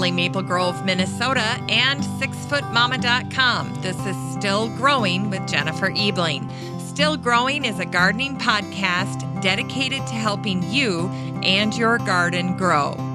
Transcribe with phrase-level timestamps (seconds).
[0.00, 3.82] lovely Maple Grove, Minnesota, and sixfootmama.com.
[3.82, 6.50] This is Still Growing with Jennifer Ebling.
[6.78, 11.08] Still Growing is a gardening podcast dedicated to helping you
[11.42, 13.09] and your garden grow.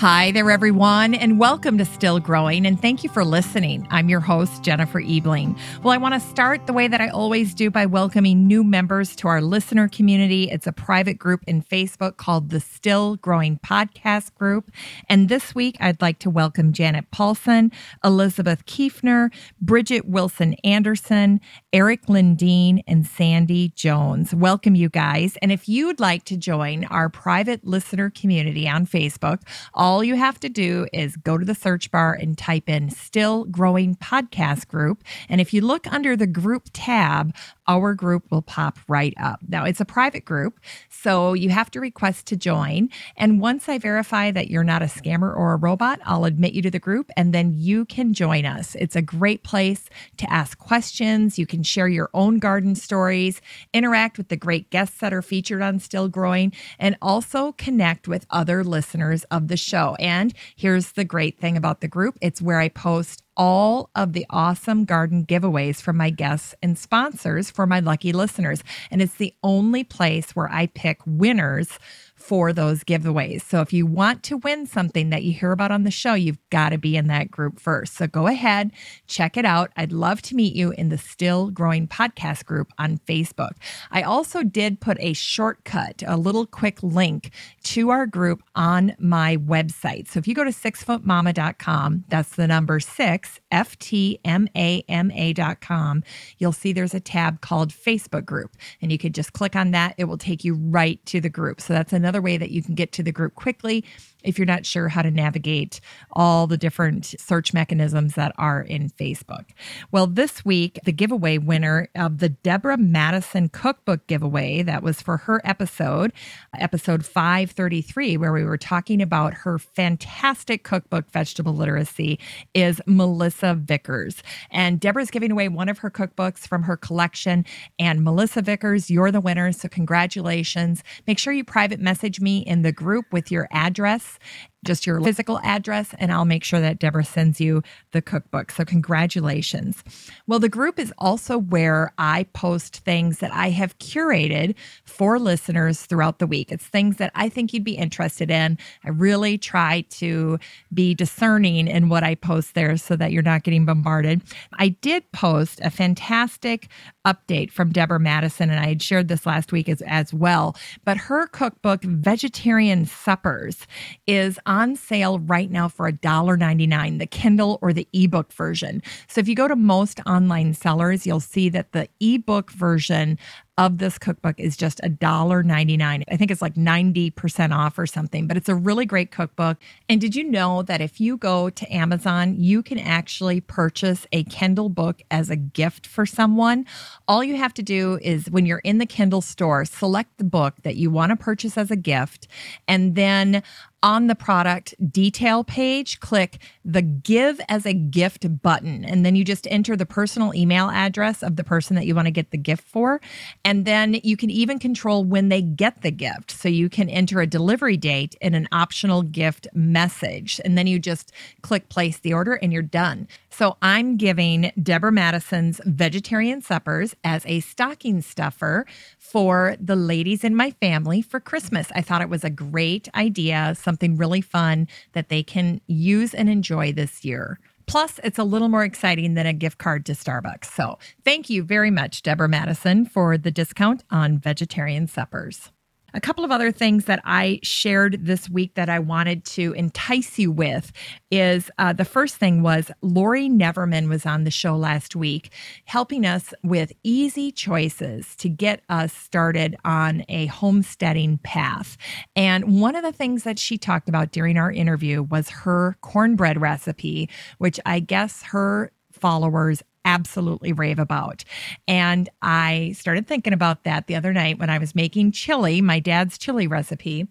[0.00, 3.88] Hi there, everyone, and welcome to Still Growing, and thank you for listening.
[3.90, 5.58] I'm your host, Jennifer Ebling.
[5.82, 9.16] Well, I want to start the way that I always do by welcoming new members
[9.16, 10.50] to our listener community.
[10.50, 14.70] It's a private group in Facebook called the Still Growing Podcast Group.
[15.08, 17.72] And this week, I'd like to welcome Janet Paulson,
[18.04, 21.40] Elizabeth Kiefner, Bridget Wilson Anderson,
[21.72, 24.34] Eric Lindeen, and Sandy Jones.
[24.34, 25.38] Welcome, you guys.
[25.40, 29.40] And if you'd like to join our private listener community on Facebook,
[29.86, 33.44] all you have to do is go to the search bar and type in Still
[33.44, 35.04] Growing Podcast Group.
[35.28, 37.32] And if you look under the group tab,
[37.68, 39.38] our group will pop right up.
[39.46, 40.58] Now, it's a private group,
[41.02, 42.88] so you have to request to join.
[43.16, 46.62] And once I verify that you're not a scammer or a robot, I'll admit you
[46.62, 48.74] to the group and then you can join us.
[48.76, 51.38] It's a great place to ask questions.
[51.38, 53.40] You can share your own garden stories,
[53.72, 58.26] interact with the great guests that are featured on Still Growing, and also connect with
[58.30, 59.96] other listeners of the show.
[59.98, 64.26] And here's the great thing about the group it's where I post all of the
[64.30, 68.62] awesome garden giveaways from my guests and sponsors for my lucky listeners.
[68.90, 71.78] And it's the only place where I pick winners
[72.26, 73.42] for those giveaways.
[73.42, 76.40] So if you want to win something that you hear about on the show, you've
[76.50, 77.94] got to be in that group first.
[77.94, 78.72] So go ahead,
[79.06, 79.70] check it out.
[79.76, 83.52] I'd love to meet you in the Still Growing Podcast group on Facebook.
[83.92, 87.30] I also did put a shortcut, a little quick link
[87.62, 90.08] to our group on my website.
[90.08, 95.12] So if you go to sixfootmama.com, that's the number six, F T M A M
[95.12, 96.02] A.com,
[96.38, 98.56] you'll see there's a tab called Facebook group.
[98.82, 99.94] And you could just click on that.
[99.96, 101.60] It will take you right to the group.
[101.60, 103.84] So that's another way that you can get to the group quickly
[104.24, 105.80] if you're not sure how to navigate
[106.12, 109.46] all the different search mechanisms that are in Facebook.
[109.92, 115.18] Well, this week, the giveaway winner of the Deborah Madison cookbook giveaway, that was for
[115.18, 116.12] her episode,
[116.58, 122.18] episode 533, where we were talking about her fantastic cookbook, Vegetable Literacy,
[122.54, 124.22] is Melissa Vickers.
[124.50, 127.44] And Deborah's giving away one of her cookbooks from her collection.
[127.78, 129.52] And Melissa Vickers, you're the winner.
[129.52, 130.82] So, congratulations.
[131.06, 134.18] Make sure you private message me in the group with your address this
[134.64, 137.62] just your physical address, and I'll make sure that Deborah sends you
[137.92, 138.50] the cookbook.
[138.50, 139.82] So, congratulations.
[140.26, 145.82] Well, the group is also where I post things that I have curated for listeners
[145.82, 146.50] throughout the week.
[146.50, 148.58] It's things that I think you'd be interested in.
[148.84, 150.38] I really try to
[150.72, 154.22] be discerning in what I post there so that you're not getting bombarded.
[154.54, 156.68] I did post a fantastic
[157.06, 160.56] update from Deborah Madison, and I had shared this last week as, as well.
[160.84, 163.66] But her cookbook, Vegetarian Suppers,
[164.06, 168.82] is on sale right now for $1.99, the Kindle or the ebook version.
[169.08, 173.18] So if you go to most online sellers, you'll see that the ebook version
[173.58, 176.04] of this cookbook is just $1.99.
[176.08, 179.56] I think it's like 90% off or something, but it's a really great cookbook.
[179.88, 184.24] And did you know that if you go to Amazon, you can actually purchase a
[184.24, 186.66] Kindle book as a gift for someone?
[187.08, 190.56] All you have to do is when you're in the Kindle store, select the book
[190.62, 192.28] that you want to purchase as a gift,
[192.68, 193.42] and then
[193.82, 198.84] on the product detail page, click the give as a gift button.
[198.84, 202.06] And then you just enter the personal email address of the person that you want
[202.06, 203.00] to get the gift for.
[203.44, 206.30] And then you can even control when they get the gift.
[206.30, 210.40] So you can enter a delivery date and an optional gift message.
[210.44, 211.12] And then you just
[211.42, 213.06] click place the order and you're done.
[213.36, 218.64] So I'm giving Deborah Madison's Vegetarian Suppers as a stocking stuffer
[218.98, 221.70] for the ladies in my family for Christmas.
[221.74, 226.30] I thought it was a great idea, something really fun that they can use and
[226.30, 227.38] enjoy this year.
[227.66, 230.46] Plus, it's a little more exciting than a gift card to Starbucks.
[230.46, 235.52] So, thank you very much, Deborah Madison, for the discount on vegetarian suppers.
[235.96, 240.18] A couple of other things that I shared this week that I wanted to entice
[240.18, 240.70] you with
[241.10, 245.32] is uh, the first thing was Laurie Neverman was on the show last week,
[245.64, 251.78] helping us with easy choices to get us started on a homesteading path.
[252.14, 256.38] And one of the things that she talked about during our interview was her cornbread
[256.38, 257.08] recipe,
[257.38, 261.24] which I guess her followers absolutely rave about.
[261.66, 265.80] And I started thinking about that the other night when I was making chili, my
[265.80, 267.08] dad's chili recipe.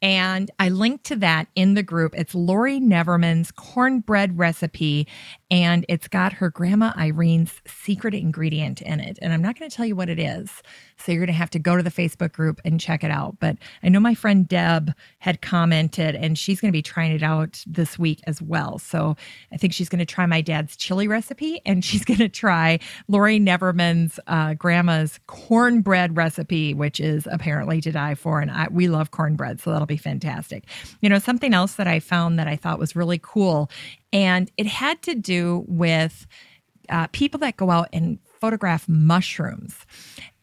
[0.00, 2.14] And I linked to that in the group.
[2.16, 5.06] It's Laurie Neverman's cornbread recipe.
[5.52, 9.18] And it's got her grandma Irene's secret ingredient in it.
[9.20, 10.50] And I'm not going to tell you what it is.
[10.96, 13.36] So you're going to have to go to the Facebook group and check it out.
[13.38, 17.22] But I know my friend Deb had commented and she's going to be trying it
[17.22, 18.78] out this week as well.
[18.78, 19.14] So
[19.52, 22.78] I think she's going to try my dad's chili recipe and she's going to try
[23.06, 28.40] Laurie Neverman's uh, grandma's cornbread recipe, which is apparently to die for.
[28.40, 29.60] And I, we love cornbread.
[29.60, 30.64] So that'll be fantastic.
[31.02, 33.70] You know, something else that I found that I thought was really cool
[34.12, 36.26] and it had to do with
[36.88, 39.86] uh, people that go out and photograph mushrooms.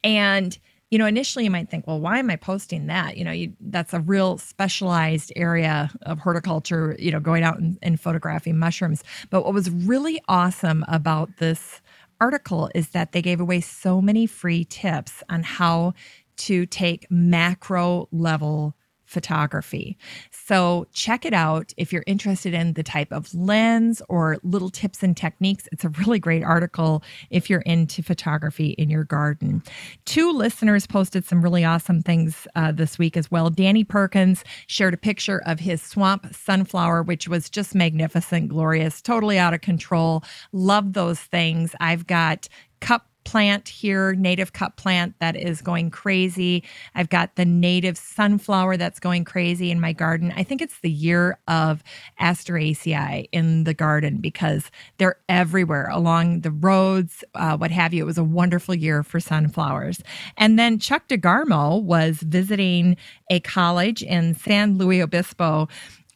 [0.04, 0.57] And
[0.89, 3.16] you know, initially you might think, well, why am I posting that?
[3.16, 7.77] You know, you, that's a real specialized area of horticulture, you know, going out and,
[7.83, 9.04] and photographing mushrooms.
[9.30, 11.81] But what was really awesome about this
[12.19, 15.94] article is that they gave away so many free tips on how
[16.38, 18.74] to take macro level
[19.09, 19.97] photography.
[20.29, 25.01] So check it out if you're interested in the type of lens or little tips
[25.01, 25.67] and techniques.
[25.71, 29.63] It's a really great article if you're into photography in your garden.
[30.06, 33.50] Two listeners posted some really awesome things uh, this week as well.
[33.50, 39.39] Danny Perkins shared a picture of his swamp sunflower, which was just magnificent, glorious, totally
[39.39, 40.23] out of control.
[40.51, 41.73] Love those things.
[41.79, 42.47] I've got
[42.79, 46.63] cup plant here, native cup plant that is going crazy.
[46.95, 50.33] I've got the native sunflower that's going crazy in my garden.
[50.35, 51.83] I think it's the year of
[52.19, 58.01] Asteraceae in the garden because they're everywhere along the roads, uh, what have you.
[58.01, 60.01] It was a wonderful year for sunflowers.
[60.35, 62.97] And then Chuck DeGarmo was visiting
[63.29, 65.67] a college in San Luis Obispo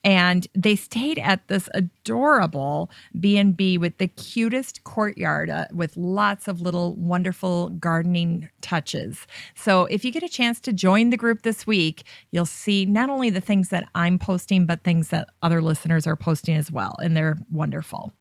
[0.03, 2.89] and they stayed at this adorable
[3.19, 10.03] b&b with the cutest courtyard uh, with lots of little wonderful gardening touches so if
[10.03, 13.41] you get a chance to join the group this week you'll see not only the
[13.41, 17.37] things that i'm posting but things that other listeners are posting as well and they're
[17.51, 18.11] wonderful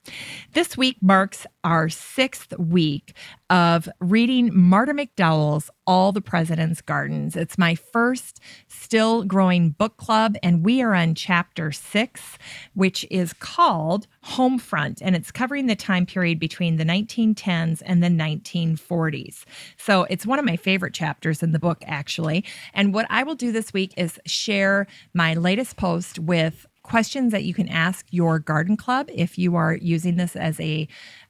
[0.52, 3.14] this week marks our sixth week
[3.50, 7.36] of reading Marta McDowell's All the President's Gardens.
[7.36, 12.38] It's my first still growing book club, and we are on chapter six,
[12.74, 18.08] which is called Homefront, and it's covering the time period between the 1910s and the
[18.08, 19.44] 1940s.
[19.76, 22.44] So it's one of my favorite chapters in the book, actually.
[22.74, 27.44] And what I will do this week is share my latest post with questions that
[27.44, 30.88] you can ask your garden club if you are using this as a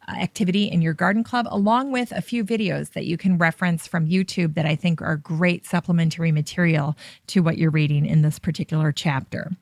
[0.08, 3.86] uh, activity in your garden club, along with a few videos that you can reference
[3.86, 6.96] from YouTube that I think are great supplementary material
[7.28, 9.52] to what you're reading in this particular chapter.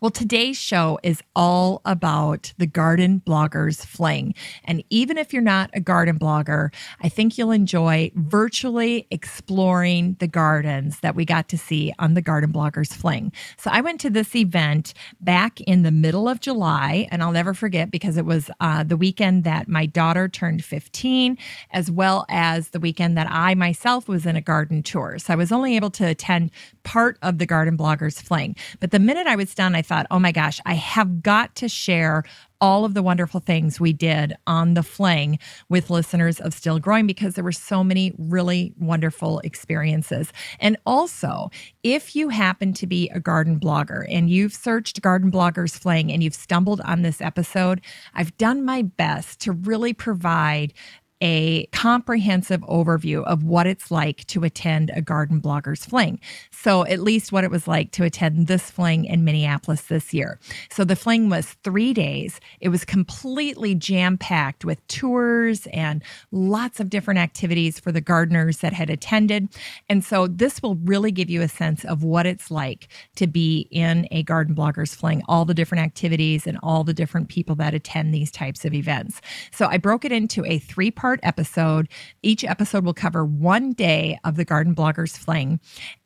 [0.00, 4.34] Well, today's show is all about the garden bloggers fling.
[4.64, 10.26] And even if you're not a garden blogger, I think you'll enjoy virtually exploring the
[10.26, 13.32] gardens that we got to see on the Garden Bloggers Fling.
[13.56, 17.54] So I went to this event back in the middle of July, and I'll never
[17.54, 21.38] forget because it was uh, the weekend that my daughter turned 15,
[21.72, 25.18] as well as the weekend that I myself was in a garden tour.
[25.18, 26.50] So I was only able to attend
[26.82, 28.56] part of the Garden Bloggers Fling.
[28.80, 31.68] But the minute I was done, I thought, oh my gosh, I have got to
[31.68, 32.24] share
[32.60, 35.38] all of the wonderful things we did on the fling
[35.68, 40.32] with listeners of Still Growing because there were so many really wonderful experiences.
[40.58, 41.50] And also,
[41.82, 46.22] if you happen to be a garden blogger and you've searched Garden Bloggers Fling and
[46.22, 47.80] you've stumbled on this episode,
[48.14, 50.72] I've done my best to really provide
[51.20, 56.20] a comprehensive overview of what it's like to attend a garden bloggers fling.
[56.60, 60.40] So, at least what it was like to attend this fling in Minneapolis this year.
[60.72, 62.40] So, the fling was three days.
[62.60, 68.58] It was completely jam packed with tours and lots of different activities for the gardeners
[68.58, 69.48] that had attended.
[69.88, 73.68] And so, this will really give you a sense of what it's like to be
[73.70, 77.72] in a garden bloggers fling, all the different activities and all the different people that
[77.72, 79.20] attend these types of events.
[79.52, 81.88] So, I broke it into a three part episode.
[82.24, 85.60] Each episode will cover one day of the Garden Bloggers Fling.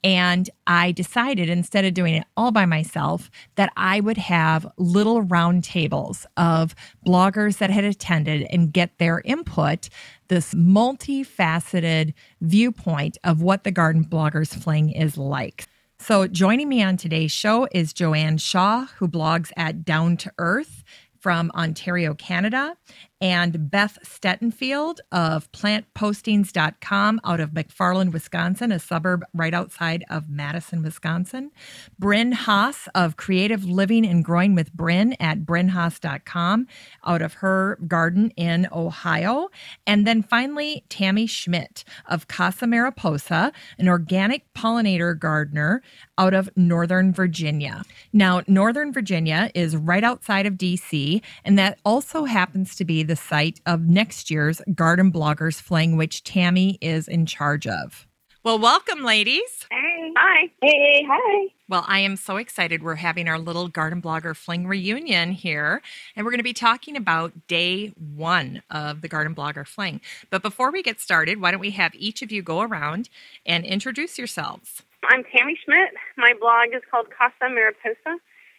[0.05, 5.23] And I decided instead of doing it all by myself, that I would have little
[5.23, 6.75] round tables of
[7.07, 9.89] bloggers that had attended and get their input
[10.29, 15.67] this multifaceted viewpoint of what the Garden Bloggers Fling is like.
[15.99, 20.83] So, joining me on today's show is Joanne Shaw, who blogs at Down to Earth
[21.21, 22.77] from Ontario, Canada.
[23.23, 30.83] And Beth Stettenfield of plantpostings.com out of McFarland, Wisconsin, a suburb right outside of Madison,
[30.83, 31.53] Wisconsin.
[32.01, 36.67] Bren Haas of Creative Living and Growing with Bren at brenhaas.com
[37.07, 39.51] out of her garden in Ohio.
[39.87, 45.81] And then finally, Tammy Schmidt of Casa Mariposa, an organic pollinator gardener
[46.19, 47.85] out of Northern Virginia.
[48.13, 53.12] Now, Northern Virginia is right outside of DC, and that also happens to be the
[53.17, 58.07] site of next year's Garden Bloggers Fling, which Tammy is in charge of.
[58.45, 59.67] Well, welcome, ladies.
[59.71, 59.93] Hey.
[60.17, 60.51] Hi.
[60.61, 61.49] Hey, hi.
[61.69, 62.83] Well, I am so excited.
[62.83, 65.81] We're having our little Garden Blogger Fling reunion here,
[66.15, 70.01] and we're going to be talking about day one of the Garden Blogger Fling.
[70.31, 73.09] But before we get started, why don't we have each of you go around
[73.47, 74.83] and introduce yourselves?
[75.05, 75.95] I'm Tammy Schmidt.
[76.17, 78.19] My blog is called Casa Mariposa,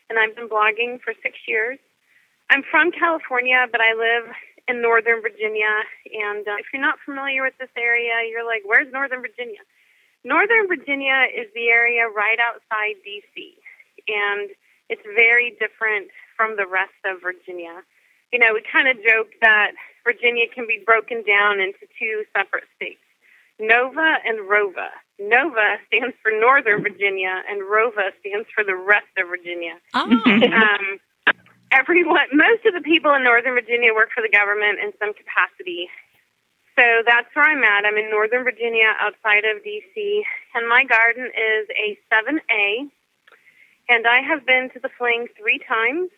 [0.10, 1.78] and I've been blogging for six years.
[2.54, 4.30] I'm from California, but I live
[4.68, 5.74] in Northern Virginia.
[6.14, 9.66] And uh, if you're not familiar with this area, you're like, where's Northern Virginia?
[10.24, 13.58] Northern Virginia is the area right outside D.C.,
[14.06, 14.52] and
[14.88, 17.82] it's very different from the rest of Virginia.
[18.32, 19.72] You know, we kind of joke that
[20.06, 23.02] Virginia can be broken down into two separate states
[23.60, 24.94] Nova and Rova.
[25.18, 29.82] Nova stands for Northern Virginia, and Rova stands for the rest of Virginia.
[29.96, 30.06] Oh.
[30.06, 31.02] um,
[31.74, 35.90] everyone, most of the people in Northern Virginia work for the government in some capacity.
[36.78, 37.86] So that's where I'm at.
[37.86, 40.22] I'm in Northern Virginia, outside of DC,
[40.54, 42.90] and my garden is a 7A.
[43.90, 46.10] And I have been to the Fling three times.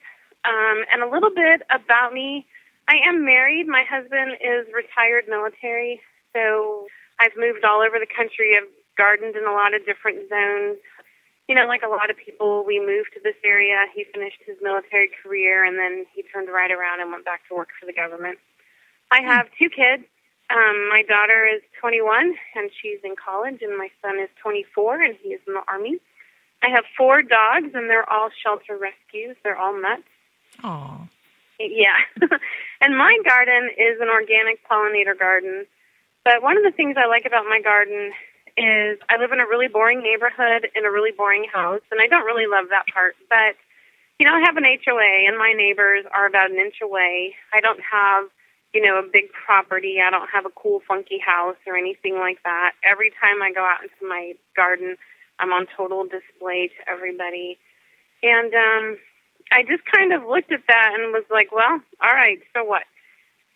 [0.45, 2.45] Um, and a little bit about me:
[2.87, 3.67] I am married.
[3.67, 5.99] My husband is retired military,
[6.33, 6.85] so
[7.19, 8.55] I've moved all over the country.
[8.55, 10.77] I've gardened in a lot of different zones.
[11.47, 13.85] You know, like a lot of people, we moved to this area.
[13.93, 17.55] He finished his military career and then he turned right around and went back to
[17.55, 18.39] work for the government.
[19.11, 19.27] I hmm.
[19.27, 20.03] have two kids.
[20.49, 25.15] Um, my daughter is 21 and she's in college, and my son is 24 and
[25.21, 25.97] he is in the Army.
[26.61, 29.35] I have four dogs and they're all shelter rescues.
[29.43, 30.03] They're all nuts.
[30.63, 31.09] Aww.
[31.59, 31.97] Yeah.
[32.81, 35.65] and my garden is an organic pollinator garden.
[36.23, 38.11] But one of the things I like about my garden
[38.57, 42.07] is I live in a really boring neighborhood in a really boring house, and I
[42.07, 43.15] don't really love that part.
[43.29, 43.55] But
[44.19, 47.35] you know, I have an HOA, and my neighbors are about an inch away.
[47.53, 48.29] I don't have
[48.73, 49.99] you know a big property.
[50.01, 52.73] I don't have a cool, funky house or anything like that.
[52.83, 54.95] Every time I go out into my garden,
[55.39, 57.57] I'm on total display to everybody,
[58.23, 58.97] and um,
[59.51, 62.83] I just kind of looked at that and was like, well, all right, so what?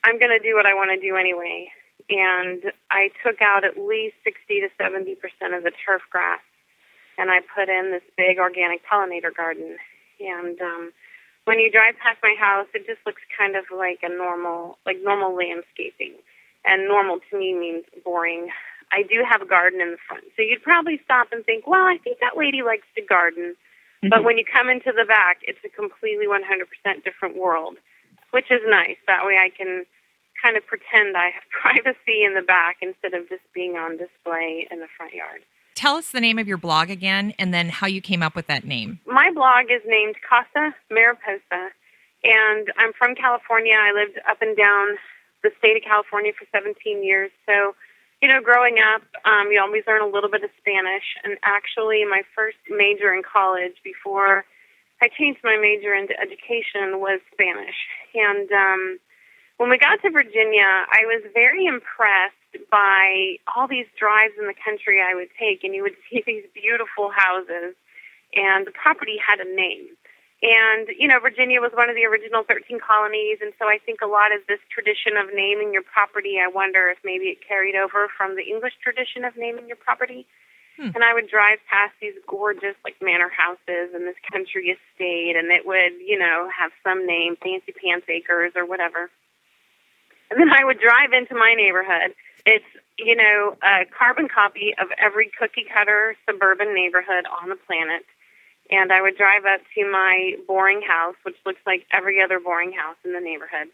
[0.04, 1.70] I'm going to do what I want to do anyway
[2.10, 6.42] and I took out at least 60 to 70 percent of the turf grass,
[7.18, 9.78] and I put in this big organic pollinator garden.
[10.20, 10.92] And um,
[11.46, 14.98] when you drive past my house, it just looks kind of like a normal, like
[15.04, 16.14] normal landscaping.
[16.66, 18.50] And normal to me means boring.
[18.92, 21.86] I do have a garden in the front, so you'd probably stop and think, well,
[21.86, 23.56] I think that lady likes to garden.
[24.04, 24.10] Mm-hmm.
[24.10, 27.78] But when you come into the back, it's a completely 100% different world,
[28.32, 28.98] which is nice.
[29.08, 29.86] That way I can
[30.42, 34.68] kind of pretend I have privacy in the back instead of just being on display
[34.72, 35.42] in the front yard.
[35.76, 38.48] Tell us the name of your blog again and then how you came up with
[38.48, 39.00] that name.
[39.06, 41.72] My blog is named Casa Mariposa,
[42.24, 43.76] and I'm from California.
[43.80, 44.98] I lived up and down
[45.42, 47.32] the state of California for 17 years.
[47.46, 47.76] So,
[48.22, 51.16] you know, growing up, um, you always learn a little bit of Spanish.
[51.24, 54.44] And actually, my first major in college before
[55.02, 57.80] I changed my major into education was Spanish.
[58.14, 59.00] And um,
[59.60, 64.56] when we got to Virginia, I was very impressed by all these drives in the
[64.56, 67.76] country I would take, and you would see these beautiful houses,
[68.34, 70.00] and the property had a name.
[70.40, 74.00] And, you know, Virginia was one of the original 13 colonies, and so I think
[74.00, 77.76] a lot of this tradition of naming your property, I wonder if maybe it carried
[77.76, 80.24] over from the English tradition of naming your property.
[80.80, 80.96] Hmm.
[80.96, 85.52] And I would drive past these gorgeous, like, manor houses and this country estate, and
[85.52, 89.12] it would, you know, have some name, Fancy Pants Acres or whatever.
[90.30, 92.14] And then I would drive into my neighborhood.
[92.46, 92.66] It's,
[92.98, 98.06] you know, a carbon copy of every cookie cutter suburban neighborhood on the planet.
[98.70, 102.72] And I would drive up to my boring house, which looks like every other boring
[102.72, 103.70] house in the neighborhood.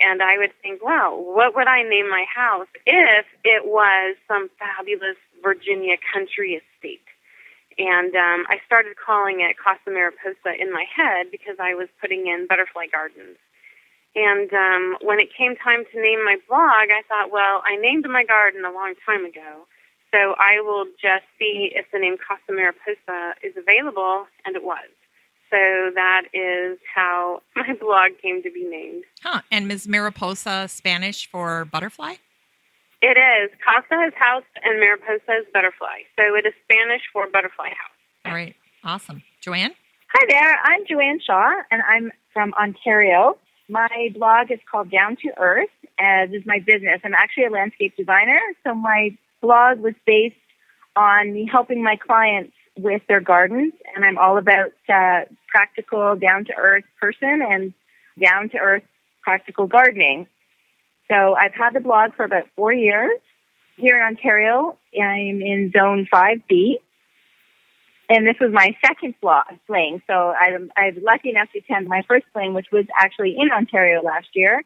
[0.00, 4.48] And I would think, wow, what would I name my house if it was some
[4.58, 7.04] fabulous Virginia country estate?
[7.78, 12.26] And um, I started calling it Casa Mariposa in my head because I was putting
[12.26, 13.38] in butterfly gardens
[14.18, 18.04] and um, when it came time to name my blog, I thought, well, I named
[18.10, 19.66] my garden a long time ago,
[20.10, 24.90] so I will just see if the name Casa Mariposa is available, and it was.
[25.50, 29.04] So that is how my blog came to be named.
[29.22, 29.42] Huh.
[29.50, 29.86] And Ms.
[29.86, 32.14] Mariposa Spanish for butterfly?
[33.00, 33.50] It is.
[33.64, 36.02] Casa is house and Mariposa is butterfly.
[36.18, 37.98] So it is Spanish for butterfly house.
[38.24, 38.56] All right.
[38.82, 39.22] Awesome.
[39.40, 39.74] Joanne?
[40.14, 40.58] Hi there.
[40.64, 43.38] I'm Joanne Shaw, and I'm from Ontario.
[43.68, 47.00] My blog is called Down to Earth, as is my business.
[47.04, 50.36] I'm actually a landscape designer, so my blog was based
[50.96, 56.46] on me helping my clients with their gardens, and I'm all about uh, practical, down
[56.46, 57.74] to earth person and
[58.22, 58.84] down to earth
[59.22, 60.26] practical gardening.
[61.08, 63.18] So I've had the blog for about four years.
[63.76, 66.76] Here in Ontario, I'm in Zone 5B,
[68.08, 70.02] and this was my second fling.
[70.06, 74.02] So I'm, I'm lucky enough to attend my first fling, which was actually in Ontario
[74.02, 74.62] last year,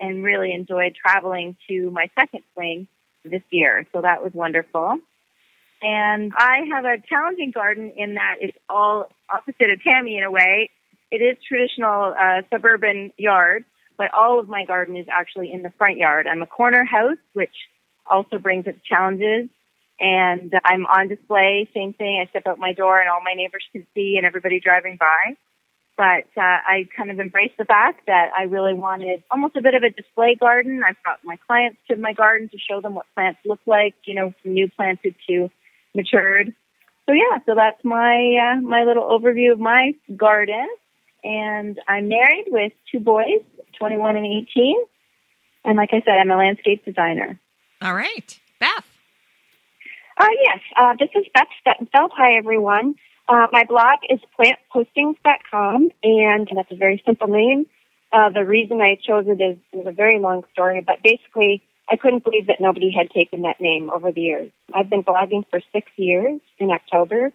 [0.00, 2.86] and really enjoyed traveling to my second fling
[3.24, 3.86] this year.
[3.92, 4.98] So that was wonderful.
[5.82, 10.30] And I have a challenging garden in that it's all opposite of Tammy in a
[10.30, 10.70] way.
[11.10, 13.64] It is traditional uh, suburban yard,
[13.98, 16.26] but all of my garden is actually in the front yard.
[16.26, 17.54] I'm a corner house, which
[18.06, 19.48] also brings its challenges
[20.00, 21.68] and I'm on display.
[21.74, 22.22] Same thing.
[22.24, 25.36] I step out my door, and all my neighbors can see, and everybody driving by.
[25.96, 29.74] But uh, I kind of embraced the fact that I really wanted almost a bit
[29.74, 30.82] of a display garden.
[30.84, 34.14] I've brought my clients to my garden to show them what plants look like, you
[34.14, 35.48] know, from new planted to
[35.94, 36.52] matured.
[37.06, 40.66] So yeah, so that's my uh, my little overview of my garden.
[41.22, 43.40] And I'm married with two boys,
[43.78, 44.76] 21 and 18.
[45.64, 47.38] And like I said, I'm a landscape designer.
[47.80, 48.93] All right, Beth.
[50.16, 52.10] Uh, yes, uh, this is Beth Stettenfeld.
[52.16, 52.94] Hi, everyone.
[53.28, 57.66] Uh, my blog is plantpostings.com, and that's a very simple name.
[58.12, 61.96] Uh, the reason I chose it is, is a very long story, but basically, I
[61.96, 64.52] couldn't believe that nobody had taken that name over the years.
[64.72, 67.32] I've been blogging for six years in October,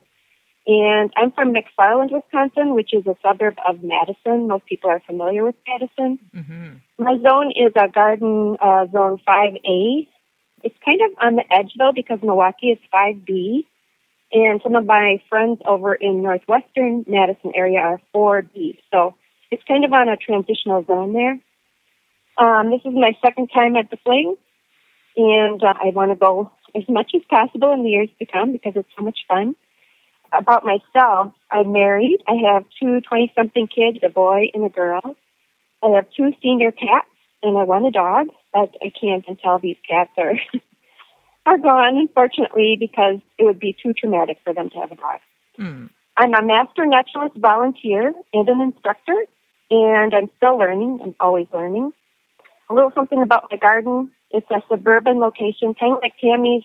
[0.66, 4.48] and I'm from McFarland, Wisconsin, which is a suburb of Madison.
[4.48, 6.20] Most people are familiar with Madison.
[6.34, 7.04] Mm-hmm.
[7.04, 10.08] My zone is a garden uh, zone 5A,
[10.63, 13.66] it's kind of on the edge though because Milwaukee is 5B,
[14.32, 18.78] and some of my friends over in northwestern Madison area are 4B.
[18.92, 19.16] So
[19.51, 21.39] it's kind of on a transitional zone there.
[22.38, 24.36] Um, this is my second time at the Fling,
[25.18, 28.51] and uh, I want to go as much as possible in the years to come
[28.51, 29.56] because it's so much fun.
[30.32, 32.20] About myself, I'm married.
[32.28, 35.16] I have two 20 something kids, a boy and a girl.
[35.82, 37.08] I have two senior cats
[37.41, 40.34] and I want a dog, but I can't until these cats are
[41.46, 45.19] are gone, unfortunately, because it would be too traumatic for them to have a dog.
[45.60, 45.89] Mm.
[46.17, 49.25] I'm a master naturalist volunteer and an instructor,
[49.71, 50.99] and I'm still learning.
[51.02, 51.91] I'm always learning.
[52.69, 54.12] A little something about my garden.
[54.32, 56.63] It's a suburban location, kind of like Tammy's.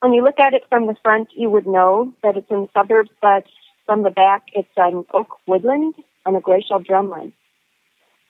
[0.00, 2.68] When you look at it from the front, you would know that it's in the
[2.72, 3.44] suburbs, but
[3.84, 7.32] from the back, it's an oak woodland on a glacial drumlin.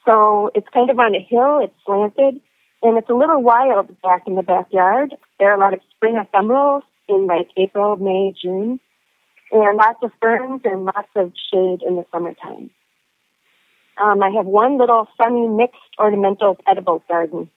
[0.05, 2.40] So it's kind of on a hill, it's slanted,
[2.83, 5.14] and it's a little wild back in the backyard.
[5.38, 8.79] There are a lot of spring ephemerals in like April, May, June,
[9.51, 12.71] and lots of ferns and lots of shade in the summertime.
[14.03, 17.49] Um, I have one little sunny mixed ornamental edible garden.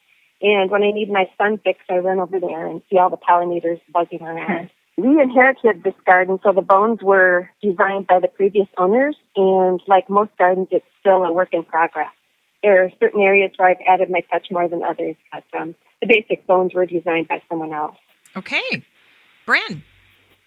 [0.42, 3.18] And when I need my sun fix, I run over there and see all the
[3.18, 4.70] pollinators buzzing around.
[4.98, 9.18] we inherited this garden, so the bones were designed by the previous owners.
[9.36, 12.12] And like most gardens, it's still a work in progress
[12.68, 16.08] there are certain areas where I've added my touch more than others, but um, the
[16.08, 17.96] basic bones were designed by someone else.
[18.36, 18.84] Okay.
[19.48, 19.82] Bren.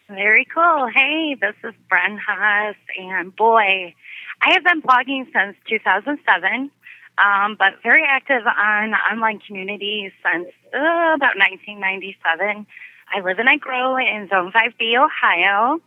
[0.07, 0.87] Very cool.
[0.95, 3.95] Hey, this is Bren Haas, and boy,
[4.43, 6.71] I have been blogging since 2007,
[7.17, 12.67] um, but very active on online communities since uh, about 1997.
[13.13, 15.81] I live and I grow in Zone 5B, Ohio,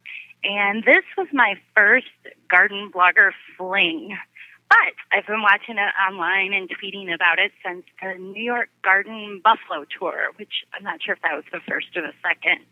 [0.43, 2.07] and this was my first
[2.49, 4.17] garden blogger fling.
[4.73, 9.39] But I've been watching it online and tweeting about it since the New York Garden
[9.43, 12.65] Buffalo tour, which I'm not sure if that was the first or the second.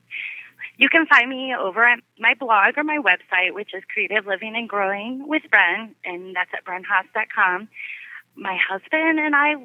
[0.78, 4.56] You can find me over at my blog or my website, which is Creative Living
[4.56, 7.70] and Growing with Bren, and that's at brenhaas.com.
[8.36, 9.56] My husband and I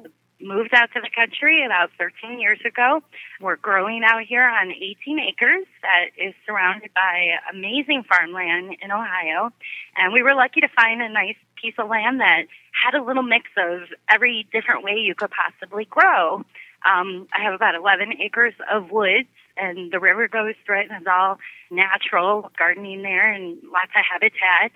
[0.41, 3.01] moved out to the country about 13 years ago.
[3.41, 9.51] We're growing out here on 18 acres that is surrounded by amazing farmland in Ohio.
[9.95, 13.23] And we were lucky to find a nice piece of land that had a little
[13.23, 16.43] mix of every different way you could possibly grow.
[16.85, 21.01] Um, I have about 11 acres of woods, and the river goes through it, and
[21.01, 21.39] it's all
[21.71, 24.71] natural gardening there and lots of habitat.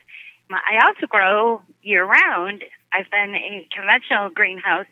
[0.50, 2.63] I also grow year round.
[2.91, 4.88] I've been a conventional greenhouse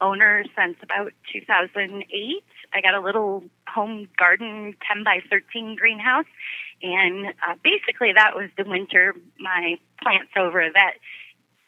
[0.00, 2.44] owner since about 2008.
[2.72, 6.26] I got a little home garden 10 by 13 greenhouse
[6.82, 10.94] And uh, basically, that was the winter my plants over that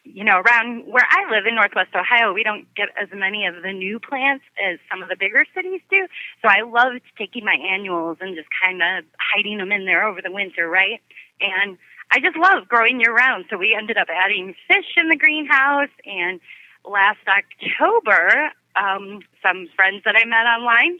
[0.03, 3.61] you know, around where I live in Northwest Ohio, we don't get as many of
[3.61, 6.07] the new plants as some of the bigger cities do.
[6.41, 10.19] So I loved taking my annuals and just kind of hiding them in there over
[10.21, 10.99] the winter, right?
[11.39, 11.77] And
[12.11, 13.45] I just love growing year round.
[13.49, 15.93] So we ended up adding fish in the greenhouse.
[16.05, 16.39] And
[16.85, 20.99] last October, um, some friends that I met online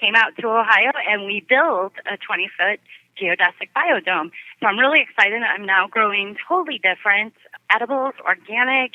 [0.00, 2.80] came out to Ohio and we built a 20 foot
[3.20, 4.30] geodesic biodome.
[4.60, 5.42] So I'm really excited.
[5.42, 7.34] I'm now growing totally different
[7.72, 8.92] edibles, organic,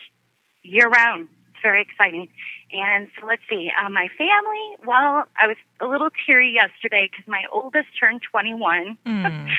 [0.63, 1.29] year round.
[1.51, 2.27] It's very exciting.
[2.71, 7.25] And so let's see, uh, my family, well, I was a little teary yesterday because
[7.27, 8.97] my oldest turned 21.
[9.05, 9.25] Mm.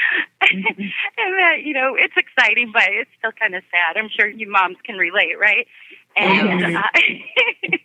[0.51, 3.97] and, that, you know, it's exciting, but it's still kind of sad.
[3.97, 5.67] I'm sure you moms can relate, right?
[6.19, 6.83] And, uh,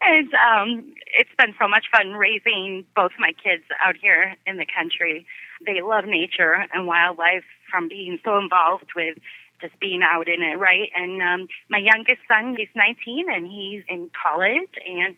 [0.00, 4.66] and um, it's been so much fun raising both my kids out here in the
[4.66, 5.26] country.
[5.64, 9.18] They love nature and wildlife from being so involved with
[9.60, 10.88] just being out in it, right?
[10.96, 15.16] And um, my youngest son, he's 19 and he's in college, and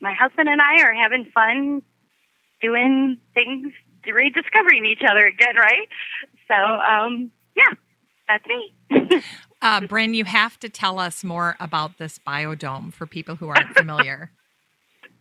[0.00, 1.82] my husband and I are having fun
[2.60, 3.72] doing things,
[4.06, 5.88] rediscovering each other again, right?
[6.48, 7.74] So, um, yeah,
[8.28, 8.74] that's me.
[9.62, 13.74] uh, Bren, you have to tell us more about this biodome for people who aren't
[13.74, 14.30] familiar.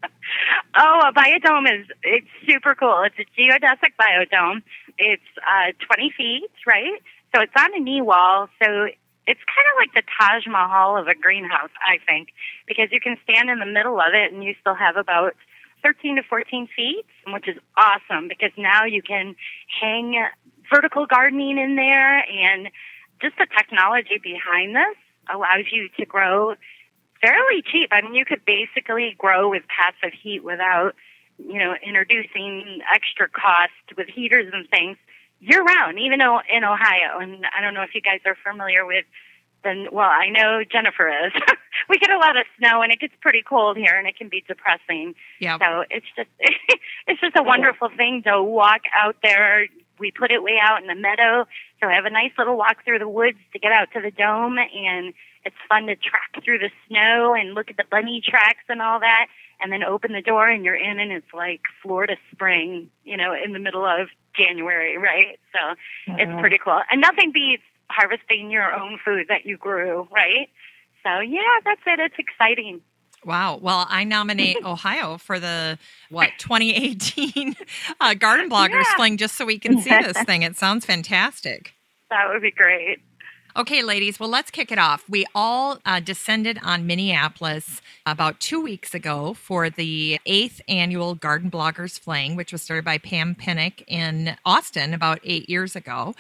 [0.78, 3.04] oh, a biodome is it's super cool.
[3.04, 4.64] It's a geodesic biodome.
[4.98, 7.02] It's uh, 20 feet, right?
[7.34, 8.50] So it's on a knee wall.
[8.62, 8.88] So
[9.28, 12.30] it's kind of like the Taj Mahal of a greenhouse, I think,
[12.68, 15.36] because you can stand in the middle of it and you still have about
[15.84, 19.36] 13 to 14 feet, which is awesome because now you can
[19.80, 20.26] hang
[20.74, 22.70] vertical gardening in there and
[23.22, 24.98] just the technology behind this
[25.34, 26.56] allows you to grow
[27.22, 27.90] fairly cheap.
[27.92, 30.96] I mean, you could basically grow with passive heat without,
[31.38, 34.98] you know, introducing extra cost with heaters and things
[35.40, 37.20] year round, even though in Ohio.
[37.20, 39.06] And I don't know if you guys are familiar with
[39.64, 41.34] then well, I know Jennifer is.
[41.90, 44.30] we get a lot of snow and it gets pretty cold here and it can
[44.30, 45.14] be depressing.
[45.40, 45.58] Yeah.
[45.60, 46.30] So it's just
[47.08, 49.68] it's just a wonderful thing to walk out there.
[50.00, 51.46] We put it way out in the meadow,
[51.82, 54.12] so I have a nice little walk through the woods to get out to the
[54.12, 55.13] dome and
[55.44, 59.00] it's fun to track through the snow and look at the bunny tracks and all
[59.00, 59.28] that
[59.62, 63.34] and then open the door and you're in and it's like Florida spring, you know,
[63.34, 65.39] in the middle of January, right?
[65.54, 66.20] So mm-hmm.
[66.20, 66.82] it's pretty cool.
[66.91, 70.50] And nothing beats harvesting your own food that you grew, right?
[71.04, 72.00] So yeah, that's it.
[72.00, 72.82] It's exciting.
[73.26, 73.58] Wow.
[73.62, 75.78] Well, I nominate Ohio for the
[76.10, 77.56] what 2018
[78.00, 78.96] uh, Garden Bloggers yeah.
[78.96, 80.42] Fling just so we can see this thing.
[80.44, 81.74] It sounds fantastic.
[82.10, 83.00] That would be great.
[83.54, 85.04] Okay, ladies, well, let's kick it off.
[85.10, 91.52] We all uh, descended on Minneapolis about two weeks ago for the eighth annual Garden
[91.52, 96.16] Bloggers Fling, which was started by Pam Penick in Austin about eight years ago.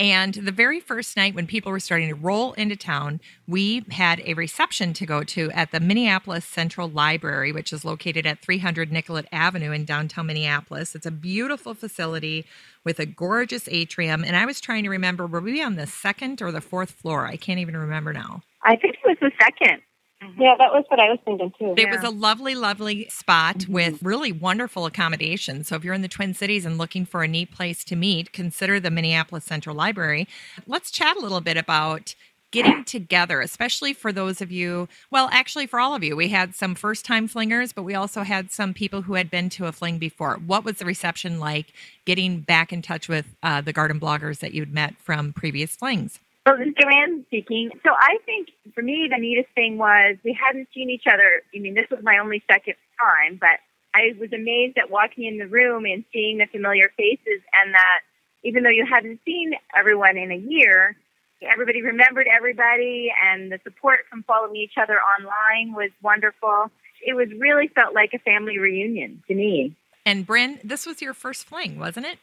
[0.00, 4.22] And the very first night when people were starting to roll into town, we had
[4.24, 8.90] a reception to go to at the Minneapolis Central Library, which is located at 300
[8.90, 10.94] Nicollet Avenue in downtown Minneapolis.
[10.94, 12.46] It's a beautiful facility
[12.82, 14.24] with a gorgeous atrium.
[14.24, 17.26] And I was trying to remember, were we on the second or the fourth floor?
[17.26, 18.40] I can't even remember now.
[18.62, 19.82] I think it was the second.
[20.22, 20.42] Mm-hmm.
[20.42, 21.74] Yeah, that was what I was thinking too.
[21.76, 21.94] It yeah.
[21.94, 23.72] was a lovely, lovely spot mm-hmm.
[23.72, 25.68] with really wonderful accommodations.
[25.68, 28.32] So if you're in the Twin Cities and looking for a neat place to meet,
[28.32, 30.28] consider the Minneapolis Central Library.
[30.66, 32.14] Let's chat a little bit about
[32.50, 36.16] getting together, especially for those of you, well, actually, for all of you.
[36.16, 39.48] We had some first time flingers, but we also had some people who had been
[39.50, 40.34] to a fling before.
[40.44, 41.72] What was the reception like
[42.04, 46.18] getting back in touch with uh, the garden bloggers that you'd met from previous flings?
[46.50, 47.70] So this is Joanne speaking.
[47.84, 51.42] So I think for me the neatest thing was we hadn't seen each other.
[51.54, 53.60] I mean, this was my only second time, but
[53.94, 58.00] I was amazed at walking in the room and seeing the familiar faces and that
[58.42, 60.96] even though you hadn't seen everyone in a year,
[61.42, 66.70] everybody remembered everybody and the support from following each other online was wonderful.
[67.06, 69.76] It was really felt like a family reunion to me.
[70.04, 72.18] And Bren, this was your first fling, wasn't it?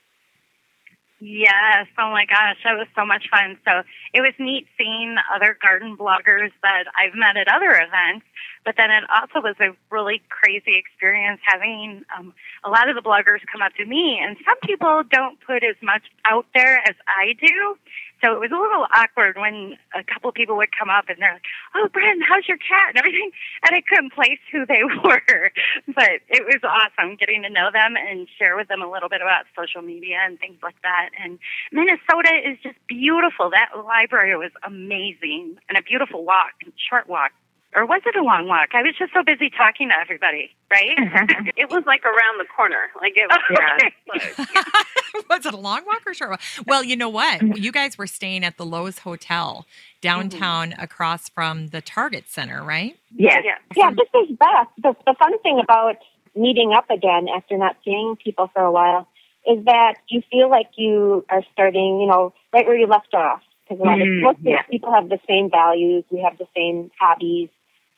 [1.19, 1.87] Yes.
[1.97, 3.57] Oh my gosh, that was so much fun.
[3.65, 3.81] So
[4.13, 8.25] it was neat seeing other garden bloggers that I've met at other events,
[8.63, 13.01] but then it also was a really crazy experience having um, a lot of the
[13.01, 16.95] bloggers come up to me, and some people don't put as much out there as
[17.07, 17.77] I do.
[18.23, 21.17] So it was a little awkward when a couple of people would come up and
[21.21, 23.31] they're like, "Oh, Bren, how's your cat?" and everything,
[23.63, 25.51] and I couldn't place who they were.
[25.95, 29.21] but it was awesome getting to know them and share with them a little bit
[29.21, 31.09] about social media and things like that.
[31.21, 31.39] And
[31.71, 33.49] Minnesota is just beautiful.
[33.49, 36.53] That library was amazing and a beautiful walk,
[36.89, 37.31] short walk
[37.75, 38.69] Or was it a long walk?
[38.73, 40.95] I was just so busy talking to everybody, right?
[41.57, 42.89] it was like around the corner.
[42.99, 45.23] Like it was yeah.
[45.29, 46.41] was it a long walk or short walk?
[46.65, 47.57] Well, you know what?
[47.57, 49.65] You guys were staying at the Loews Hotel
[50.01, 50.81] downtown mm-hmm.
[50.81, 52.97] across from the Target Center, right?
[53.15, 53.39] Yeah.
[53.43, 54.67] Yeah, yeah this is Beth.
[54.81, 55.97] The, the fun thing about
[56.35, 59.07] meeting up again after not seeing people for a while
[59.45, 63.41] is that you feel like you are starting, you know, right where you left off.
[63.67, 64.61] Because mm, most yeah.
[64.63, 67.49] people have the same values, we have the same hobbies,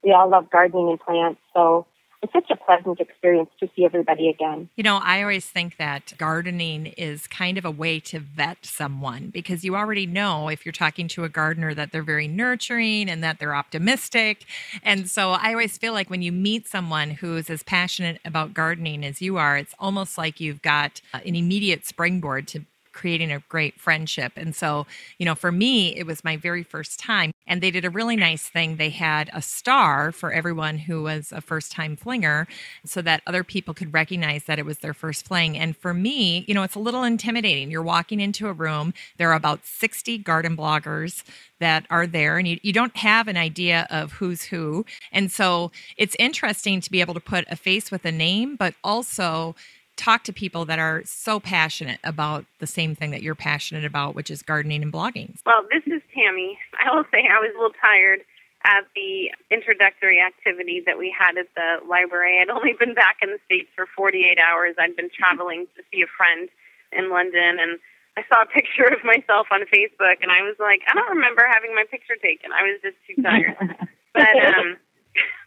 [0.03, 1.39] we all love gardening and plants.
[1.53, 1.85] So
[2.21, 4.69] it's such a pleasant experience to see everybody again.
[4.75, 9.29] You know, I always think that gardening is kind of a way to vet someone
[9.29, 13.23] because you already know if you're talking to a gardener that they're very nurturing and
[13.23, 14.45] that they're optimistic.
[14.83, 19.05] And so I always feel like when you meet someone who's as passionate about gardening
[19.05, 22.65] as you are, it's almost like you've got uh, an immediate springboard to
[22.99, 24.33] creating a great friendship.
[24.35, 24.85] And so,
[25.17, 27.31] you know, for me, it was my very first time.
[27.47, 28.75] And they did a really nice thing.
[28.75, 32.45] They had a star for everyone who was a first time flinger
[32.85, 35.57] so that other people could recognize that it was their first fling.
[35.57, 37.71] And for me, you know, it's a little intimidating.
[37.71, 41.23] You're walking into a room, there are about 60 garden bloggers
[41.59, 44.85] that are there and you, you don't have an idea of who's who.
[45.11, 48.73] And so it's interesting to be able to put a face with a name, but
[48.83, 49.55] also
[49.99, 54.15] talk to people that are so passionate about the same thing that you're passionate about,
[54.15, 55.35] which is gardening and blogging.
[55.45, 56.57] Well, this is Tammy.
[56.79, 58.21] I will say I was a little tired
[58.63, 62.39] at the introductory activity that we had at the library.
[62.41, 64.75] I'd only been back in the States for 48 hours.
[64.79, 66.49] I'd been traveling to see a friend
[66.91, 67.79] in London and
[68.17, 71.43] I saw a picture of myself on Facebook and I was like, I don't remember
[71.47, 72.51] having my picture taken.
[72.51, 73.55] I was just too tired.
[74.13, 74.77] but um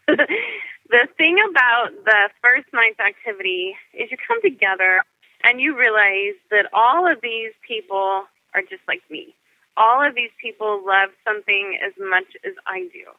[0.93, 5.01] the thing about the first night's activity is you come together
[5.41, 9.33] and you realize that all of these people are just like me.
[9.75, 13.09] All of these people love something as much as I do.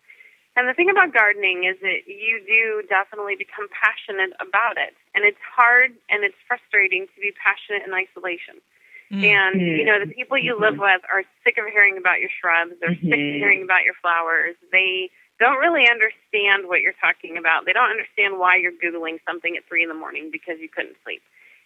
[0.55, 4.95] And the thing about gardening is that you do definitely become passionate about it.
[5.19, 8.63] And it's hard and it's frustrating to be passionate in isolation.
[9.11, 9.27] Mm-hmm.
[9.27, 10.95] And, you know, the people you live mm-hmm.
[10.95, 12.79] with are sick of hearing about your shrubs.
[12.79, 13.11] They're mm-hmm.
[13.11, 14.55] sick of hearing about your flowers.
[14.71, 15.11] They
[15.41, 17.67] don't really understand what you're talking about.
[17.67, 20.97] They don't understand why you're Googling something at three in the morning because you couldn't
[21.05, 21.23] sleep.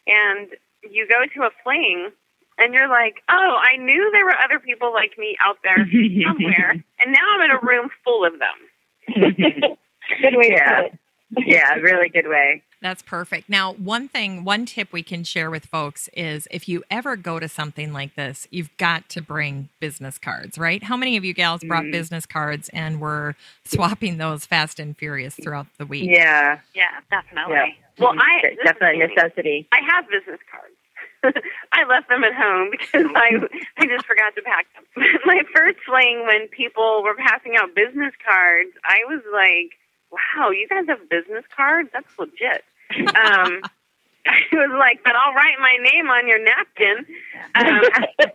[0.07, 0.49] And
[0.89, 2.11] you go to a fling
[2.59, 5.77] and you're like, oh, I knew there were other people like me out there
[6.27, 6.71] somewhere.
[6.99, 8.59] and now I'm in a room full of them.
[10.23, 10.99] good way to put it.
[11.47, 12.63] yeah, really good way.
[12.81, 13.49] That's perfect.
[13.49, 17.41] Now, one thing, one tip we can share with folks is if you ever go
[17.41, 20.83] to something like this, you've got to bring business cards, right?
[20.83, 21.93] How many of you gals brought mm.
[21.93, 26.09] business cards and were swapping those fast and furious throughout the week?
[26.09, 26.61] Yeah.
[26.75, 27.55] Yeah, definitely.
[27.55, 27.67] Yeah.
[27.99, 29.67] Well, I definitely necessity.
[29.73, 30.75] I have business cards.
[31.73, 33.31] I left them at home because I
[33.77, 35.05] I just forgot to pack them.
[35.27, 39.75] My first fling when people were passing out business cards, I was like
[40.11, 41.90] wow, you guys have business cards?
[41.92, 42.64] That's legit.
[43.14, 43.62] Um,
[44.29, 47.07] I was like, but I'll write my name on your napkin.
[47.55, 47.83] Um,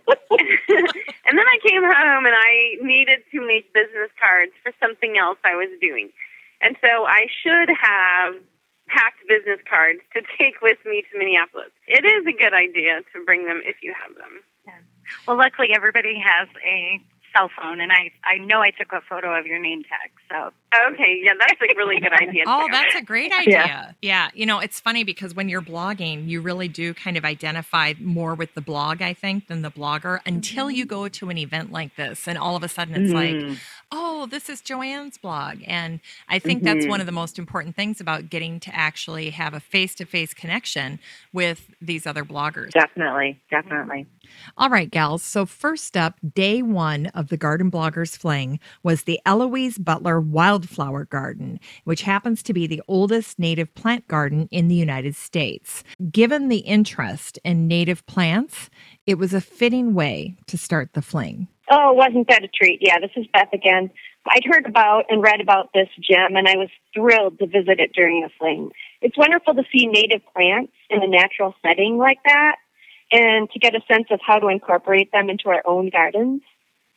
[1.26, 5.38] and then I came home and I needed to make business cards for something else
[5.44, 6.10] I was doing.
[6.60, 8.34] And so I should have
[8.88, 11.70] packed business cards to take with me to Minneapolis.
[11.86, 14.42] It is a good idea to bring them if you have them.
[14.66, 14.72] Yeah.
[15.26, 17.00] Well, luckily everybody has a
[17.36, 20.10] cell phone, and I I know I took a photo of your name tag.
[20.30, 20.52] So
[20.92, 22.44] okay, yeah, that's a really good idea.
[22.46, 23.64] oh, that's a great idea.
[23.66, 23.92] Yeah.
[24.02, 27.94] yeah, you know, it's funny because when you're blogging, you really do kind of identify
[28.00, 30.76] more with the blog, I think, than the blogger until mm-hmm.
[30.76, 33.48] you go to an event like this, and all of a sudden it's mm-hmm.
[33.48, 33.58] like,
[33.96, 36.80] oh, this is Joanne's blog, and I think mm-hmm.
[36.80, 40.98] that's one of the most important things about getting to actually have a face-to-face connection
[41.32, 42.72] with these other bloggers.
[42.72, 44.06] Definitely, definitely.
[44.56, 45.22] All right, gals.
[45.22, 51.04] So, first up, day one of the Garden Bloggers Fling was the Eloise Butler Wildflower
[51.04, 55.84] Garden, which happens to be the oldest native plant garden in the United States.
[56.10, 58.70] Given the interest in native plants,
[59.06, 61.46] it was a fitting way to start the fling.
[61.70, 62.80] Oh, wasn't that a treat?
[62.82, 63.90] Yeah, this is Beth again.
[64.28, 67.92] I'd heard about and read about this gem, and I was thrilled to visit it
[67.94, 68.70] during the fling.
[69.00, 72.56] It's wonderful to see native plants in a natural setting like that
[73.12, 76.42] and to get a sense of how to incorporate them into our own gardens.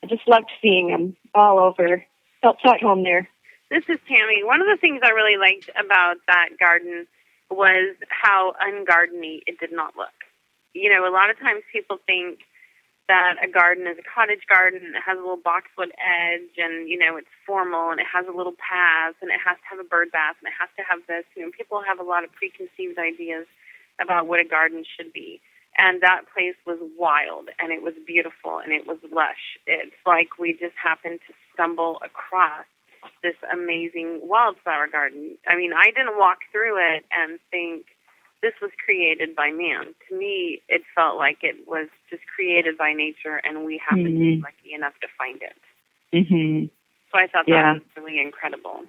[0.03, 2.03] I just loved seeing them all over.
[2.41, 3.27] Felt so at home there.
[3.69, 4.43] This is Tammy.
[4.43, 7.07] One of the things I really liked about that garden
[7.49, 10.09] was how ungardeny it did not look.
[10.73, 12.39] You know, a lot of times people think
[13.07, 16.89] that a garden is a cottage garden and it has a little boxwood edge and,
[16.89, 19.79] you know, it's formal and it has a little path and it has to have
[19.79, 21.23] a bird bath and it has to have this.
[21.35, 23.47] You know, people have a lot of preconceived ideas
[23.99, 25.39] about what a garden should be
[25.77, 29.57] and that place was wild and it was beautiful and it was lush.
[29.65, 32.65] It's like we just happened to stumble across
[33.21, 35.37] this amazing wildflower garden.
[35.47, 37.85] I mean, I didn't walk through it and think
[38.41, 39.93] this was created by man.
[40.09, 44.13] To me, it felt like it was just created by nature, and we happened mm-hmm.
[44.13, 44.43] to be mm-hmm.
[44.43, 45.57] lucky enough to find it.
[46.13, 46.65] Mm-hmm.
[47.11, 48.83] So I thought that was really incredible.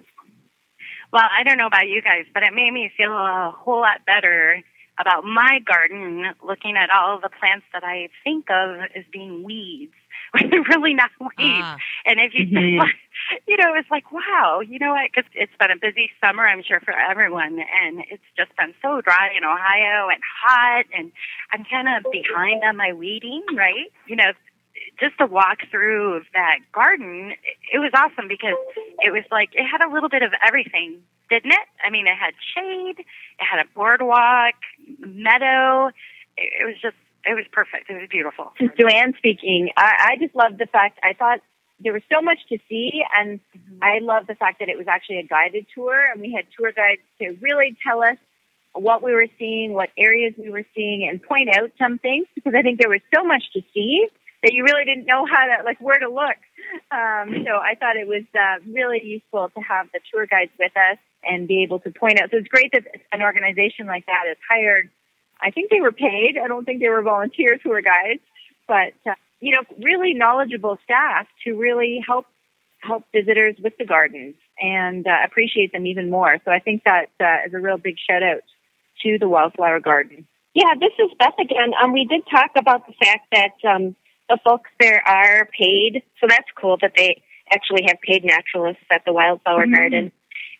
[1.11, 4.05] Well, I don't know about you guys, but it made me feel a whole lot
[4.05, 4.61] better
[4.99, 9.93] about my garden looking at all the plants that I think of as being weeds
[10.31, 11.63] when they're really not weeds.
[11.63, 11.77] Ah.
[12.05, 12.79] And if you mm-hmm.
[13.47, 15.09] you know, it's like, wow, you know what?
[15.13, 17.59] Because it's been a busy summer, I'm sure, for everyone.
[17.59, 20.85] And it's just been so dry in Ohio and hot.
[20.95, 21.11] And
[21.53, 23.91] I'm kind of behind on my weeding, right?
[24.07, 24.31] You know,
[24.99, 27.33] just to walk through that garden,
[27.71, 28.55] it was awesome because
[28.99, 31.67] it was like it had a little bit of everything, didn't it?
[31.83, 33.05] I mean, it had shade, it
[33.39, 34.55] had a boardwalk,
[34.99, 35.91] meadow.
[36.37, 37.89] It, was just, it was perfect.
[37.89, 38.53] It was beautiful.
[38.79, 39.69] Joanne speaking.
[39.75, 41.39] I, I just loved the fact I thought
[41.79, 43.77] there was so much to see, and mm-hmm.
[43.81, 46.71] I love the fact that it was actually a guided tour, and we had tour
[46.71, 48.17] guides to really tell us
[48.73, 52.53] what we were seeing, what areas we were seeing, and point out some things because
[52.55, 54.07] I think there was so much to see
[54.43, 56.37] that you really didn't know how to like where to look.
[56.91, 60.71] Um, so I thought it was uh, really useful to have the tour guides with
[60.77, 62.31] us and be able to point out.
[62.31, 64.89] So it's great that an organization like that is hired.
[65.41, 66.37] I think they were paid.
[66.41, 68.21] I don't think they were volunteer tour guides,
[68.67, 72.25] but uh, you know, really knowledgeable staff to really help
[72.81, 76.37] help visitors with the gardens and uh, appreciate them even more.
[76.45, 78.41] So I think that uh, is a real big shout out
[79.03, 80.27] to the Wildflower Garden.
[80.53, 81.71] Yeah, this is Beth again.
[81.81, 83.95] Um, we did talk about the fact that um,
[84.29, 87.21] the folks there are paid, so that's cool that they
[87.51, 89.73] actually have paid naturalists at the Wildflower mm-hmm.
[89.73, 90.11] Garden.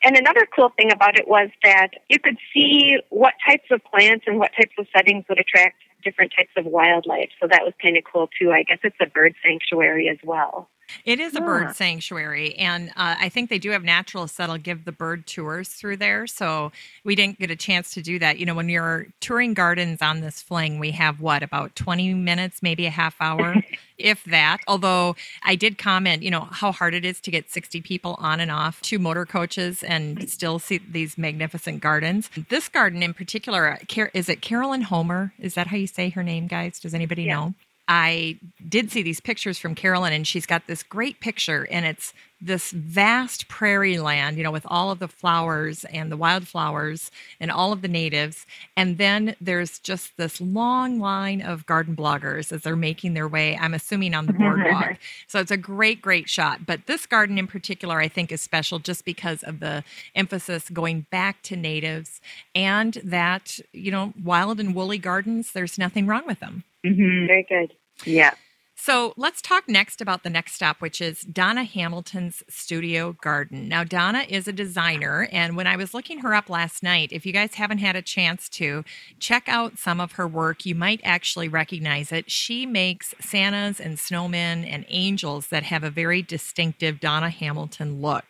[0.04, 4.26] And another cool thing about it was that you could see what types of plants
[4.28, 7.30] and what types of settings would attract different types of wildlife.
[7.42, 8.52] So that was kind of cool too.
[8.52, 10.70] I guess it's a bird sanctuary as well.
[11.06, 14.86] It is a bird sanctuary, and uh, I think they do have naturalists that'll give
[14.86, 16.28] the bird tours through there.
[16.28, 16.72] So
[17.04, 18.38] we didn't get a chance to do that.
[18.38, 22.62] You know, when you're touring gardens on this fling, we have what about 20 minutes,
[22.62, 23.56] maybe a half hour,
[23.98, 24.58] if that.
[24.68, 28.40] Although I did comment, you know, how hard it is to get 60 people on
[28.40, 32.30] and off two motor coaches and still see these magnificent gardens.
[32.50, 33.80] This garden in particular,
[34.14, 35.34] is it Carolyn Homer?
[35.40, 36.80] Is that how you say her name, guys?
[36.80, 37.36] Does anybody yeah.
[37.36, 37.54] know?
[37.92, 42.14] I did see these pictures from Carolyn, and she's got this great picture, and it's
[42.40, 47.52] this vast prairie land, you know, with all of the flowers and the wildflowers and
[47.52, 48.46] all of the natives.
[48.78, 53.58] And then there's just this long line of garden bloggers as they're making their way,
[53.58, 54.98] I'm assuming, on the boardwalk.
[55.28, 56.66] so it's a great, great shot.
[56.66, 59.84] But this garden in particular, I think, is special just because of the
[60.16, 62.22] emphasis going back to natives
[62.54, 66.64] and that, you know, wild and woolly gardens, there's nothing wrong with them.
[66.86, 67.28] Mm-hmm.
[67.28, 67.74] Very good.
[68.06, 68.34] Yeah.
[68.82, 73.68] So let's talk next about the next stop, which is Donna Hamilton's Studio Garden.
[73.68, 77.26] Now, Donna is a designer, and when I was looking her up last night, if
[77.26, 78.86] you guys haven't had a chance to
[79.20, 82.32] check out some of her work, you might actually recognize it.
[82.32, 88.24] She makes Santas and snowmen and angels that have a very distinctive Donna Hamilton look.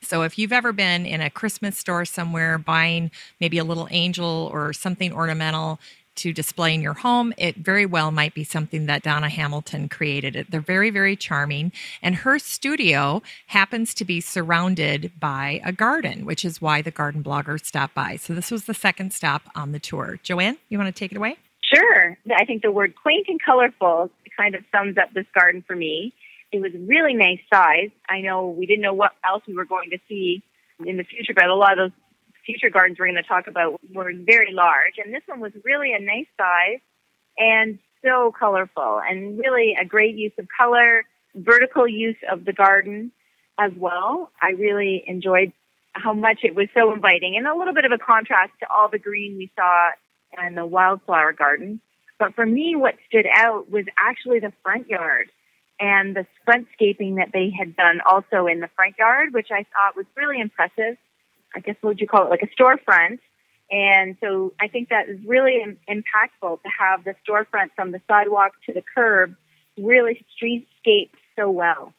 [0.00, 4.50] So if you've ever been in a Christmas store somewhere buying maybe a little angel
[4.52, 5.78] or something ornamental,
[6.16, 10.46] to display in your home, it very well might be something that Donna Hamilton created.
[10.50, 11.72] They're very, very charming.
[12.02, 17.22] And her studio happens to be surrounded by a garden, which is why the garden
[17.22, 18.16] blogger stopped by.
[18.16, 20.18] So this was the second stop on the tour.
[20.22, 21.36] Joanne, you want to take it away?
[21.74, 22.18] Sure.
[22.36, 26.12] I think the word quaint and colorful kind of sums up this garden for me.
[26.52, 27.90] It was really nice size.
[28.08, 30.42] I know we didn't know what else we were going to see
[30.84, 31.98] in the future, but a lot of those
[32.44, 35.92] future gardens we're going to talk about were very large, and this one was really
[35.92, 36.80] a nice size
[37.38, 43.12] and so colorful and really a great use of color, vertical use of the garden
[43.58, 44.30] as well.
[44.40, 45.52] I really enjoyed
[45.92, 48.88] how much it was so inviting and a little bit of a contrast to all
[48.88, 49.90] the green we saw
[50.46, 51.80] in the wildflower garden.
[52.18, 55.30] But for me, what stood out was actually the front yard
[55.80, 59.96] and the frontscaping that they had done also in the front yard, which I thought
[59.96, 60.96] was really impressive.
[61.54, 63.18] I guess what would you call it, like a storefront.
[63.70, 68.52] And so I think that is really impactful to have the storefront from the sidewalk
[68.66, 69.34] to the curb
[69.78, 71.94] really streetscape so well.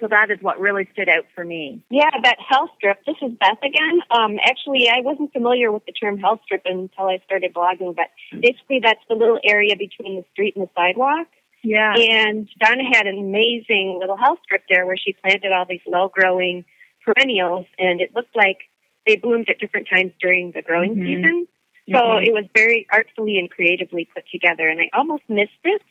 [0.00, 1.82] So that is what really stood out for me.
[1.90, 3.04] Yeah, that hell strip.
[3.04, 4.00] This is Beth again.
[4.10, 8.06] Um, actually, I wasn't familiar with the term hell strip until I started blogging, but
[8.32, 11.26] basically that's the little area between the street and the sidewalk.
[11.62, 11.94] Yeah.
[11.96, 16.08] And Donna had an amazing little health strip there where she planted all these low
[16.08, 16.64] growing
[17.12, 18.58] perennials, and it looked like
[19.06, 21.06] they bloomed at different times during the growing mm-hmm.
[21.06, 21.48] season.
[21.90, 22.24] So mm-hmm.
[22.24, 25.82] it was very artfully and creatively put together, and I almost missed it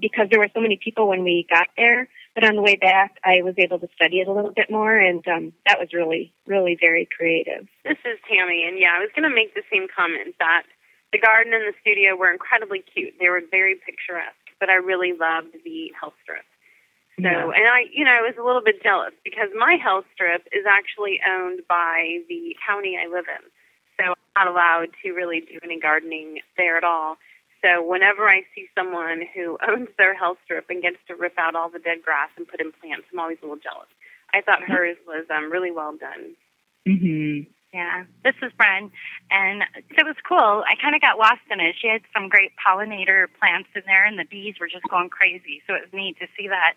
[0.00, 2.08] because there were so many people when we got there.
[2.34, 4.96] But on the way back, I was able to study it a little bit more,
[4.96, 7.68] and um, that was really, really very creative.
[7.84, 10.62] This is Tammy, and yeah, I was going to make the same comment that
[11.12, 13.12] the garden and the studio were incredibly cute.
[13.20, 16.44] They were very picturesque, but I really loved the hell strip.
[17.20, 17.44] So, yeah.
[17.44, 20.64] and I, you know, I was a little bit jealous because my hell strip is
[20.66, 23.44] actually owned by the county I live in.
[24.00, 27.18] So I'm not allowed to really do any gardening there at all.
[27.62, 31.54] So whenever I see someone who owns their hell strip and gets to rip out
[31.54, 33.88] all the dead grass and put in plants, I'm always a little jealous.
[34.32, 34.72] I thought mm-hmm.
[34.72, 36.34] hers was um, really well done.
[36.88, 37.46] Mhm.
[37.72, 38.90] Yeah, this is Bren,
[39.30, 40.62] and it was cool.
[40.68, 41.74] I kind of got lost in it.
[41.80, 45.62] She had some great pollinator plants in there, and the bees were just going crazy.
[45.66, 46.74] So it was neat to see that.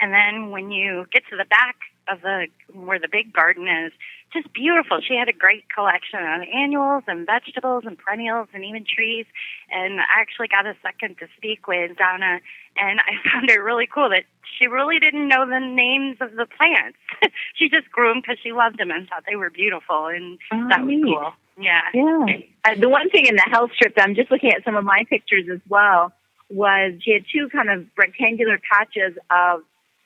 [0.00, 1.76] And then when you get to the back
[2.10, 3.92] of the where the big garden is,
[4.32, 5.00] just beautiful.
[5.00, 9.26] She had a great collection of annuals and vegetables and perennials and even trees.
[9.70, 12.40] And I actually got a second to speak with Donna,
[12.76, 14.24] and I found it really cool that
[14.58, 16.98] she really didn't know the names of the plants.
[17.54, 20.68] she just grew them because she loved them and thought they were beautiful, and oh,
[20.68, 21.04] that was neat.
[21.04, 21.32] cool.
[21.60, 21.82] Yeah.
[21.92, 22.26] Yeah.
[22.64, 25.04] Uh, the one thing in the hell strip, I'm just looking at some of my
[25.08, 26.12] pictures as well,
[26.50, 29.62] was she had two kind of rectangular patches of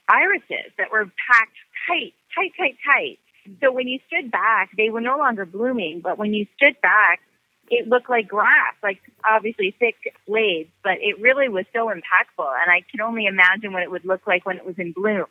[0.09, 1.57] irises that were packed
[1.87, 3.18] tight, tight, tight, tight.
[3.61, 7.20] So when you stood back, they were no longer blooming, but when you stood back,
[7.70, 12.47] it looked like grass, like obviously thick blades, but it really was so impactful.
[12.61, 15.26] And I can only imagine what it would look like when it was in bloom.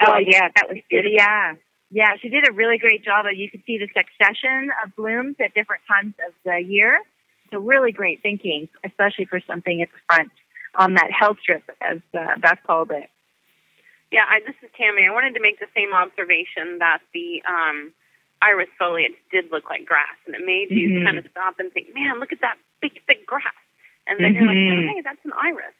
[0.00, 1.04] Oh, yeah, that was good.
[1.10, 1.54] Yeah.
[1.90, 3.26] Yeah, she did a really great job.
[3.26, 7.00] Of, You could see the succession of blooms at different times of the year.
[7.50, 10.30] So really great thinking, especially for something at the front
[10.74, 13.08] on that hell strip, as uh, Beth called it.
[14.10, 15.04] Yeah, I, this is Tammy.
[15.06, 17.92] I wanted to make the same observation that the um,
[18.40, 21.04] iris foliage did look like grass, and it made you Mhm.
[21.04, 23.52] kind of stop and think, "Man, look at that big, thick grass."
[24.06, 24.36] And then Mhm.
[24.36, 25.74] you're like, "Hey, that's an iris,"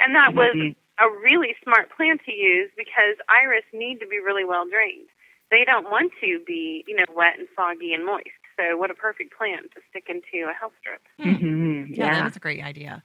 [0.00, 0.74] and that was Mhm.
[0.98, 5.08] a really smart plant to use because iris need to be really well drained.
[5.50, 8.28] They don't want to be, you know, wet and soggy and moist.
[8.56, 11.02] So, what a perfect plant to stick into a hell strip.
[11.18, 11.88] Mhm.
[11.90, 12.22] Yeah, Yeah.
[12.22, 13.02] that's a great idea.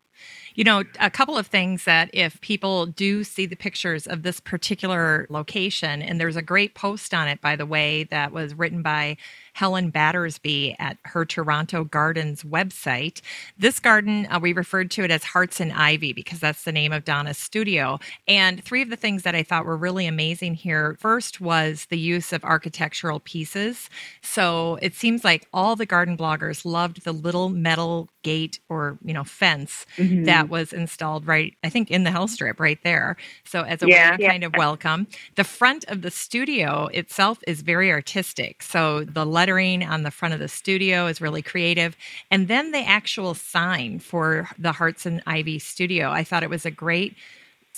[0.55, 4.39] You know, a couple of things that if people do see the pictures of this
[4.39, 8.81] particular location, and there's a great post on it, by the way, that was written
[8.81, 9.17] by
[9.53, 13.21] Helen Battersby at her Toronto Gardens website.
[13.57, 16.93] This garden, uh, we referred to it as Hearts and Ivy because that's the name
[16.93, 17.99] of Donna's studio.
[18.27, 21.99] And three of the things that I thought were really amazing here first was the
[21.99, 23.89] use of architectural pieces.
[24.21, 29.13] So it seems like all the garden bloggers loved the little metal gate or, you
[29.13, 30.25] know, fence Mhm.
[30.25, 33.15] that was installed right, I think, in the hell strip right there.
[33.43, 34.11] So as a Yeah.
[34.11, 35.07] way to kind of welcome.
[35.35, 38.61] The front of the studio itself is very artistic.
[38.63, 41.95] So the lettering on the front of the studio is really creative.
[42.31, 46.65] And then the actual sign for the Hearts and Ivy studio, I thought it was
[46.65, 47.15] a great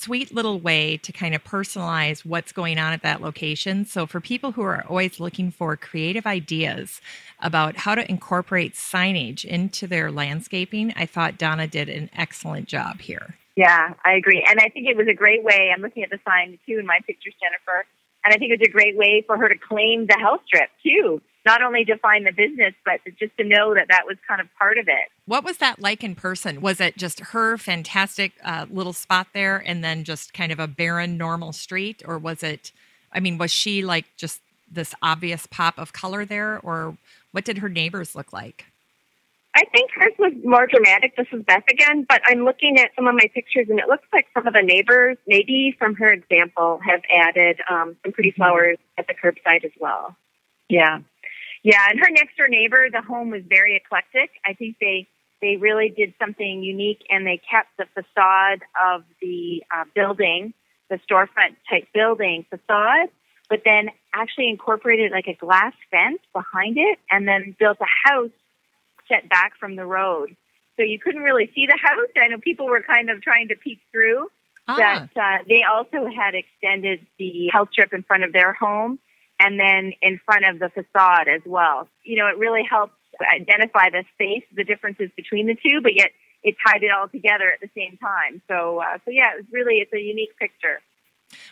[0.01, 3.85] sweet little way to kind of personalize what's going on at that location.
[3.85, 7.01] So, for people who are always looking for creative ideas
[7.39, 13.01] about how to incorporate signage into their landscaping, I thought Donna did an excellent job
[13.01, 13.35] here.
[13.55, 14.45] Yeah, I agree.
[14.47, 15.71] And I think it was a great way.
[15.73, 17.85] I'm looking at the sign too in my pictures, Jennifer.
[18.23, 20.69] And I think it was a great way for her to claim the hell strip
[20.83, 21.21] too.
[21.43, 24.47] Not only to find the business, but just to know that that was kind of
[24.59, 25.09] part of it.
[25.25, 26.61] What was that like in person?
[26.61, 30.67] Was it just her fantastic uh, little spot there and then just kind of a
[30.67, 32.03] barren, normal street?
[32.05, 32.71] Or was it,
[33.11, 34.39] I mean, was she like just
[34.71, 36.59] this obvious pop of color there?
[36.59, 36.95] Or
[37.31, 38.65] what did her neighbors look like?
[39.53, 41.15] I think hers was more dramatic.
[41.17, 44.07] This is Beth again, but I'm looking at some of my pictures, and it looks
[44.13, 48.77] like some of the neighbors, maybe from her example, have added um, some pretty flowers
[48.97, 50.15] at the curbside as well.
[50.69, 50.99] Yeah.
[51.63, 54.31] Yeah, and her next door neighbor, the home was very eclectic.
[54.45, 55.07] I think they
[55.41, 60.53] they really did something unique and they kept the facade of the uh, building,
[60.89, 63.09] the storefront type building facade,
[63.49, 68.29] but then actually incorporated like a glass fence behind it and then built a house
[69.11, 70.35] set back from the road.
[70.77, 72.07] So you couldn't really see the house.
[72.15, 74.27] I know people were kind of trying to peek through.
[74.67, 78.99] Ah, That uh, they also had extended the hell strip in front of their home
[79.39, 81.87] and then in front of the facade as well.
[82.03, 86.11] You know, it really helps identify the space, the differences between the two, but yet
[86.43, 88.41] it tied it all together at the same time.
[88.47, 90.81] So, uh, so yeah, it was really it's a unique picture.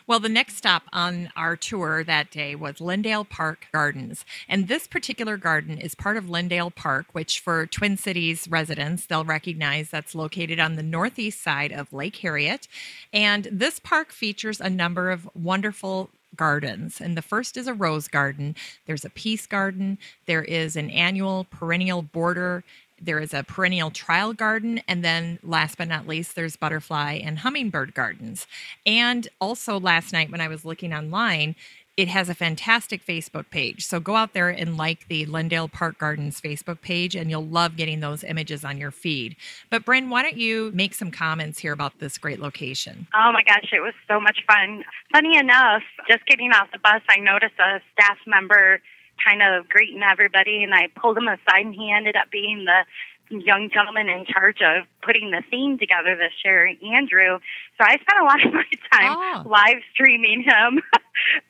[0.06, 4.24] Well, the next stop on our tour that day was Lyndale Park Gardens.
[4.48, 9.24] And this particular garden is part of Lyndale Park, which for Twin Cities residents, they'll
[9.24, 12.68] recognize that's located on the northeast side of Lake Harriet.
[13.12, 17.00] And this park features a number of wonderful gardens.
[17.00, 18.54] And the first is a rose garden,
[18.86, 22.64] there's a peace garden, there is an annual perennial border
[23.00, 24.80] There is a perennial trial garden.
[24.86, 28.46] And then last but not least, there's butterfly and hummingbird gardens.
[28.84, 31.54] And also last night when I was looking online,
[31.96, 33.84] it has a fantastic Facebook page.
[33.84, 37.76] So go out there and like the Lyndale Park Gardens Facebook page, and you'll love
[37.76, 39.36] getting those images on your feed.
[39.68, 43.06] But Bren, why don't you make some comments here about this great location?
[43.14, 44.82] Oh my gosh, it was so much fun.
[45.12, 48.80] Funny enough, just getting off the bus, I noticed a staff member
[49.24, 52.84] kind of greeting everybody, and I pulled him aside, and he ended up being the
[53.32, 57.38] young gentleman in charge of putting the theme together this year, Andrew.
[57.78, 59.16] So I spent a lot of my time
[59.46, 59.48] Oh.
[59.48, 60.82] live streaming him,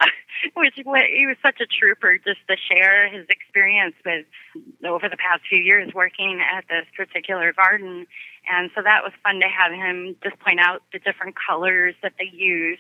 [0.54, 4.26] which he was such a trooper just to share his experience with
[4.84, 8.06] over the past few years working at this particular garden.
[8.50, 12.12] And so that was fun to have him just point out the different colors that
[12.18, 12.78] they use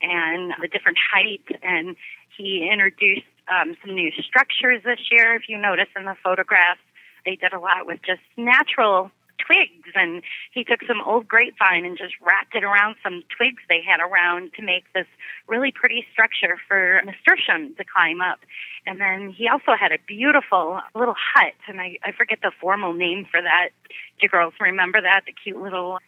[0.00, 1.48] and the different heights.
[1.62, 1.96] And
[2.36, 5.34] he introduced um, some new structures this year.
[5.34, 6.80] If you notice in the photographs,
[7.24, 10.22] they did a lot with just natural twigs and
[10.52, 14.50] he took some old grapevine and just wrapped it around some twigs they had around
[14.54, 15.06] to make this
[15.46, 18.40] really pretty structure for a nasturtium to climb up.
[18.84, 22.92] And then he also had a beautiful little hut and I, I forget the formal
[22.92, 23.68] name for that.
[23.88, 25.22] Do you girls remember that?
[25.26, 25.98] The cute little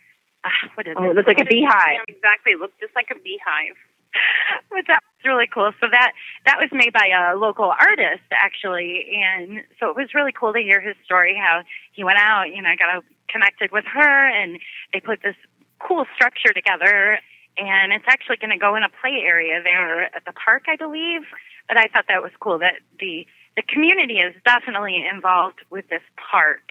[0.43, 1.11] uh, what is Oh, it?
[1.11, 2.01] it looks like a beehive.
[2.09, 2.53] Exactly.
[2.53, 3.77] It looked just like a beehive.
[4.71, 5.73] but that was really cool.
[5.81, 6.13] So that
[6.47, 10.61] that was made by a local artist actually, and so it was really cool to
[10.61, 11.37] hear his story.
[11.37, 14.59] How he went out, you know, got connected with her, and
[14.93, 15.37] they put this
[15.79, 17.19] cool structure together.
[17.59, 20.77] And it's actually going to go in a play area there at the park, I
[20.77, 21.23] believe.
[21.69, 26.03] But I thought that was cool that the the community is definitely involved with this
[26.31, 26.63] park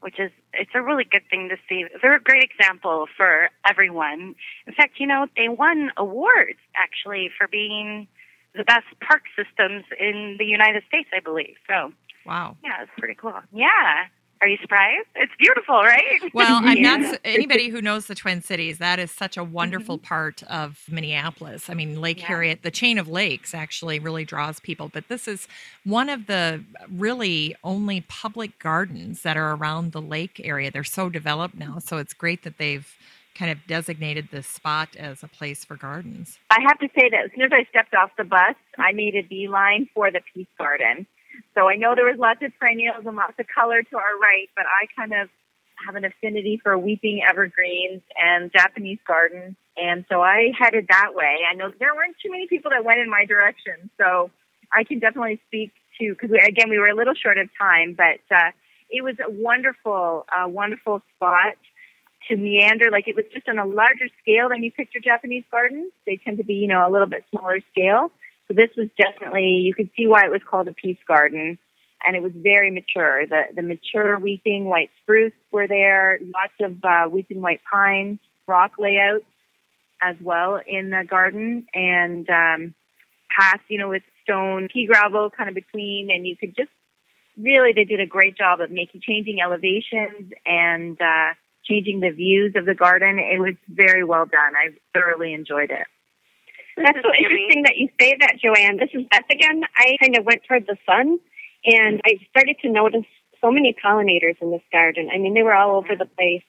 [0.00, 1.84] which is it's a really good thing to see.
[2.02, 4.34] They're a great example for everyone.
[4.66, 8.06] In fact, you know, they won awards actually for being
[8.54, 11.56] the best park systems in the United States, I believe.
[11.68, 11.92] So,
[12.26, 12.56] Wow.
[12.62, 13.34] yeah, it's pretty cool.
[13.52, 14.06] Yeah.
[14.40, 15.08] Are you surprised?
[15.16, 16.02] It's beautiful, right?
[16.34, 18.78] Well, I'm not anybody who knows the Twin Cities.
[18.78, 20.06] That is such a wonderful mm-hmm.
[20.06, 21.68] part of Minneapolis.
[21.68, 22.28] I mean, Lake Yeah.
[22.28, 24.88] Harriet, the chain of lakes, actually really draws people.
[24.88, 25.48] But this is
[25.84, 30.70] one of the really only public gardens that are around the lake area.
[30.70, 32.94] They're so developed now, so it's great that they've
[33.34, 36.38] kind of designated this spot as a place for gardens.
[36.50, 39.14] I have to say that as soon as I stepped off the bus, I made
[39.14, 41.06] a beeline for the peace garden.
[41.54, 44.48] So I know there was lots of perennials and lots of color to our right,
[44.56, 45.28] but I kind of
[45.86, 49.54] have an affinity for weeping evergreens and Japanese gardens.
[49.76, 51.38] And so I headed that way.
[51.48, 53.90] I know there weren't too many people that went in my direction.
[53.96, 54.30] So
[54.72, 58.20] I can definitely speak to, because again, we were a little short of time, but
[58.34, 58.50] uh,
[58.90, 61.54] it was a wonderful, uh, wonderful spot
[62.28, 62.90] to meander.
[62.90, 65.92] Like it was just on a larger scale than you picture Japanese gardens.
[66.06, 68.10] They tend to be, you know, a little bit smaller scale.
[68.48, 71.58] So this was definitely, you could see why it was called a peace garden.
[72.06, 73.26] And it was very mature.
[73.26, 78.72] The, the mature weeping white spruce were there, lots of uh, weeping white pines, rock
[78.78, 79.24] layouts
[80.00, 82.74] as well in the garden, and um,
[83.36, 86.08] paths, you know, with stone pea gravel kind of between.
[86.10, 86.70] And you could just
[87.36, 91.34] really, they did a great job of making, changing elevations and, uh,
[91.64, 93.18] changing the views of the garden.
[93.18, 94.54] It was very well done.
[94.56, 95.86] I thoroughly enjoyed it.
[96.82, 98.78] That's so interesting that you say that, Joanne.
[98.78, 99.62] This is Beth again.
[99.76, 101.18] I kind of went toward the sun,
[101.64, 103.04] and I started to notice
[103.40, 105.10] so many pollinators in this garden.
[105.12, 106.42] I mean, they were all over the place,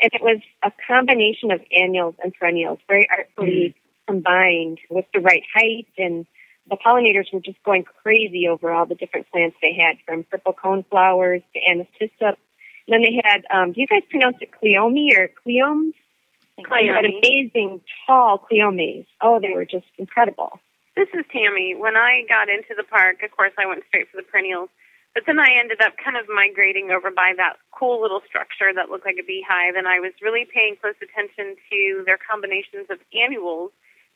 [0.00, 3.74] and it was a combination of annuals and perennials, very artfully
[4.06, 6.26] combined with the right height, and
[6.70, 10.52] the pollinators were just going crazy over all the different plants they had, from purple
[10.52, 12.36] cone flowers to amethysta.
[12.86, 15.94] And then they had, um, do you guys pronounce it cleome or cleomes?
[16.56, 19.06] They had amazing tall cleomes.
[19.20, 20.60] Oh, they were just incredible.
[20.96, 21.74] This is Tammy.
[21.74, 24.68] When I got into the park, of course, I went straight for the perennials.
[25.14, 28.90] But then I ended up kind of migrating over by that cool little structure that
[28.90, 32.98] looked like a beehive, and I was really paying close attention to their combinations of
[33.14, 33.70] annuals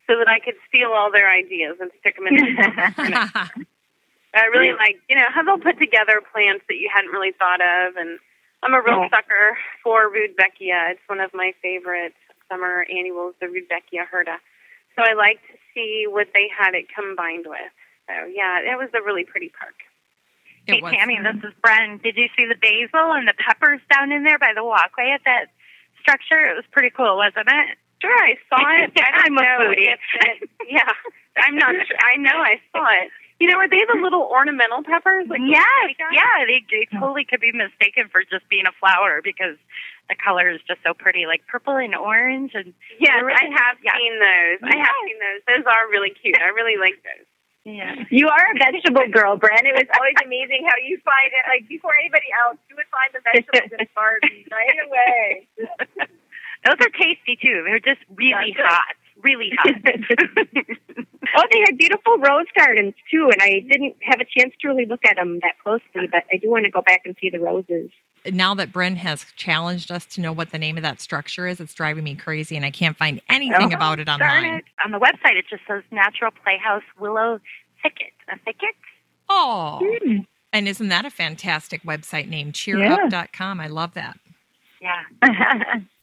[0.07, 2.35] so that I could steal all their ideas and stick them in.
[2.35, 3.31] My garden.
[4.35, 7.61] I really like, you know, how they'll put together plants that you hadn't really thought
[7.61, 8.19] of, and
[8.61, 9.09] I'm a real Yeah.
[9.09, 10.91] sucker for Rudbeckia.
[10.91, 12.13] It's one of my favorite
[12.49, 14.37] summer annuals, the Rudbeckia hirta.
[14.95, 17.71] So I like to see what they had it combined with.
[18.07, 19.75] So yeah, it was a really pretty park.
[20.67, 20.93] It hey, was.
[20.93, 22.01] Tammy, this is Bren.
[22.01, 25.21] Did you see the basil and the peppers down in there by the walkway at
[25.25, 25.45] that
[26.01, 26.41] structure?
[26.45, 27.77] It was pretty cool, wasn't it?
[28.01, 28.91] Sure, I saw it.
[28.97, 29.93] I I'm don't a foodie.
[29.93, 30.91] if it, yeah,
[31.37, 31.97] I'm not sure.
[32.01, 33.11] I know I saw it.
[33.39, 35.27] You know, are they the little ornamental peppers?
[35.29, 39.55] Like yes, yeah, they, they totally could be mistaken for just being a flower because
[40.11, 42.51] the color is just so pretty, like purple and orange.
[42.53, 43.95] And Yes, I really- have yeah.
[43.95, 44.59] seen those.
[44.67, 45.39] I have seen those.
[45.47, 46.35] Those are really cute.
[46.41, 47.25] I really like those.
[47.63, 47.95] Yeah.
[48.09, 49.63] You are a vegetable girl, Bren.
[49.63, 51.43] It was always amazing how you find it.
[51.47, 55.47] Like before anybody else, you would find the vegetables in the garden right away.
[56.65, 57.63] Those are tasty too.
[57.63, 58.95] They're just really hot.
[59.23, 59.73] Really hot.
[61.35, 64.85] oh, they had beautiful rose gardens too, and I didn't have a chance to really
[64.85, 67.39] look at them that closely, but I do want to go back and see the
[67.39, 67.89] roses.
[68.31, 71.59] Now that Bren has challenged us to know what the name of that structure is,
[71.59, 74.55] it's driving me crazy and I can't find anything Oh, about it online.
[74.55, 74.65] it.
[74.85, 77.39] On the website, it just says Natural Playhouse Willow
[77.81, 78.11] Thicket.
[78.29, 78.75] A thicket?
[79.29, 79.79] Oh.
[79.81, 80.17] Hmm.
[80.51, 82.51] And isn't that a fantastic website name?
[82.51, 83.59] Cheerup.com.
[83.61, 84.17] I love that.
[84.81, 85.03] Yeah.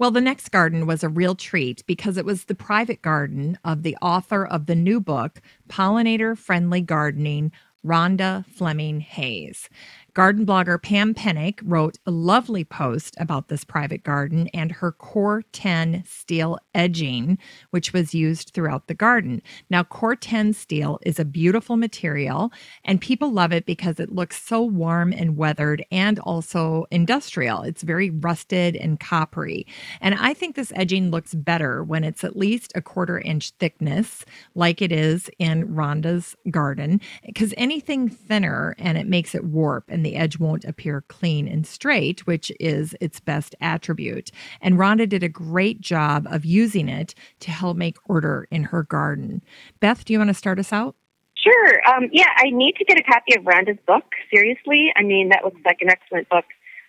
[0.00, 3.82] Well, the next garden was a real treat because it was the private garden of
[3.82, 7.52] the author of the new book, Pollinator Friendly Gardening,
[7.84, 9.68] Rhonda Fleming Hayes.
[10.14, 16.04] Garden blogger Pam Penick wrote a lovely post about this private garden and her Corten
[16.06, 17.38] steel edging,
[17.70, 19.40] which was used throughout the garden.
[19.68, 22.52] Now, Corten steel is a beautiful material,
[22.84, 27.62] and people love it because it looks so warm and weathered and also industrial.
[27.62, 29.66] It's very rusted and coppery.
[30.00, 34.24] And I think this edging looks better when it's at least a quarter inch thickness,
[34.56, 39.99] like it is in Rhonda's garden, because anything thinner and it makes it warp and
[40.02, 44.30] the edge won't appear clean and straight, which is its best attribute.
[44.60, 48.82] And Rhonda did a great job of using it to help make order in her
[48.82, 49.42] garden.
[49.80, 50.96] Beth, do you want to start us out?
[51.36, 51.88] Sure.
[51.88, 54.04] Um, yeah, I need to get a copy of Rhonda's book.
[54.32, 56.44] Seriously, I mean that looks like an excellent book.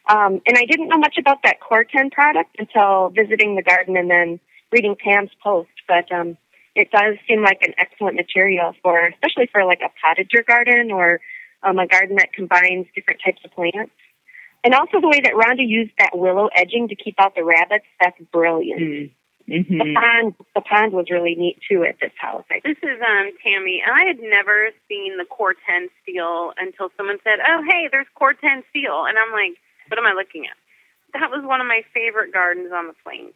[0.10, 4.10] Um, and I didn't know much about that Corten product until visiting the garden and
[4.10, 4.40] then
[4.72, 5.70] reading Pam's post.
[5.88, 6.38] But um,
[6.76, 11.22] it does seem like an excellent material for, especially for like a potager garden or
[11.64, 13.94] um, a garden that combines different types of plants.
[14.64, 17.86] And also the way that Rhonda used that willow edging to keep out the rabbits,
[18.00, 18.82] that's brilliant.
[18.82, 19.12] Mm.
[19.48, 22.46] The hmm pond, the pond was really neat too at this house.
[22.50, 26.90] I This is um Tammy, and I had never seen the Core 10 steel until
[26.96, 29.58] someone said, "Oh, hey, there's Corten steel," and I'm like,
[29.90, 30.56] "What am I looking at?"
[31.20, 33.34] That was one of my favorite gardens on the plain.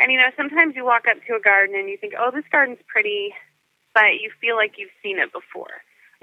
[0.00, 2.44] And you know, sometimes you walk up to a garden and you think, "Oh, this
[2.50, 3.32] garden's pretty,"
[3.94, 5.80] but you feel like you've seen it before.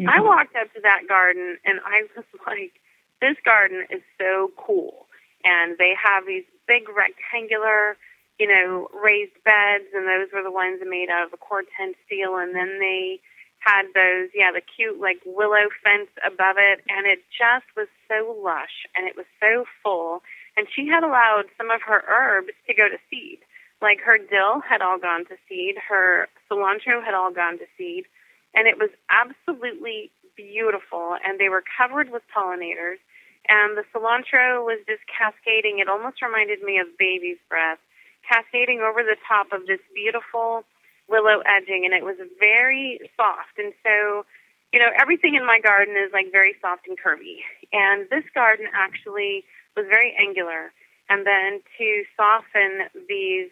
[0.07, 2.73] I walked up to that garden and I was like,
[3.21, 5.07] "This garden is so cool."
[5.43, 7.97] And they have these big rectangular
[8.41, 12.37] you know, raised beds, and those were the ones made out of core 10 steel.
[12.37, 13.19] And then they
[13.59, 18.33] had those, yeah, the cute like willow fence above it, and it just was so
[18.41, 20.23] lush and it was so full.
[20.57, 23.45] And she had allowed some of her herbs to go to seed.
[23.79, 28.05] Like her dill had all gone to seed, her cilantro had all gone to seed,
[28.53, 31.17] and it was absolutely beautiful.
[31.25, 32.99] And they were covered with pollinators.
[33.47, 35.79] And the cilantro was just cascading.
[35.79, 37.79] It almost reminded me of baby's breath
[38.27, 40.63] cascading over the top of this beautiful
[41.09, 44.25] willow edging and it was very soft and so
[44.71, 47.43] you know everything in my garden is like very soft and curvy
[47.73, 49.43] and this garden actually
[49.75, 50.71] was very angular
[51.09, 53.49] and then to soften these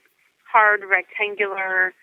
[0.50, 1.94] hard rectangular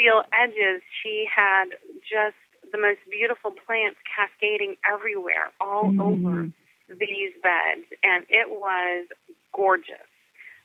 [0.00, 1.66] steel edges she had
[2.00, 2.36] just
[2.72, 6.48] the most beautiful plants cascading everywhere all over
[6.88, 9.06] these beds and it was
[9.54, 10.08] gorgeous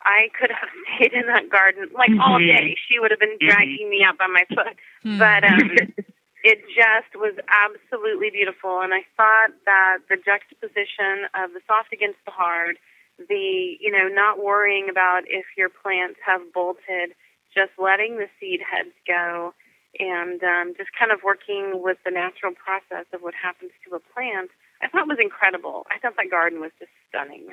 [0.04, 2.46] I could have stayed in that garden like all Mhm.
[2.48, 2.76] day.
[2.88, 4.78] She would have been dragging me out by my foot.
[5.02, 5.18] Hmm.
[5.18, 5.72] But um,
[6.44, 8.82] it just was absolutely beautiful.
[8.82, 12.78] And I thought that the juxtaposition of the soft against the hard,
[13.18, 17.16] the, you know, not worrying about if your plants have bolted,
[17.56, 19.54] just letting the seed heads go,
[20.00, 24.00] and um, just kind of working with the natural process of what happens to a
[24.14, 24.52] plant,
[24.82, 25.88] I thought was incredible.
[25.90, 27.48] I thought that garden was just stunning.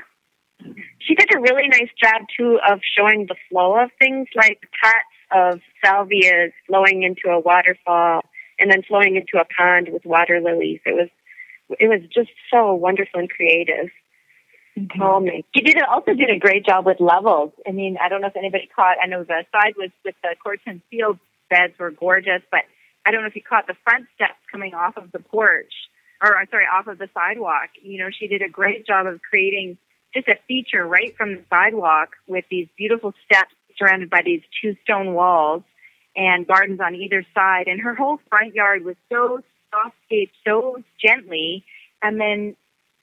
[0.99, 5.17] she did a really nice job too of showing the flow of things like pots
[5.31, 8.23] of salvias flowing into a waterfall
[8.59, 10.81] and then flowing into a pond with water lilies.
[10.85, 11.09] It was
[11.79, 13.89] it was just so wonderful and creative.
[14.79, 14.99] Mm-hmm.
[14.99, 15.45] Calming.
[15.55, 17.53] She did also did a great job with levels.
[17.69, 18.97] I mean, I don't know if anybody caught.
[19.03, 21.19] I know the side was with the Corten field
[21.51, 22.63] beds were gorgeous, but
[23.05, 25.73] I don't know if you caught the front steps coming off of the porch,
[26.23, 27.69] or sorry, off of the sidewalk.
[27.83, 29.77] You know, she did a great job of creating
[30.15, 34.75] just a feature right from the sidewalk with these beautiful steps surrounded by these two
[34.85, 35.65] stone walls
[36.17, 37.67] and gardens on either side.
[37.67, 41.65] And her whole front yard was so soft-scaped so gently.
[42.03, 42.57] And then,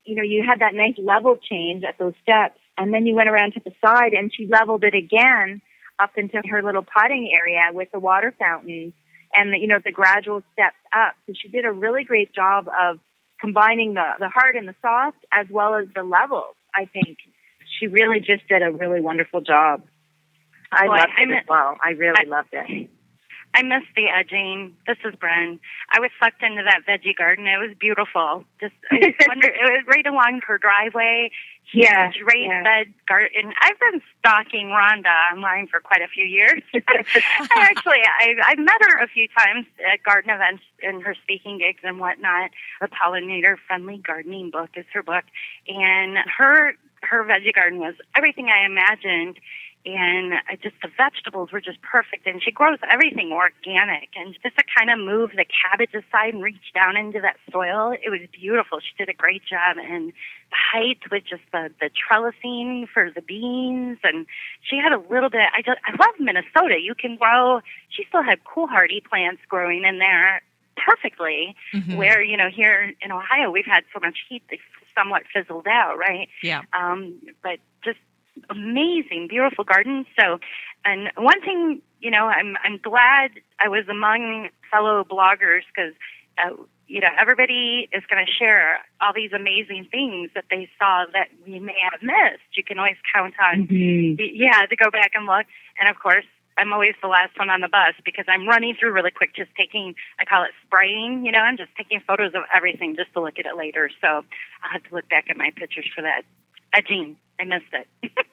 [0.09, 2.59] you know, you had that nice level change at those steps.
[2.77, 5.61] And then you went around to the side and she leveled it again
[5.99, 8.93] up into her little potting area with the water fountain,
[9.35, 11.13] and, the, you know, the gradual steps up.
[11.27, 12.99] So she did a really great job of
[13.39, 17.17] combining the, the hard and the soft as well as the levels, I think.
[17.79, 19.83] She really just did a really wonderful job.
[20.71, 21.77] I Well, loved I- it as well.
[21.83, 22.89] I really loved it.
[23.59, 24.73] I miss the edging.
[24.87, 25.59] This is Bren.
[25.91, 27.45] I was sucked into that veggie garden.
[27.45, 28.45] It was beautiful.
[28.61, 31.29] Just I wonder, it was right along her driveway.
[31.73, 32.63] Yeah, Great yeah.
[32.63, 33.53] bed garden.
[33.61, 36.63] I've been stalking Rhonda online for quite a few years.
[37.51, 41.81] Actually, I, I've met her a few times at garden events and her speaking gigs
[41.83, 42.51] and whatnot.
[42.79, 45.25] The Pollinator Friendly Gardening book is her book,
[45.67, 49.37] and her her veggie garden was everything I imagined.
[49.95, 54.09] And just the vegetables were just perfect, and she grows everything organic.
[54.15, 57.91] And just to kind of move the cabbage aside and reach down into that soil,
[57.93, 58.79] it was beautiful.
[58.79, 60.11] She did a great job, and
[60.51, 64.25] the height with just the the trellising for the beans, and
[64.61, 65.47] she had a little bit.
[65.55, 66.79] I just I love Minnesota.
[66.81, 67.61] You can grow.
[67.89, 70.41] She still had cool hardy plants growing in there
[70.77, 71.55] perfectly.
[71.73, 71.97] Mhm.
[71.97, 74.59] Where you know here in Ohio we've had so much heat they
[74.95, 76.27] somewhat fizzled out, right?
[76.41, 76.63] Yeah.
[76.73, 77.99] Um, but just
[78.49, 80.07] amazing, beautiful gardens.
[80.19, 80.39] So,
[80.85, 85.93] and one thing, you know, I'm I'm glad I was among fellow bloggers because,
[86.37, 86.55] uh,
[86.87, 91.27] you know, everybody is going to share all these amazing things that they saw that
[91.45, 92.43] we may have missed.
[92.53, 94.17] You can always count on, Mhm.
[94.33, 95.45] yeah, to go back and look.
[95.79, 96.25] And of course.
[96.57, 99.49] I'm always the last one on the bus because I'm running through really quick, just
[99.55, 103.21] taking, I call it spraying, you know, I'm just taking photos of everything just to
[103.21, 103.89] look at it later.
[104.01, 104.07] So
[104.63, 106.23] I'll have to look back at my pictures for that.
[106.73, 108.11] Edging, I missed it.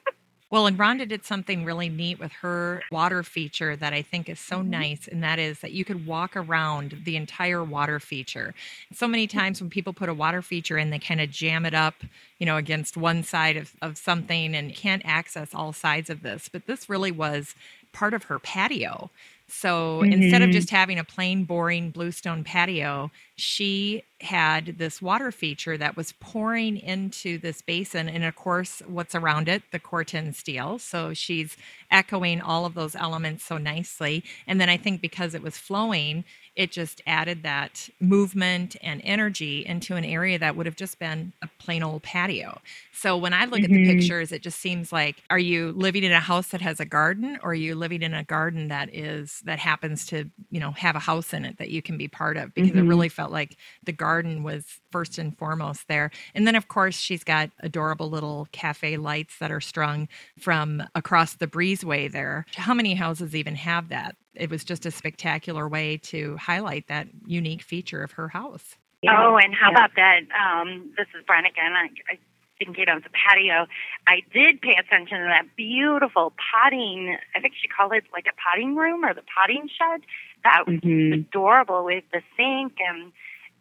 [0.49, 4.39] Well, and Rhonda did something really neat with her water feature that I think is
[4.51, 4.51] Mm-hmm.
[4.51, 8.53] so nice, and that is that you could walk around the entire water feature.
[8.93, 11.73] So many times when people put a water feature in, they kind of jam it
[11.73, 11.95] up,
[12.39, 16.47] you know, against one side of, of something and can't access all sides of this.
[16.47, 17.53] But this really was
[17.91, 19.09] part of her patio.
[19.47, 20.67] So instead of Mhm.
[20.67, 26.77] just having a plain, boring bluestone patio, she had this water feature that was pouring
[26.77, 28.09] into this basin.
[28.09, 29.61] And of course, what's around it?
[29.71, 30.79] The Corten steel.
[30.79, 31.55] So she's
[31.91, 34.23] echoing all of those elements so nicely.
[34.47, 36.25] And then I think because it was flowing,
[36.55, 41.31] it just added that movement and energy into an area that would have just been
[41.43, 42.59] a plain old patio.
[42.91, 43.79] So when I look at the Mhm.
[43.79, 47.37] pictures, it just seems like are you living in a house that has a garden
[47.43, 50.95] or are you living in a garden that is that happens to, you know, have
[50.95, 52.87] a house in it that you can be part of because it Mhm.
[52.87, 56.11] really felt like the garden was first and foremost there.
[56.35, 60.07] And then of course she's got adorable little cafe lights that are strung
[60.39, 62.45] from across the breezeway there.
[62.55, 64.15] How many houses even have that?
[64.35, 68.75] It was just a spectacular way to highlight that unique feature of her house.
[69.07, 69.77] Oh, and how Yeah.
[69.77, 70.21] about that?
[70.33, 71.73] Um, this is Bren again.
[71.73, 72.17] I, I
[72.59, 73.67] didn't get on the patio.
[74.07, 77.17] I did pay attention to that beautiful potting.
[77.35, 80.01] I think she called it like a potting room or the potting shed.
[80.47, 81.13] That was Mhm.
[81.13, 83.11] adorable with the sink, and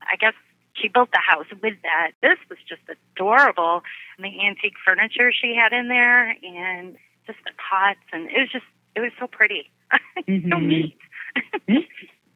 [0.03, 0.35] I guess
[0.75, 2.13] she built the house with that.
[2.23, 3.83] This was just adorable.
[4.17, 8.51] And the antique furniture she had in there, and just the pots, and it was
[8.53, 8.65] just
[8.95, 10.63] it was so pretty, so Mhm.
[10.63, 10.99] neat.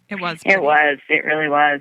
[0.09, 0.43] It was.
[0.45, 0.99] It was.
[1.09, 1.81] It really was.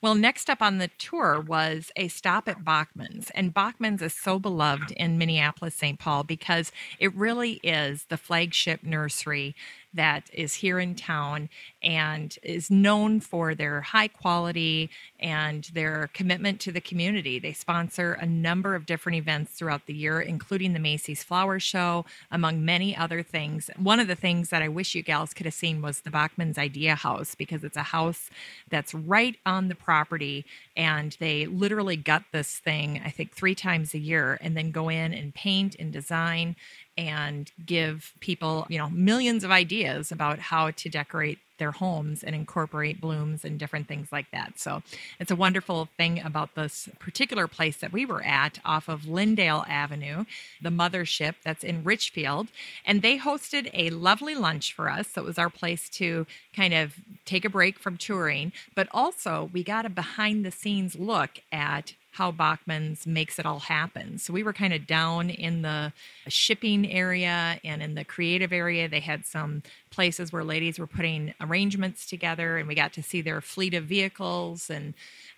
[0.00, 3.30] Well, next up on the tour was a stop at Bachman's.
[3.30, 5.98] And Bachman's is so beloved in Minneapolis, St.
[5.98, 9.54] Paul, because it really is the flagship nursery
[9.94, 11.48] that is here in town
[11.82, 17.38] and is known for their high quality and their commitment to the community.
[17.38, 22.04] They sponsor a number of different events throughout the year, including the Macy's Flower Show,
[22.30, 23.70] among many other things.
[23.76, 26.58] One of the things that I wish you gals could have seen was the Bachman's
[26.58, 28.30] Idea House because it's a house
[28.70, 30.44] that's right on the property
[30.76, 34.88] and they literally gut this thing, I think, three times a year and then go
[34.88, 36.56] in and paint and design
[36.96, 42.34] and give people, you know, millions of ideas about how to decorate their homes and
[42.34, 44.58] incorporate blooms and different things like that.
[44.58, 44.82] So
[45.20, 49.64] it's a wonderful thing about this particular place that we were at off of Lyndale
[49.68, 50.24] Avenue,
[50.60, 52.48] the mothership that's in Richfield.
[52.84, 55.06] And they hosted a lovely lunch for us.
[55.06, 59.48] So it was our place to kind of take a break from touring, but also
[59.52, 64.18] we got a behind the scenes look at how Bachman's makes it all happen.
[64.18, 65.92] So we were kind of down in the
[66.28, 68.86] shipping area and in the creative area.
[68.86, 73.22] They had some places where ladies were putting arrangements together and we got to see
[73.22, 74.92] their fleet of vehicles and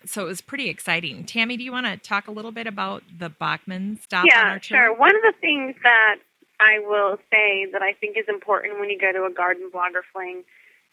[0.05, 1.25] so it was pretty exciting.
[1.25, 4.59] Tammy, do you want to talk a little bit about the Bachman stop on yeah,
[4.59, 4.93] sure.
[4.93, 6.17] One of the things that
[6.59, 10.01] I will say that I think is important when you go to a garden blogger
[10.11, 10.43] fling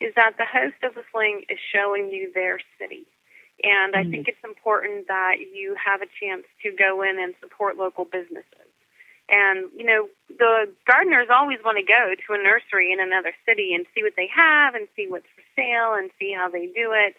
[0.01, 3.07] is that the host of the fling is showing you their city.
[3.65, 4.11] And I Mhm.
[4.11, 8.69] think it's important that you have a chance to go in and support local businesses.
[9.29, 13.75] And, you know, the gardeners always want to go to a nursery in another city
[13.75, 16.93] and see what they have and see what's for sale and see how they do
[16.93, 17.17] it.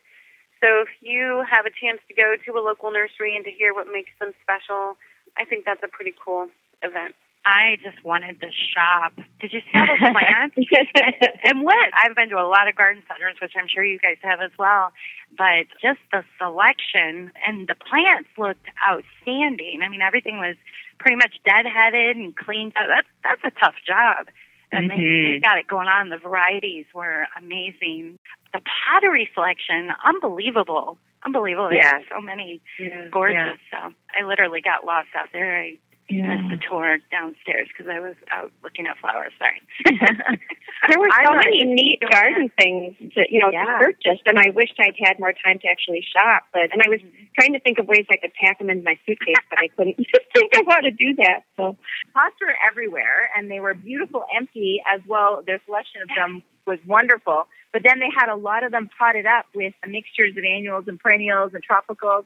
[0.62, 3.74] So if you have a chance to go to a local nursery and to hear
[3.74, 4.98] what makes them special,
[5.38, 6.50] I think that's a pretty cool
[6.82, 7.16] event.
[7.46, 9.14] I just wanted to shop.
[9.42, 10.56] Did you see all those plants?
[11.44, 11.90] and what?
[12.02, 14.52] I've been to a lot of garden centers, which I'm sure you guys have as
[14.58, 14.92] well.
[15.38, 19.82] But just the selection and the plants looked outstanding.
[19.84, 20.56] I mean, everything was
[21.00, 22.88] pretty much deadheaded and cleaned up.
[22.88, 24.28] That's that's a tough job.
[24.72, 25.00] And mm-hmm.
[25.00, 26.10] they, they got it going on.
[26.10, 28.18] The varieties were amazing.
[28.54, 30.98] The pottery selection, unbelievable.
[31.26, 31.74] Unbelievable.
[31.74, 32.00] Yeah.
[32.10, 33.08] so many yeah.
[33.12, 33.60] gorgeous.
[33.72, 33.90] Yeah.
[33.90, 35.58] So I literally got lost out there.
[35.58, 35.78] I
[36.10, 36.38] yeah.
[36.50, 39.32] the tour downstairs because I was out looking at flowers.
[39.40, 39.62] Sorry.
[40.88, 43.66] there were so many neat garden things to you know yeah.
[43.66, 46.44] to purchase, and I wished I'd had more time to actually shop.
[46.54, 47.26] But and I was mm-hmm.
[47.40, 49.98] trying to think of ways I could pack them in my suitcase, but I couldn't
[50.14, 51.44] just think of how to do that.
[51.58, 51.78] So
[52.14, 55.44] pots were everywhere, and they were beautiful, empty as well.
[55.46, 57.48] Their selection of them was wonderful.
[57.72, 61.00] But then they had a lot of them potted up with mixtures of annuals and
[61.00, 62.26] perennials and tropicals.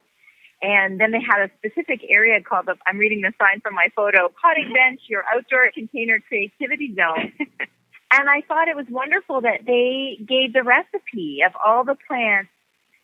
[0.62, 3.90] And then they had a specific area called the, I'm reading the sign from my
[3.96, 7.32] photo, potting bench, your outdoor container creativity zone.
[7.40, 12.50] and I thought it was wonderful that they gave the recipe of all the plants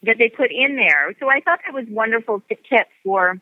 [0.02, 1.14] that they put in there.
[1.20, 3.40] So I thought that was wonderful tip for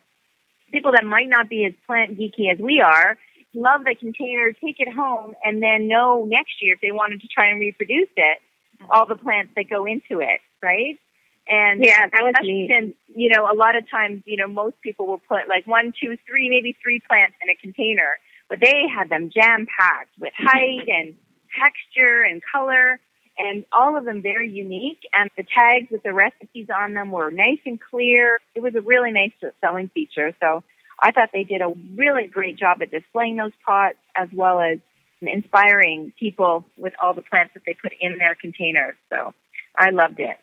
[0.72, 3.18] people that might not be as plant geeky as we are.
[3.54, 7.28] Love the container, take it home, and then know next year if they wanted to
[7.28, 8.40] try and reproduce it,
[8.90, 10.98] all the plants that go into it, right?
[11.52, 12.72] And yeah, that was neat.
[12.72, 15.92] Since, you know, a lot of times, you know, most people will put like one,
[16.02, 18.18] two, three, maybe three plants in a container,
[18.50, 21.14] but they had them jam packed with height and
[21.60, 23.02] texture and color
[23.38, 25.02] and all of them very unique.
[25.14, 28.40] And the tags with the recipes on them were nice and clear.
[28.56, 30.34] It was a really nice selling feature.
[30.40, 30.64] So
[31.02, 34.78] I thought they did a really great job at displaying those pots as well as
[35.22, 38.96] inspiring people with all the plants that they put in their containers.
[39.10, 39.34] So
[39.76, 40.38] I loved it.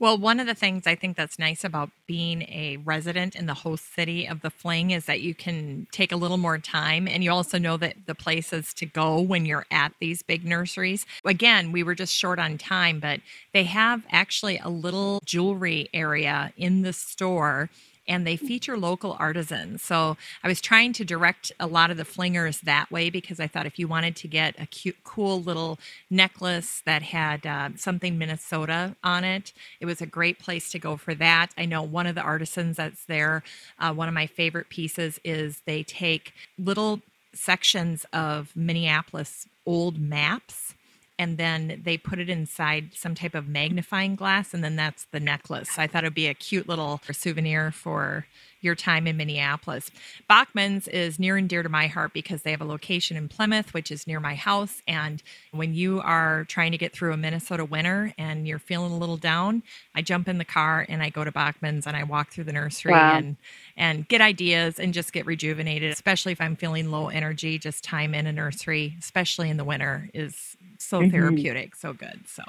[0.00, 3.52] Well, one of the things I think that's nice about being a resident in the
[3.52, 7.22] host city of the fling is that you can take a little more time and
[7.22, 11.04] you also know that the places to go when you're at these big nurseries.
[11.22, 13.20] Again, we were just short on time, but
[13.52, 17.68] they have actually a little jewelry area in the store
[18.10, 19.82] and they feature local artisans.
[19.82, 23.46] So I was trying to direct a lot of the flingers that way because I
[23.46, 25.78] thought if you wanted to get a cute, cool little
[26.10, 30.96] necklace that had uh, something Minnesota on it, it was a great place to go
[30.96, 31.54] for that.
[31.56, 33.44] I know one of the artisans that's there,
[33.78, 37.02] uh, one of my favorite pieces is they take little
[37.32, 40.74] sections of Minneapolis old maps
[41.20, 45.20] and then they put it inside some type of magnifying glass, and then that's the
[45.20, 45.78] necklace.
[45.78, 48.24] I thought it'd be a cute little souvenir for
[48.62, 49.90] your time in Minneapolis.
[50.28, 53.72] Bachman's is near and dear to my heart because they have a location in Plymouth,
[53.72, 54.82] which is near my house.
[54.86, 58.98] And when you are trying to get through a Minnesota winter and you're feeling a
[58.98, 59.62] little down,
[59.94, 62.52] I jump in the car and I go to Bachman's and I walk through the
[62.52, 63.16] nursery wow.
[63.16, 63.36] and
[63.76, 67.58] and get ideas and just get rejuvenated, especially if I'm feeling low energy.
[67.58, 71.10] Just time in a nursery, especially in the winter, is so mm-hmm.
[71.10, 72.20] therapeutic, so good.
[72.26, 72.42] So,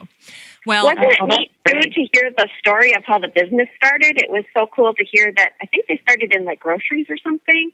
[0.66, 4.18] well, wasn't it neat too to hear the story of how the business started?
[4.18, 5.52] It was so cool to hear that.
[5.62, 7.72] I think they started in like groceries or something.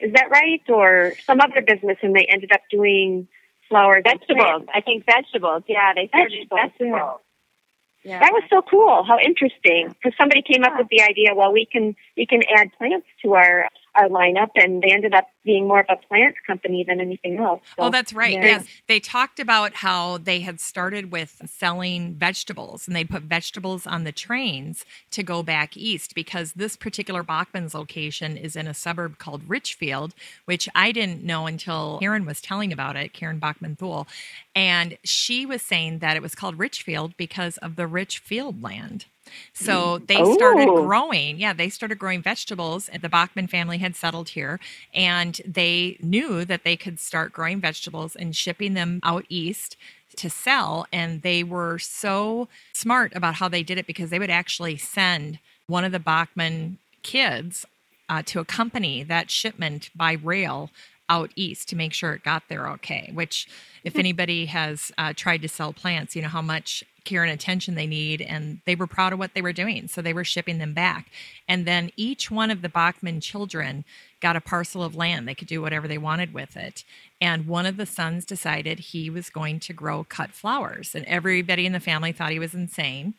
[0.00, 0.62] Is that right?
[0.68, 3.28] Or some other business, and they ended up doing
[3.68, 4.68] flowers, vegetables.
[4.74, 5.62] I think vegetables.
[5.66, 6.60] Yeah, they started vegetables.
[6.78, 7.20] vegetables.
[8.04, 8.20] Yeah.
[8.20, 9.02] That was so cool.
[9.04, 9.88] How interesting!
[9.88, 11.34] Because somebody came up with the idea.
[11.34, 15.26] Well, we can we can add plants to our our lineup, and they ended up
[15.44, 17.60] being more of a plant company than anything else.
[17.76, 18.32] So, oh, that's right.
[18.32, 18.44] Yeah.
[18.44, 23.86] Yes, they talked about how they had started with selling vegetables, and they put vegetables
[23.86, 28.74] on the trains to go back east because this particular Bachman's location is in a
[28.74, 30.14] suburb called Richfield,
[30.44, 33.12] which I didn't know until Karen was telling about it.
[33.12, 34.06] Karen Bachman Thull,
[34.54, 39.06] and she was saying that it was called Richfield because of the rich field land.
[39.52, 40.84] So they started oh.
[40.84, 41.38] growing.
[41.38, 42.90] Yeah, they started growing vegetables.
[43.00, 44.60] The Bachman family had settled here,
[44.92, 49.76] and they knew that they could start growing vegetables and shipping them out east
[50.16, 50.86] to sell.
[50.92, 55.38] And they were so smart about how they did it because they would actually send
[55.66, 57.64] one of the Bachman kids
[58.08, 60.70] uh, to accompany that shipment by rail
[61.08, 63.10] out east to make sure it got there okay.
[63.12, 63.48] Which,
[63.82, 64.00] if hmm.
[64.00, 67.86] anybody has uh, tried to sell plants, you know how much care and attention they
[67.86, 70.72] need, and they were proud of what they were doing, so they were shipping them
[70.72, 71.10] back.
[71.46, 73.84] And then each one of the Bachman children
[74.20, 76.84] got a parcel of land; they could do whatever they wanted with it.
[77.24, 80.94] And one of the sons decided he was going to grow cut flowers.
[80.94, 83.14] And everybody in the family thought he was insane.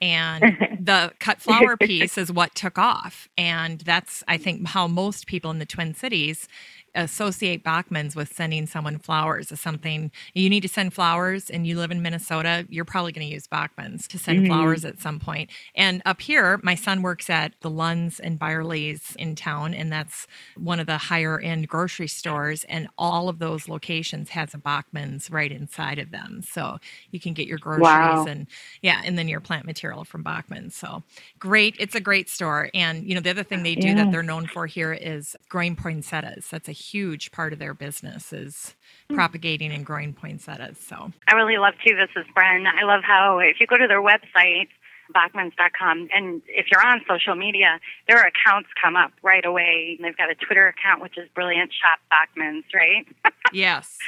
[0.00, 0.42] And
[0.80, 3.28] the cut flower piece is what took off.
[3.36, 6.48] And that's, I think, how most people in the Twin Cities
[6.94, 11.78] associate Bachman's with sending someone flowers as something you need to send flowers and you
[11.78, 14.52] live in Minnesota, you're probably going to use Bachman's to send mm-hmm.
[14.52, 15.50] flowers at some point.
[15.74, 20.26] And up here, my son works at the Lunds and Byerly's in town, and that's
[20.56, 22.64] one of the higher end grocery stores.
[22.64, 26.42] And all of those locations has a Bachman's right inside of them.
[26.42, 26.78] So
[27.10, 28.26] you can get your groceries wow.
[28.28, 28.46] and
[28.82, 30.74] yeah, and then your plant material from Bachman's.
[30.74, 31.02] So
[31.38, 31.76] great.
[31.78, 32.70] It's a great store.
[32.74, 33.94] And you know, the other thing they do yeah.
[33.94, 36.48] that they're known for here is growing poinsettias.
[36.48, 38.74] That's a huge part of their business is
[39.10, 39.14] mm.
[39.14, 40.78] propagating and growing poinsettias.
[40.78, 41.96] So I really love too.
[41.96, 42.66] This is Bren.
[42.66, 44.68] I love how if you go to their website,
[45.12, 49.98] Bachmans.com, and if you're on social media, their accounts come up right away.
[50.00, 53.06] They've got a Twitter account which is Brilliant Shop Bachmans, right?
[53.52, 53.98] Yes.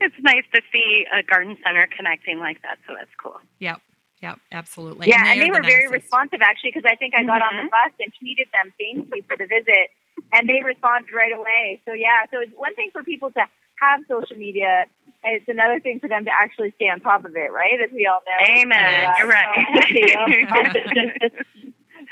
[0.00, 3.34] it's nice to see a garden center connecting like that, so that's cool.
[3.58, 3.80] Yep.
[4.22, 5.08] Yep, absolutely.
[5.08, 7.40] Yeah, and they, and they were the very responsive actually because I think I got
[7.40, 7.56] mm-hmm.
[7.56, 7.90] on the mm-hmm.
[7.90, 9.90] bus and tweeted them thank you for the visit
[10.32, 11.80] and they responded right away.
[11.84, 13.44] So yeah, so it's one thing for people to
[13.80, 14.84] have social media.
[15.24, 17.80] It's another thing for them to actually stay on top of it, right?
[17.82, 18.54] As we all know.
[18.54, 19.12] Amen.
[19.18, 21.32] You're right.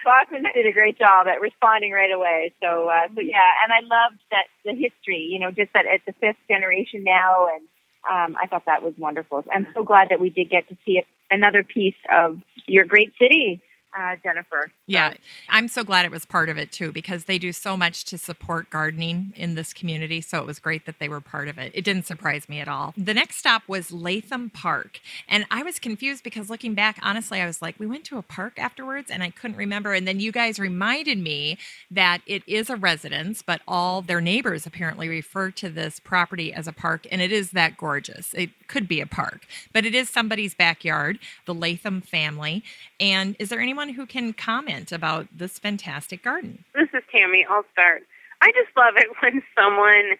[0.04, 2.52] Bachman did a great job at responding right away.
[2.62, 5.28] So, uh, so yeah, and I loved that the history.
[5.30, 7.64] You know, just that it's the fifth generation now, and
[8.08, 9.44] um, I thought that was wonderful.
[9.52, 13.60] I'm so glad that we did get to see another piece of your great city
[13.96, 14.70] uh, Jennifer.
[14.86, 15.14] Yeah,
[15.48, 18.18] I'm so glad it was part of it too because they do so much to
[18.18, 20.20] support gardening in this community.
[20.20, 21.72] So it was great that they were part of it.
[21.74, 22.94] It didn't surprise me at all.
[22.96, 25.00] The next stop was Latham Park.
[25.28, 28.22] And I was confused because looking back, honestly, I was like, we went to a
[28.22, 29.94] park afterwards and I couldn't remember.
[29.94, 31.58] And then you guys reminded me
[31.90, 36.68] that it is a residence, but all their neighbors apparently refer to this property as
[36.68, 37.06] a park.
[37.10, 38.34] And it is that gorgeous.
[38.34, 42.62] It could be a park, but it is somebody's backyard, the Latham family.
[43.00, 46.64] And is there anyone who can comment about this fantastic garden?
[46.74, 47.46] This is Tammy.
[47.48, 48.02] I'll start.
[48.40, 50.18] I just love it when someone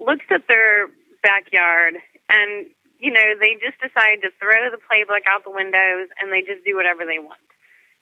[0.00, 0.88] looks at their
[1.22, 1.94] backyard
[2.28, 2.66] and,
[2.98, 6.64] you know, they just decide to throw the playbook out the windows and they just
[6.66, 7.38] do whatever they want.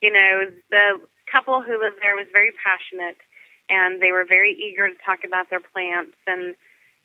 [0.01, 1.01] You know, the
[1.31, 3.21] couple who lived there was very passionate
[3.69, 6.57] and they were very eager to talk about their plants and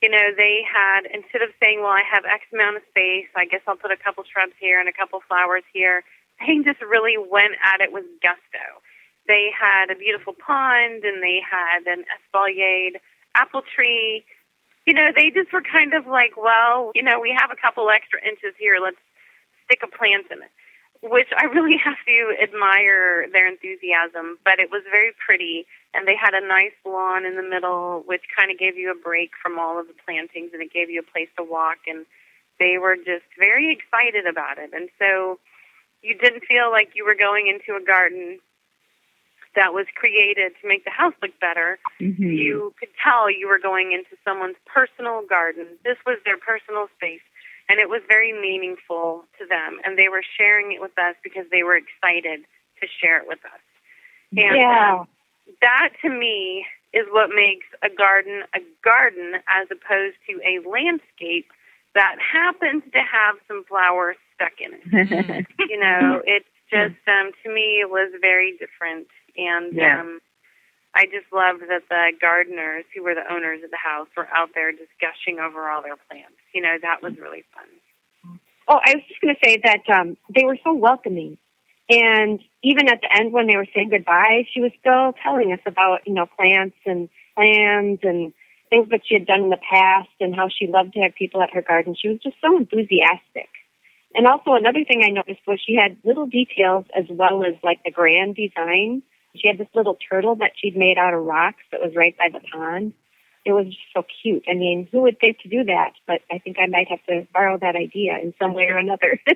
[0.01, 3.43] you know, they had instead of saying, "Well, I have X amount of space, I
[3.43, 6.03] guess I'll put a couple shrubs here and a couple flowers here,"
[6.39, 8.81] they just really went at it with gusto.
[9.27, 12.99] They had a beautiful pond and they had an espaliered
[13.35, 14.25] apple tree.
[14.85, 17.89] You know, they just were kind of like, well, you know, we have a couple
[17.89, 18.77] extra inches here.
[18.81, 18.97] Let's
[19.65, 20.51] stick a plant in it,
[21.03, 24.39] which I really have to admire their enthusiasm.
[24.43, 28.23] But it was very pretty, and they had a nice lawn in the middle, which
[28.35, 31.01] kind of gave you a break from all of the plantings, and it gave you
[31.01, 31.85] a place to walk.
[31.85, 32.07] And
[32.59, 34.71] they were just very excited about it.
[34.73, 35.37] And so
[36.01, 38.39] you didn't feel like you were going into a garden
[39.55, 41.79] that was created to make the house look better.
[41.99, 42.23] Mm-hmm.
[42.23, 45.67] You could tell you were going into someone's personal garden.
[45.83, 47.25] This was their personal space,
[47.67, 49.79] and it was very meaningful to them.
[49.83, 52.45] And they were sharing it with us because they were excited
[52.79, 53.61] to share it with us.
[54.37, 55.03] And yeah.
[55.61, 61.47] That to me is what makes a garden a garden as opposed to a landscape
[61.95, 65.47] that happens to have some flowers stuck in it.
[65.69, 69.99] you know, it's just um to me it was very different and yeah.
[69.99, 70.21] um
[70.95, 74.49] I just loved that the gardeners who were the owners of the house were out
[74.55, 76.41] there just gushing over all their plants.
[76.53, 78.39] You know, that was really fun.
[78.67, 81.37] Oh, I was just going to say that um they were so welcoming.
[81.89, 85.59] And even at the end when they were saying goodbye, she was still telling us
[85.65, 88.31] about, you know, plants and plans and
[88.69, 91.41] things that she had done in the past and how she loved to have people
[91.41, 91.95] at her garden.
[91.99, 93.49] She was just so enthusiastic.
[94.15, 97.83] And also another thing I noticed was she had little details as well as like
[97.83, 99.03] the grand design.
[99.35, 102.29] She had this little turtle that she'd made out of rocks that was right by
[102.31, 102.93] the pond.
[103.45, 104.43] It was just so cute.
[104.49, 105.93] I mean, who would think to do that?
[106.07, 109.19] But I think I might have to borrow that idea in some way or another.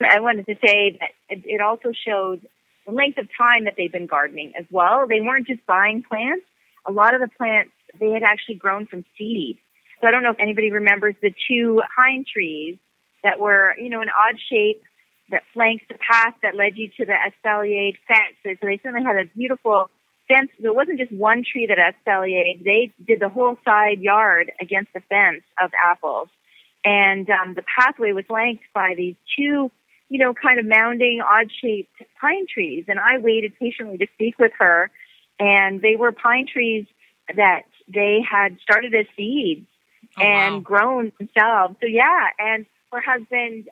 [0.00, 2.46] I wanted to say that it, also showed
[2.86, 5.06] the length of time that they've been gardening as well.
[5.08, 6.44] They weren't just buying plants.
[6.86, 9.58] A lot of the plants they had actually grown from seed.
[10.00, 12.76] So I don't know if anybody remembers the two pine trees
[13.24, 14.82] that were, you know, an odd shape
[15.30, 18.36] that flanked the path that led you to the espaliered fence.
[18.42, 19.90] So they certainly had a beautiful
[20.28, 20.50] fence.
[20.60, 22.64] There wasn't just one tree that espaliered.
[22.64, 26.28] They did the whole side yard against the fence of apples.
[26.84, 29.70] And um, the pathway was flanked by these two,
[30.08, 31.90] you know, kind of mounding, odd-shaped
[32.20, 32.84] pine trees.
[32.88, 34.90] And I waited patiently to speak with her.
[35.40, 36.86] And they were pine trees
[37.36, 39.66] that they had started as seeds
[40.20, 40.60] Oh, and wow.
[40.60, 41.76] grown themselves.
[41.80, 43.68] So yeah, and her husband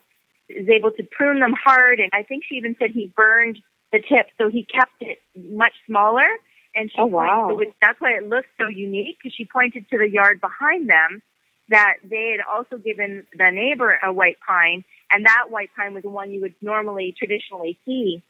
[0.49, 3.59] is able to prune them hard, and I think she even said he burned
[3.92, 6.26] the tip, so he kept it much smaller.
[6.74, 7.49] And she Oh, wow.
[7.51, 11.22] pointed- that's why it looks so unique because she pointed to the yard behind them
[11.68, 16.03] that they had also given the neighbor a white pine, and that white pine was
[16.03, 18.22] the one you would normally traditionally see.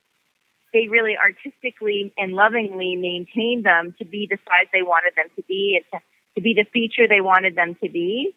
[0.73, 5.43] They really artistically and lovingly maintained them to be the size they wanted them to
[5.43, 6.07] be and to,
[6.37, 8.35] to be the feature they wanted them to be.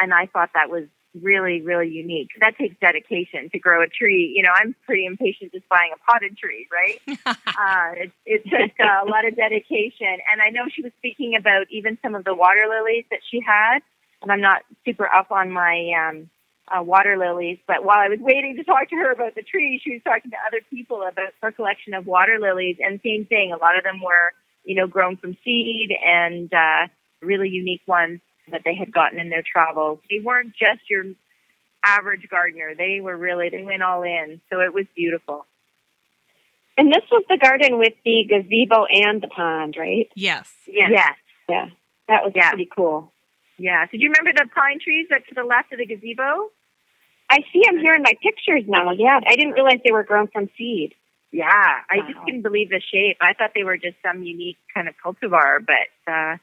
[0.00, 0.84] And I thought that was
[1.20, 2.30] really, really unique.
[2.40, 4.32] That takes dedication to grow a tree.
[4.34, 7.00] You know, I'm pretty impatient just buying a potted tree, right?
[7.26, 10.16] uh, it, it took uh, a lot of dedication.
[10.32, 13.40] And I know she was speaking about even some of the water lilies that she
[13.46, 13.80] had.
[14.22, 16.30] And I'm not super up on my um,
[16.68, 19.80] uh, water lilies, but while I was waiting to talk to her about the tree,
[19.82, 22.76] she was talking to other people about her collection of water lilies.
[22.80, 24.32] And same thing, a lot of them were,
[24.64, 26.86] you know, grown from seed and uh,
[27.22, 28.20] really unique ones
[28.50, 30.00] that they had gotten in their travels.
[30.10, 31.04] They weren't just your
[31.84, 32.74] average gardener.
[32.76, 34.40] They were really, they went all in.
[34.50, 35.46] So it was beautiful.
[36.76, 40.08] And this was the garden with the gazebo and the pond, right?
[40.16, 40.50] yes.
[40.66, 40.90] Yes.
[40.92, 41.14] Yes.
[41.48, 41.66] Yeah.
[42.08, 42.50] That was Yeah.
[42.50, 43.12] pretty cool.
[43.58, 43.84] Yeah.
[43.86, 46.50] So do you remember the pine trees that to the left of the gazebo?
[47.30, 48.90] I see them here in my pictures now.
[48.90, 50.94] Yeah, I didn't realize they were grown from seed.
[51.30, 53.16] Yeah, I just couldn't believe the shape.
[53.22, 56.36] I thought they were just some unique kind of cultivar, but uh,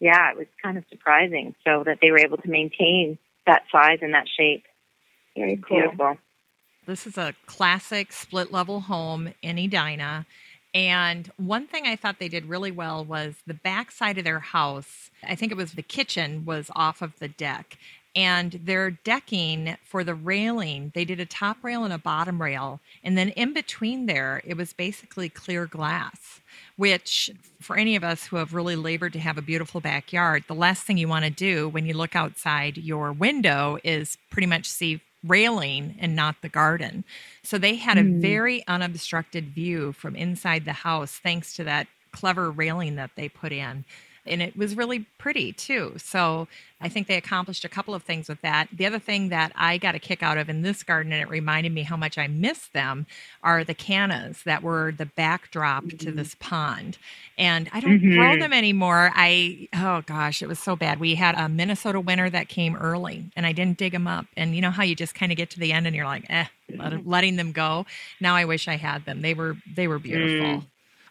[0.00, 1.54] yeah, it was kind of surprising.
[1.64, 4.64] So that they were able to maintain that size and that shape.
[5.36, 5.80] Very cool.
[5.80, 6.18] Beautiful.
[6.86, 10.26] This is a classic split level home in Edina.
[10.74, 14.40] And one thing I thought they did really well was the back side of their
[14.40, 15.10] house.
[15.26, 17.78] I think it was the kitchen was off of the deck.
[18.18, 22.80] And their decking for the railing, they did a top rail and a bottom rail.
[23.04, 26.40] And then in between there, it was basically clear glass,
[26.74, 30.54] which for any of us who have really labored to have a beautiful backyard, the
[30.56, 34.66] last thing you want to do when you look outside your window is pretty much
[34.66, 37.04] see railing and not the garden.
[37.44, 38.20] So they had a hmm.
[38.20, 43.52] very unobstructed view from inside the house thanks to that clever railing that they put
[43.52, 43.84] in.
[44.28, 45.94] And it was really pretty too.
[45.96, 46.48] So
[46.80, 48.68] I think they accomplished a couple of things with that.
[48.72, 51.28] The other thing that I got a kick out of in this garden, and it
[51.28, 53.06] reminded me how much I miss them,
[53.42, 56.98] are the cannas that were the backdrop to this pond.
[57.36, 58.40] And I don't grow Mhm.
[58.40, 59.12] them anymore.
[59.14, 61.00] I, oh gosh, it was so bad.
[61.00, 64.26] We had a Minnesota winter that came early and I didn't dig them up.
[64.36, 66.26] And you know how you just kind of get to the end and you're like,
[66.28, 66.46] eh,
[67.04, 67.86] letting them go.
[68.20, 69.22] Now I wish I had them.
[69.22, 70.64] They were, they were beautiful.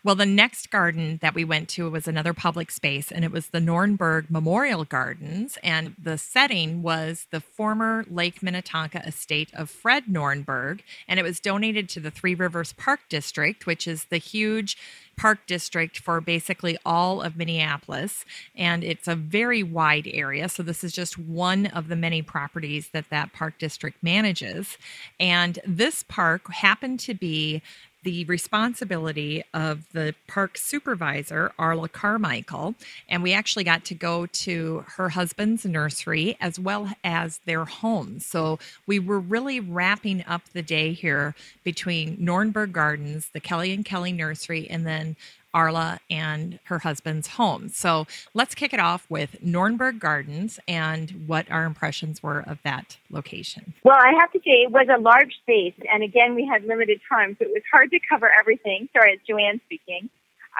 [0.07, 3.47] Well, the next garden that we went to was another public space, and it was
[3.47, 5.57] the Noerenberg Memorial Gardens.
[5.61, 10.79] And the setting was the former Lake Minnetonka estate of Fred Noerenberg,
[11.09, 14.77] and it was donated to the Three Rivers Park District, which is the huge
[15.17, 18.23] park district for basically all of Minneapolis.
[18.55, 20.47] And it's a very wide area.
[20.47, 24.77] So, this is just one of the many properties that that park district manages.
[25.19, 27.61] And this park happened to be
[28.07, 32.73] the responsibility of the park supervisor, Arla Carmichael.
[33.09, 38.21] And we actually got to go to her husband's nursery as well as their home.
[38.21, 41.35] So we were really wrapping up the day here
[41.65, 45.17] between Noerenberg Gardens, the Kelly and Kelly Nursery, and then
[45.57, 47.67] Arla and her husband's home.
[47.69, 48.05] So
[48.35, 53.73] let's kick it off with Noerenberg Gardens and what our impressions were of that location.
[53.83, 57.01] Well, I have to say it was a large space, and again, we had limited
[57.09, 58.87] time, so it was hard to cover everything.
[58.93, 60.11] Sorry, it's Joanne speaking.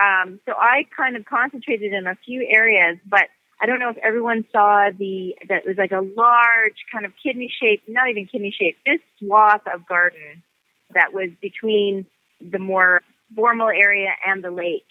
[0.02, 3.30] Um, so I kind of concentrated in a few areas, but
[3.62, 7.54] I don't know if everyone saw the that was like a large kind of kidney
[7.62, 10.42] shaped, not even kidney shaped, this swath of garden
[10.96, 12.08] that was between
[12.42, 13.02] the more
[13.36, 14.86] formal area and the lake.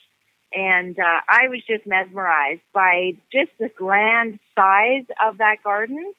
[0.53, 6.15] And uh, I was just mesmerized by just the grand size of that garden.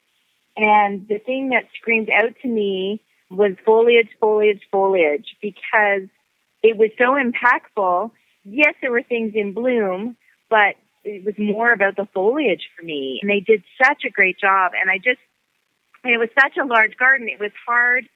[0.56, 3.00] And the thing that screamed out to me
[3.30, 6.08] was foliage, foliage, foliage, because
[6.62, 8.10] it was so impactful.
[8.44, 10.16] Yes, there were things in bloom,
[10.50, 13.18] but it was more about the foliage for me.
[13.22, 14.72] And they did such a great job.
[14.80, 15.20] And I just,
[16.04, 18.08] it was such a large garden, it was hard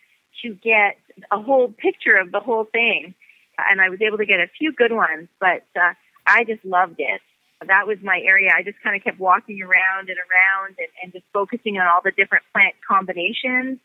[0.42, 0.96] to get
[1.30, 3.14] a whole picture of the whole thing.
[3.59, 5.92] And I was able to get a few good ones, but uh,
[6.26, 7.20] I just loved it.
[7.66, 8.50] That was my area.
[8.57, 12.00] I just kind of kept walking around and around and, and just focusing on all
[12.03, 13.78] the different plant combinations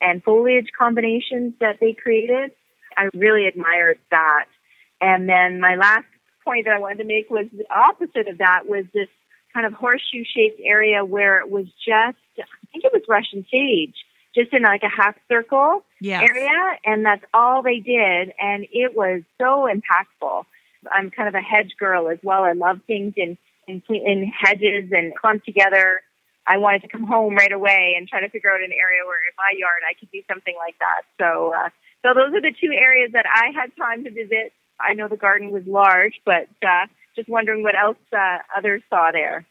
[0.00, 2.50] and foliage combinations that they created.
[2.96, 4.46] I really admired that.
[5.00, 6.04] And then my last
[6.44, 9.08] point that I wanted to make was the opposite of that was this
[9.54, 13.94] kind of horseshoe shaped area where it was just, I think it was Russian sage,
[14.34, 16.28] just in like a half circle Yes.
[16.28, 16.78] area.
[16.84, 18.32] And that's all they did.
[18.40, 20.44] And it was so impactful.
[20.90, 22.42] I'm kind of a hedge girl as well.
[22.42, 26.02] I love things in and, and hedges and clumped together.
[26.46, 29.18] I wanted to come home right away and try to figure out an area where
[29.18, 31.02] in my yard I could do something like that.
[31.20, 31.68] So, uh,
[32.02, 34.52] so those are the two areas that I had time to visit.
[34.80, 39.10] I know the garden was large, but uh, just wondering what else uh, others saw
[39.12, 39.46] there.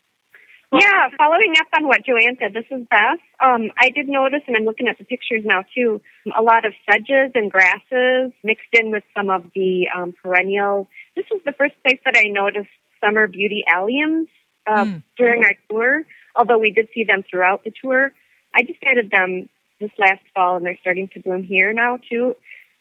[0.73, 3.19] Yeah, following up on what Joanne said, this is Beth.
[3.41, 6.01] Um, I did notice, and I'm looking at the pictures now too,
[6.37, 10.87] a lot of sedges and grasses mixed in with some of the um, perennials.
[11.15, 12.69] This was the first place that I noticed
[13.03, 14.27] summer beauty alliums
[14.65, 15.03] uh, mm.
[15.17, 16.03] during our tour,
[16.37, 18.13] although we did see them throughout the tour.
[18.55, 19.49] I just added them
[19.81, 22.35] this last fall, and they're starting to bloom here now too.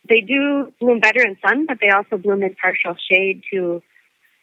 [0.09, 3.83] They do bloom better in sun, but they also bloom in partial shade too.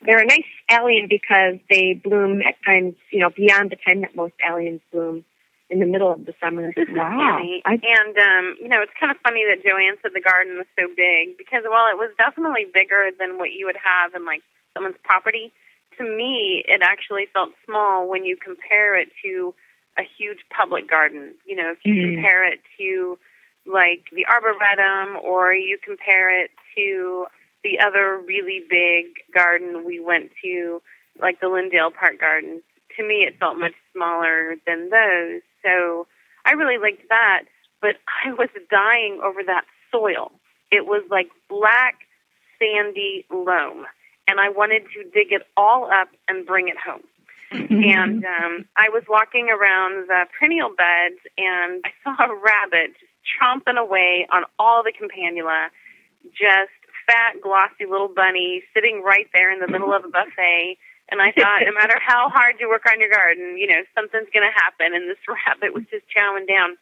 [0.06, 4.16] They're a nice allium because they bloom at times, you know, beyond the time that
[4.16, 5.26] most alliums bloom
[5.70, 6.72] in the middle of the summer.
[6.78, 7.40] Wow.
[7.66, 10.88] and, um, you know, it's kind of funny that Joanne said the garden was so
[10.96, 14.42] big because while it was definitely bigger than what you would have in, like,
[14.74, 15.52] someone's property,
[15.98, 19.54] to me, it actually felt small when you compare it to
[19.98, 21.34] a huge public garden.
[21.46, 22.16] You know, if you mm-hmm.
[22.16, 23.18] compare it to,
[23.66, 27.26] like, the Arboretum or you compare it to
[27.68, 30.82] the other really big garden we went to,
[31.20, 32.62] like the Lyndale Park Garden,
[32.96, 35.42] to me it felt much smaller than those.
[35.64, 36.08] So
[36.46, 37.44] I really liked that,
[37.82, 37.96] but
[38.26, 40.32] I was dying over that soil.
[40.72, 41.96] It was like black,
[42.60, 43.86] sandy loam,
[44.28, 47.04] and I wanted to dig it all up and bring it home.
[47.52, 53.12] and um, I was walking around the perennial beds, and I saw a rabbit just
[53.40, 55.70] chomping away on all the campanula,
[56.36, 56.76] just
[57.08, 60.78] fat, glossy little bunny sitting right there in the middle of a buffet.
[61.10, 64.28] And I thought, no matter how hard you work on your garden, you know, something's
[64.36, 64.94] going to happen.
[64.94, 66.78] And this rabbit was just chowing down.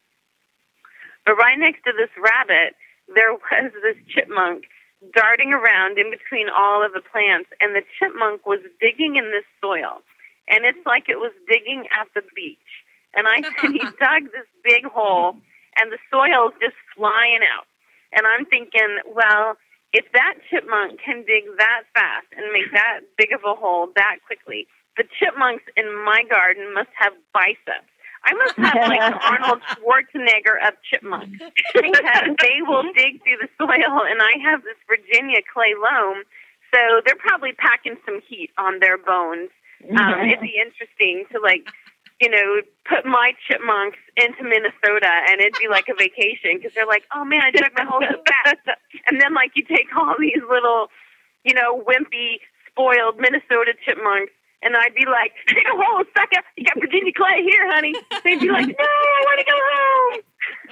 [1.26, 2.76] But right next to this rabbit,
[3.14, 4.66] there was this chipmunk
[5.14, 7.50] darting around in between all of the plants.
[7.62, 10.02] And the chipmunk was digging in this soil.
[10.50, 12.86] And it's like it was digging at the beach.
[13.16, 15.38] And I said, he dug this big hole,
[15.78, 17.66] and the soil's just flying out.
[18.12, 19.58] And I'm thinking, well,
[19.96, 24.20] if that chipmunk can dig that fast and make that big of a hole that
[24.28, 24.68] quickly,
[25.00, 27.88] the chipmunks in my garden must have biceps.
[28.28, 29.00] I must have like
[29.32, 31.40] Arnold Schwarzenegger of chipmunks
[31.74, 36.28] because they will dig through the soil, and I have this Virginia clay loam,
[36.76, 39.50] so they're probably packing some heat on their bones.
[39.96, 41.64] Um, it'd be interesting to like
[42.22, 46.88] you know, put my chipmunks into Minnesota and it'd be like a vacation because they're
[46.88, 48.58] like, oh man, I took my whole fast.
[49.10, 50.88] And then like you take all these little,
[51.44, 52.40] you know, wimpy,
[52.72, 54.32] spoiled Minnesota chipmunks
[54.66, 56.42] and I'd be like, dig a hole, sucker.
[56.58, 57.94] You got Virginia clay here, honey.
[58.26, 60.22] They'd be like, no, I want to go home.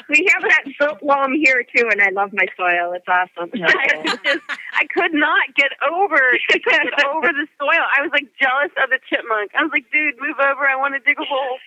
[0.10, 2.94] We have that silt loam here too, and I love my soil.
[2.94, 3.50] It's awesome.
[3.64, 4.42] I just,
[4.74, 7.86] I could not get over, get over the soil.
[7.96, 9.52] I was like jealous of the chipmunk.
[9.58, 10.66] I was like, dude, move over.
[10.66, 11.58] I want to dig a hole.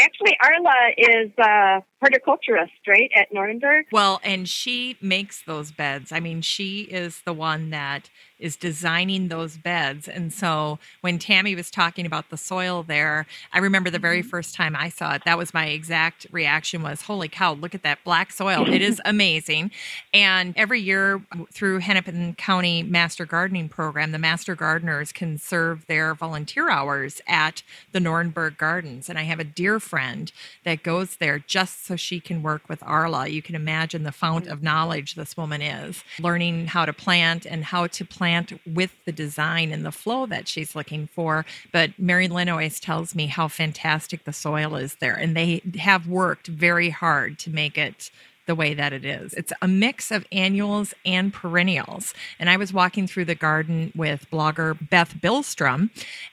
[0.00, 3.84] Actually, Arla is a horticulturist, right, at Noerenberg?
[3.90, 6.12] Well, and she makes those beds.
[6.12, 10.08] I mean, she is the one that is designing those beds.
[10.08, 14.28] And so when Tammy was talking about the soil there, I remember the very mm-hmm.
[14.28, 17.82] first time I saw it, that was my exact reaction was, holy cow, look at
[17.82, 18.68] that black soil.
[18.68, 19.70] It is amazing.
[20.12, 21.22] And every year
[21.52, 27.62] through Hennepin County Master Gardening Program, the Master Gardeners can serve their volunteer hours at
[27.92, 29.08] the Noerenberg Gardens.
[29.08, 30.30] And I have a dear friend
[30.64, 33.28] that goes there just so she can work with Arla.
[33.28, 37.64] You can imagine the fount of knowledge this woman is, learning how to plant and
[37.64, 38.25] how to plant
[38.66, 41.44] with the design and the flow that she's looking for.
[41.72, 45.14] But Mary Lynn always tells me how fantastic the soil is there.
[45.14, 48.10] And they have worked very hard to make it
[48.46, 49.34] the way that it is.
[49.34, 52.14] It's a mix of annuals and perennials.
[52.38, 55.90] And I was walking through the garden with blogger Beth Billstrom,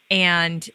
[0.10, 0.70] and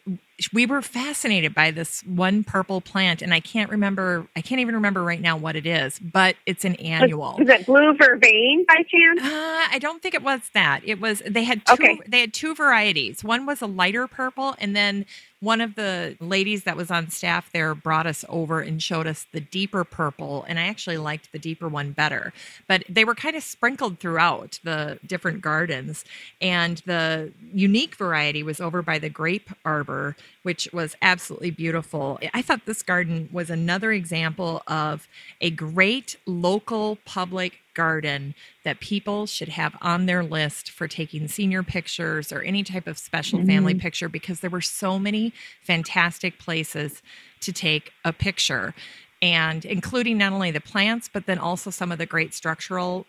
[0.53, 4.75] we were fascinated by this one purple plant and i can't remember i can't even
[4.75, 7.37] remember right now what it is but it's an annual.
[7.41, 9.21] is it blue vervain by chance?
[9.21, 10.83] Uh, i don't think it was that.
[10.85, 12.01] It was they had two okay.
[12.07, 13.25] they had two varieties.
[13.25, 15.07] One was a lighter purple and then
[15.41, 19.27] one of the ladies that was on staff there brought us over and showed us
[19.33, 22.33] the deeper purple and i actually liked the deeper one better.
[22.67, 26.05] But they were kind of sprinkled throughout the different gardens
[26.41, 32.19] and the unique variety was over by the grape arbor which was absolutely beautiful.
[32.33, 35.07] I thought this garden was another example of
[35.41, 38.35] a great local public garden
[38.65, 42.99] that people should have on their list for taking senior pictures or any type of
[42.99, 43.49] special mm-hmm.
[43.49, 45.33] family picture because there were so many
[45.63, 47.03] fantastic places
[47.41, 48.75] to take a picture
[49.23, 53.07] and including not only the plants but then also some of the great structural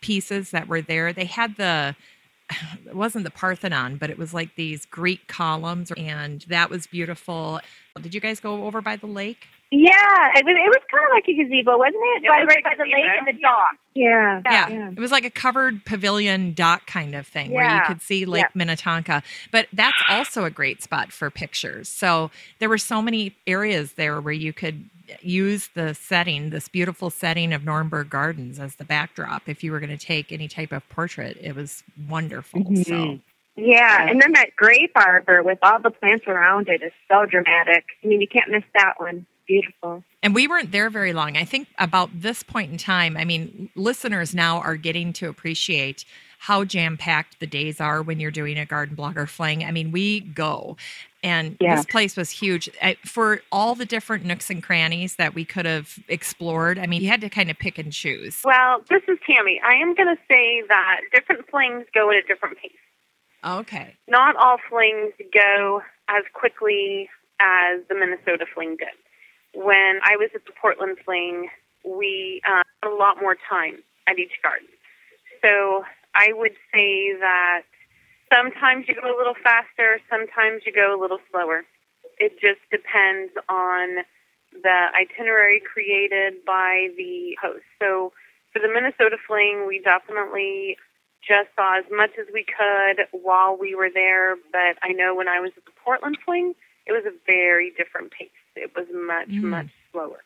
[0.00, 1.94] pieces that were there they had the
[2.86, 7.60] it wasn't the Parthenon, but it was like these Greek columns, and that was beautiful.
[8.00, 9.46] Did you guys go over by the lake?
[9.70, 12.24] Yeah, it was, it was kind of like a gazebo, wasn't it?
[12.24, 13.76] It by, was right by the gazebo, lake and the dock.
[13.94, 14.42] Yeah.
[14.46, 14.68] Yeah.
[14.68, 14.90] yeah.
[14.90, 18.46] It was like a covered pavilion dock kind of thing where you could see Lake
[18.54, 19.22] Minnetonka.
[19.50, 21.88] But that's also a great spot for pictures.
[21.88, 22.30] So
[22.60, 24.88] there were so many areas there where you could
[25.20, 29.48] use the setting, this beautiful setting of Noerenberg Gardens as the backdrop.
[29.48, 32.62] If you were going to take any type of portrait, it was wonderful.
[32.64, 33.20] So Mhm.
[33.56, 37.84] Yeah, and then that grape arbor with all the plants around it is so dramatic.
[38.04, 39.26] I mean, you can't miss that one.
[39.48, 40.04] Beautiful.
[40.22, 41.36] And we weren't there very long.
[41.36, 46.04] I think about this point in time, I mean, listeners now are getting to appreciate
[46.40, 49.64] how jam packed the days are when you're doing a garden blogger fling.
[49.64, 50.76] I mean, we go.
[51.24, 51.74] And Yeah.
[51.76, 55.66] this place was huge I, for all the different nooks and crannies that we could
[55.66, 56.78] have explored.
[56.78, 58.40] I mean, you had to kind of pick and choose.
[58.44, 59.60] Well, this is Tammy.
[59.64, 62.70] I am going to say that different flings go at a different pace.
[63.44, 63.96] Okay.
[64.06, 67.08] Not all flings go as quickly
[67.40, 68.88] as the Minnesota fling did.
[69.54, 71.48] When I was at the Portland fling,
[71.84, 74.68] we uh, had a lot more time at each garden.
[75.42, 75.84] So
[76.14, 77.62] I would say that
[78.32, 81.64] sometimes you go a little faster, sometimes you go a little slower.
[82.18, 84.04] It just depends on
[84.52, 87.64] the itinerary created by the host.
[87.80, 88.12] So
[88.52, 90.76] for the Minnesota fling, we definitely
[91.26, 94.36] just saw as much as we could while we were there.
[94.52, 96.54] But I know when I was at the Portland fling,
[96.86, 98.30] it was a very different pace.
[98.58, 99.42] It was much, Mm.
[99.44, 100.22] much slower.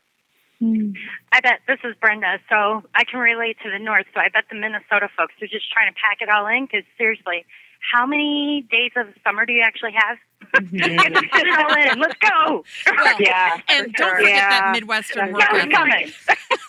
[1.32, 4.06] I bet this is Brenda, so I can relate to the north.
[4.14, 6.66] So I bet the Minnesota folks are just trying to pack it all in.
[6.66, 7.44] Because seriously,
[7.92, 10.18] how many days of summer do you actually have?
[10.70, 11.98] Get to fit it all in.
[11.98, 12.62] Let's go.
[12.86, 13.58] Well, Yeah.
[13.68, 14.18] and for don't sure.
[14.20, 15.72] forget that Midwestern Yeah, work Yeah, ethic.
[15.72, 16.12] coming.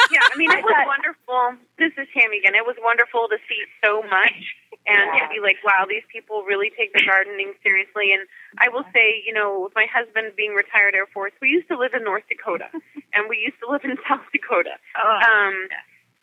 [0.10, 1.62] yeah, I mean, it was wonderful.
[1.78, 2.56] This is Tammy again.
[2.56, 4.42] It was wonderful to see so much
[4.86, 5.28] and Yeah.
[5.32, 8.12] be like, wow, these people really take the gardening seriously.
[8.14, 8.28] And
[8.60, 11.78] I will say, you know, with my husband being retired Air Force, we used to
[11.78, 12.68] live in North Dakota
[13.14, 14.76] and we used to live in South Dakota.
[15.02, 15.68] Oh, Um,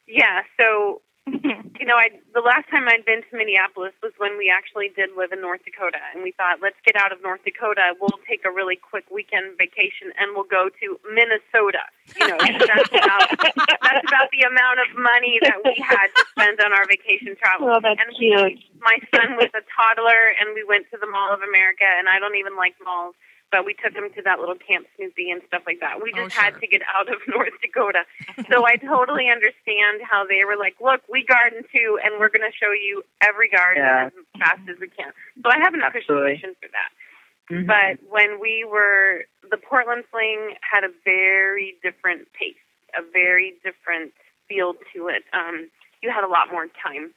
[0.07, 1.01] yeah, so
[1.81, 5.11] you know, I the last time I'd been to Minneapolis was when we actually did
[5.17, 7.93] live in North Dakota, and we thought, let's get out of North Dakota.
[8.01, 11.85] We'll take a really quick weekend vacation, and we'll go to Minnesota.
[12.17, 13.29] You know, that's about
[13.85, 17.69] that's about the amount of money that we had to spend on our vacation travel.
[17.69, 18.65] Oh, that's and cute.
[18.81, 22.19] my son was a toddler, and we went to the Mall of America, and I
[22.19, 23.15] don't even like malls.
[23.51, 25.99] But we took him to that little Camp Snoopy and stuff like that.
[26.03, 26.61] We Oh, just had sure.
[26.61, 28.07] to get out of North Dakota.
[28.49, 32.47] So I totally understand how they were like, look, we garden too, and we're going
[32.47, 34.07] to show you every garden Yeah.
[34.07, 35.11] as fast as we can.
[35.43, 36.39] So I have an Absolutely.
[36.39, 36.91] appreciation for that.
[37.51, 37.67] Mhm.
[37.67, 42.55] But when we were, the Portland Fling had a very different pace,
[42.97, 44.15] a very different
[44.49, 45.25] feel to it.
[45.33, 45.69] Um,
[46.03, 47.11] you had a lot more time.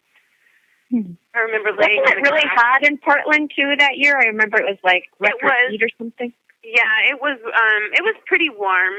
[0.93, 4.17] I remember laying Wasn't it really hot in Portland too that year?
[4.17, 5.71] I remember it was like record was.
[5.71, 6.31] heat or something.
[6.63, 7.39] Yeah, it was.
[7.41, 8.93] Um, it was pretty warm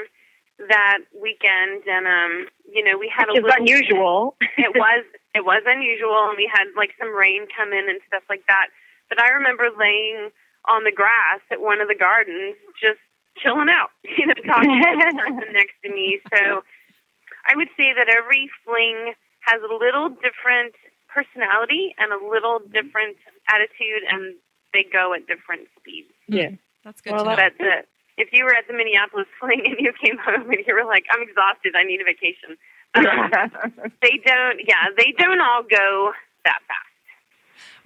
[0.68, 3.62] that weekend, and um, you know, we had Which a little.
[3.62, 4.36] unusual.
[4.58, 5.04] it was
[5.34, 8.68] it was unusual, and we had like some rain come in and stuff like that.
[9.08, 10.30] But I remember laying
[10.66, 13.00] on the grass at one of the gardens, just
[13.38, 16.20] chilling out, you know, talking to the person next to me.
[16.32, 16.62] So
[17.46, 19.14] I would say that every fling
[19.46, 20.74] has a little different
[21.14, 23.16] personality and a little different
[23.48, 24.34] attitude, and
[24.74, 26.10] they go at different speeds.
[26.26, 26.50] Yeah.
[26.84, 27.36] That's good Well, to know.
[27.36, 27.72] But the,
[28.18, 31.04] if you were at the Minneapolis fling and you came home and you were like,
[31.10, 32.58] "I'm exhausted, I need a vacation,"
[34.02, 34.60] they don't.
[34.66, 36.12] Yeah, they don't all go
[36.44, 36.80] that fast.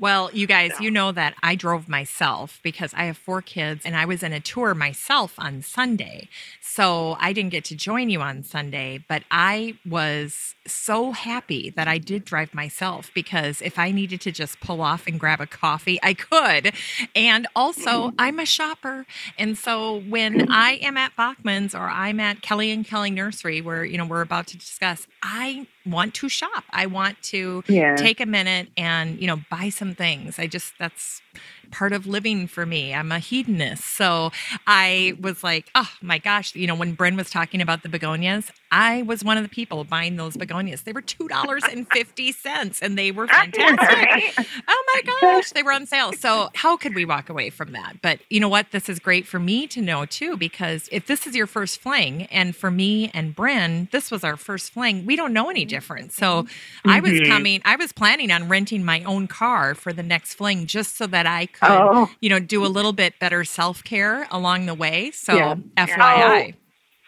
[0.01, 0.85] Well, you guys, So.
[0.85, 4.33] you know that I drove myself because I have four kids and I was in
[4.33, 6.29] a tour myself on Sunday.
[6.61, 11.89] So I didn't get to join you on Sunday, but I was so happy that
[11.89, 15.47] I did drive myself because if I needed to just pull off and grab a
[15.47, 16.73] coffee, I could.
[17.15, 19.07] And also, I'm a shopper.
[19.39, 23.85] And so when I am at Bachman's or I'm at Kelly and Kelly Nursery, where,
[23.85, 26.65] you know, we're about to discuss, I want to shop.
[26.71, 27.97] I want to Yeah.
[27.97, 31.23] take a minute and you know buy some things i just that's
[31.71, 32.95] part of living for me.
[32.95, 33.85] I'm a hedonist.
[33.85, 34.31] So
[34.67, 38.51] i was like oh my gosh you know when Bren was talking about the begonias
[38.71, 40.83] i was one of the people buying those begonias.
[40.85, 44.35] They were $2.50 and they were fantastic.
[44.69, 46.13] Oh my gosh they were on sale.
[46.13, 48.01] So how could we walk away from that?
[48.03, 48.71] But you know what?
[48.71, 52.25] This is great for me to know too because if this is your first fling
[52.25, 56.13] and for me and Bren this was our first fling we don't know any different
[56.13, 56.47] so
[56.85, 57.27] I was Mhm.
[57.29, 61.07] coming I was planning on renting my own car for the next fling just so
[61.07, 62.11] that I could Oh.
[62.21, 65.55] you know do a little bit better self-care along the way so Yeah.
[65.77, 66.59] FYI oh,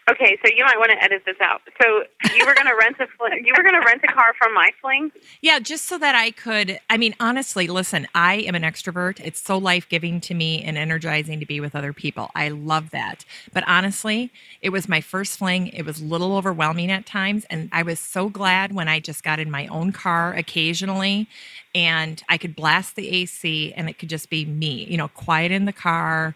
[0.09, 1.61] Okay, so you might want to edit this out.
[1.81, 2.03] So
[2.35, 4.53] you were going to rent a fling, you were going to rent a car from
[4.53, 5.11] my fling.
[5.41, 6.79] Yeah, just so that I could.
[6.89, 9.19] I mean, honestly, listen, I am an extrovert.
[9.23, 12.31] It's so life giving to me and energizing to be with other people.
[12.33, 13.25] I love that.
[13.53, 15.67] But honestly, it was my first fling.
[15.67, 17.45] It was a little overwhelming at times.
[17.49, 21.27] And I was so glad when I just got in my own car occasionally
[21.75, 25.51] and I could blast the AC and it could just be me, you know, quiet
[25.51, 26.35] in the car,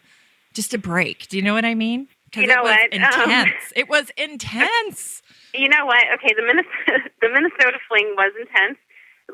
[0.53, 1.27] just a break.
[1.27, 2.07] Do you know what I mean?
[2.35, 2.93] 'Cause You know it was what?
[2.93, 3.73] Um, Intense.
[3.75, 5.21] it was intense.
[5.53, 6.03] You know what?
[6.15, 8.77] Okay, the Minnesota, the Minnesota fling was intense.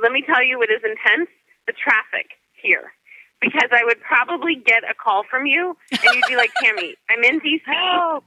[0.02, 1.30] Let me tell you what is intense:
[1.66, 2.94] the traffic here.
[3.42, 7.24] Because I would probably get a call from you, and you'd be like, "Tammy, I'm
[7.24, 8.22] in DC,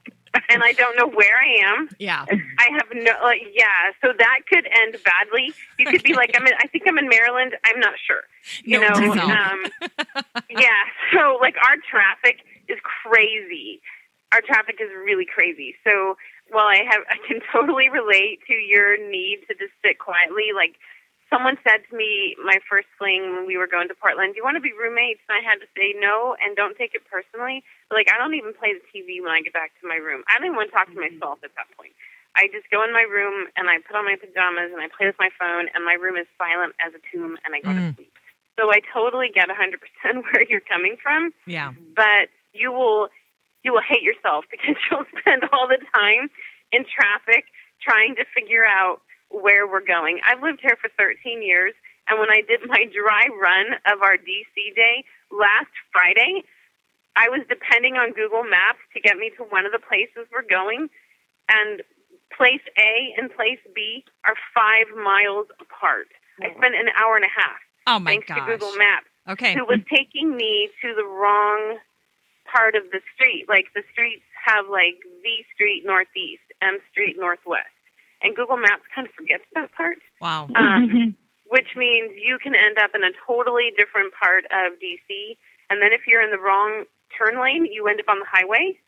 [0.49, 1.89] and I don't know where I am.
[2.01, 2.25] Yeah.
[2.59, 3.93] I have no, like, yeah.
[4.03, 5.55] So that could end badly.
[5.79, 7.55] You could be like, I'm in, I think I'm in Maryland.
[7.65, 8.23] I'm not sure.
[8.65, 9.23] You No, know, no.
[9.23, 9.65] um,
[10.51, 10.83] yeah.
[11.13, 13.81] So like our traffic is crazy.
[14.35, 15.79] Our traffic is really crazy.
[15.87, 16.19] So
[16.51, 20.51] while I have, I can totally relate to your need to just sit quietly.
[20.51, 20.75] Like
[21.31, 24.45] someone said to me, my first fling when we were going to Portland, "Do you
[24.45, 27.63] want to be roommates?" And I had to say no and don't take it personally.
[27.87, 30.27] But, like I don't even play the TV when I get back to my room.
[30.27, 31.95] I don't even want to talk to myself at that point.
[32.35, 35.07] I just go in my room and I put on my pajamas and I play
[35.07, 37.79] with my phone and my room is silent as a tomb and I go to
[37.79, 37.95] Mm.
[37.95, 38.11] sleep.
[38.59, 39.79] So I totally get 100%
[40.27, 41.71] where you're coming from, Yeah.
[41.95, 43.07] but you will
[43.65, 46.31] you will hate yourself because you'll spend all the time
[46.73, 47.47] in traffic
[47.83, 49.01] trying to figure out
[49.31, 50.21] where we're going.
[50.25, 51.73] I've lived here for 13 years
[52.09, 56.43] and when I did my dry run of our DC day last Friday,
[57.17, 60.47] I was depending on Google Maps to get me to one of the places we're
[60.47, 60.89] going
[61.49, 61.83] and
[62.37, 66.09] place A and place B are five miles apart.
[66.43, 68.39] I spent an hour and a half Oh my thanks gosh.
[68.39, 69.55] to Google Maps, Okay.
[69.55, 71.79] who was taking me to the wrong
[72.55, 73.47] part of the street.
[73.49, 77.75] Like the streets have like V Street Northeast, M Street Northwest,
[78.23, 79.99] and Google Maps kind of forgets that part.
[80.21, 80.49] Wow.
[80.55, 81.17] Um,
[81.47, 85.37] which means you can end up in a totally different part of DC.
[85.71, 86.85] And then if you're in the wrong
[87.17, 88.79] turn lane, you end up on the highway.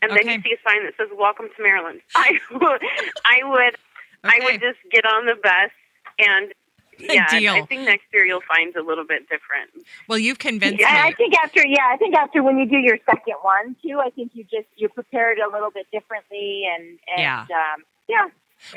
[0.00, 0.34] And then Okay.
[0.34, 2.82] you see a sign that says "Welcome to Maryland." I would,
[3.24, 3.74] I would,
[4.22, 5.72] I would just get on the bus
[6.20, 6.52] and
[7.10, 7.26] yeah.
[7.38, 7.54] Deal.
[7.54, 9.70] I think next year you'll find a little bit different.
[10.08, 12.98] Well, you've convinced Yeah, I think after, yeah, I think after when you do your
[13.04, 16.84] second one too, I think you just you prepare it a little bit differently, and
[17.08, 17.40] and Yeah.
[17.42, 18.28] um, yeah.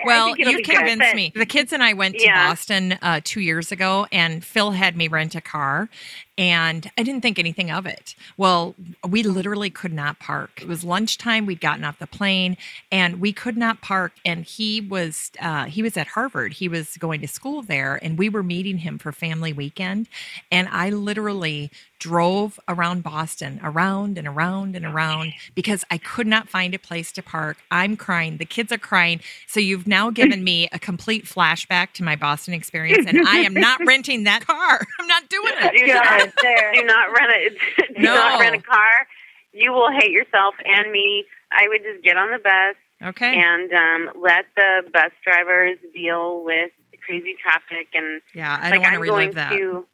[0.06, 0.66] Well, you've good.
[0.76, 1.32] convinced But- me.
[1.36, 2.50] The kids and I went to Yeah.
[2.50, 5.90] Boston uh, two years ago, and Phil had me rent a car,
[6.38, 8.16] and I didn't think anything of it.
[8.38, 8.76] Well,
[9.08, 10.62] we literally could not park.
[10.62, 11.46] It was lunchtime.
[11.46, 12.58] We'd gotten off the plane,
[12.92, 14.14] and we could not park.
[14.26, 16.54] And he was uh, he was at Harvard.
[16.54, 20.08] He was going to school there, and we were meeting him for family weekend.
[20.52, 26.50] And I literally drove around Boston, around and around and around, because I could not
[26.50, 27.58] find a place to park.
[27.70, 28.38] I'm crying.
[28.38, 29.20] The kids are crying.
[29.46, 33.54] So you've now given me a complete flashback to my Boston experience, and I am
[33.54, 34.88] not renting that car.
[35.00, 35.74] I'm not doing it.
[35.74, 36.74] Do not, there.
[36.74, 38.14] do not rent a do No.
[38.16, 39.08] not rent a car.
[39.54, 41.26] You will hate yourself and me.
[41.52, 43.34] I would just get on the bus Okay.
[43.42, 46.72] and um, let the bus drivers deal with
[47.06, 49.50] crazy traffic and Yeah, I don't want to I'm relive that.
[49.52, 49.86] to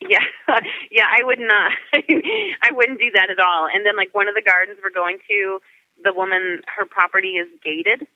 [0.00, 0.18] yeah
[0.90, 4.34] yeah i would not i wouldn't do that at all and then like one of
[4.34, 5.60] the gardens we're going to
[6.02, 8.08] the woman her property is gated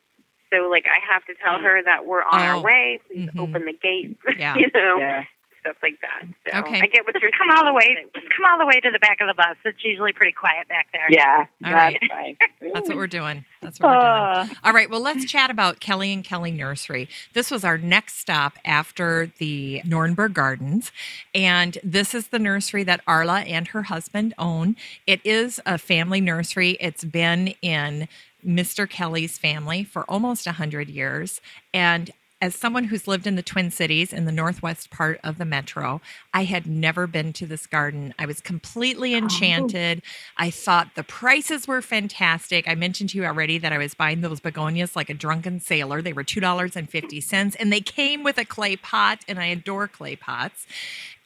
[0.52, 2.56] so like i have to tell her that we're on Oh.
[2.56, 3.38] our way please Mhm.
[3.38, 4.56] open the gate Yeah.
[4.56, 5.24] you know Yeah.
[5.66, 6.22] Stuff like that
[6.52, 6.80] so Okay.
[6.80, 7.59] i get what you're Come saying.
[7.59, 7.97] all the way.
[8.14, 9.56] Just come all the way to the back of the bus.
[9.64, 11.06] It's usually pretty quiet back there.
[11.10, 12.36] Yeah, All that's right.
[12.72, 13.44] That's what we're doing.
[13.60, 14.06] That's what we're doing.
[14.06, 14.88] Uh, All right.
[14.88, 17.09] Well, let's chat about Kelly and Kelly Nursery.
[17.34, 20.93] This was our next stop after the Noerenberg Gardens.
[21.34, 24.76] And this is the nursery that Arla and her husband own.
[25.06, 26.76] It is a family nursery.
[26.80, 28.06] It's been in
[28.47, 28.88] Mr.
[28.88, 31.40] Kelly's family for almost 100 years.
[31.74, 35.46] And as someone who's lived in the Twin Cities in the northwest part of the
[35.46, 36.02] metro,
[36.34, 38.12] I had never been to this garden.
[38.18, 39.18] I was completely oh.
[39.18, 40.02] enchanted.
[40.36, 42.68] I thought the prices were fantastic.
[42.68, 46.02] I mentioned to you already that I was buying those begonias like a drunken sailor.
[46.02, 50.66] They were $2.50 and they came with a clay pot, and I adore clay pots.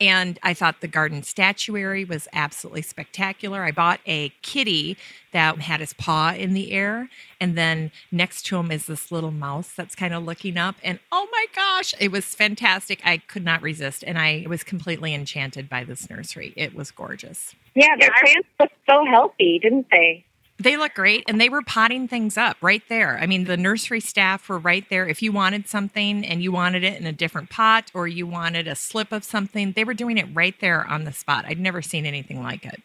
[0.00, 3.64] And I thought the garden statuary was absolutely spectacular.
[3.64, 4.96] I bought a kitty
[5.32, 7.08] that had his paw in the air.
[7.40, 10.76] And then next to him is this little mouse that's kind of looking up.
[10.82, 13.00] And oh my gosh, it was fantastic.
[13.04, 14.04] I could not resist.
[14.06, 16.52] And I was completely enchanted by this nursery.
[16.56, 17.54] It was gorgeous.
[17.74, 20.24] Yeah, their plants look so healthy, didn't they?
[20.58, 23.18] They look great and they were potting things up right there.
[23.18, 25.08] I mean, the nursery staff were right there.
[25.08, 28.68] If you wanted something and you wanted it in a different pot or you wanted
[28.68, 31.46] a slip of something, they were doing it right there on the spot.
[31.48, 32.82] I'd never seen anything like it.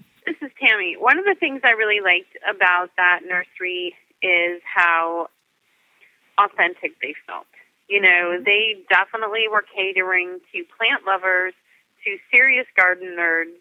[0.76, 5.30] Tammy one of the things i really liked about that nursery is how
[6.38, 7.48] authentic they felt.
[7.88, 8.44] You know, mm-hmm.
[8.44, 11.54] they definitely were catering to plant lovers,
[12.04, 13.56] to serious garden nerds.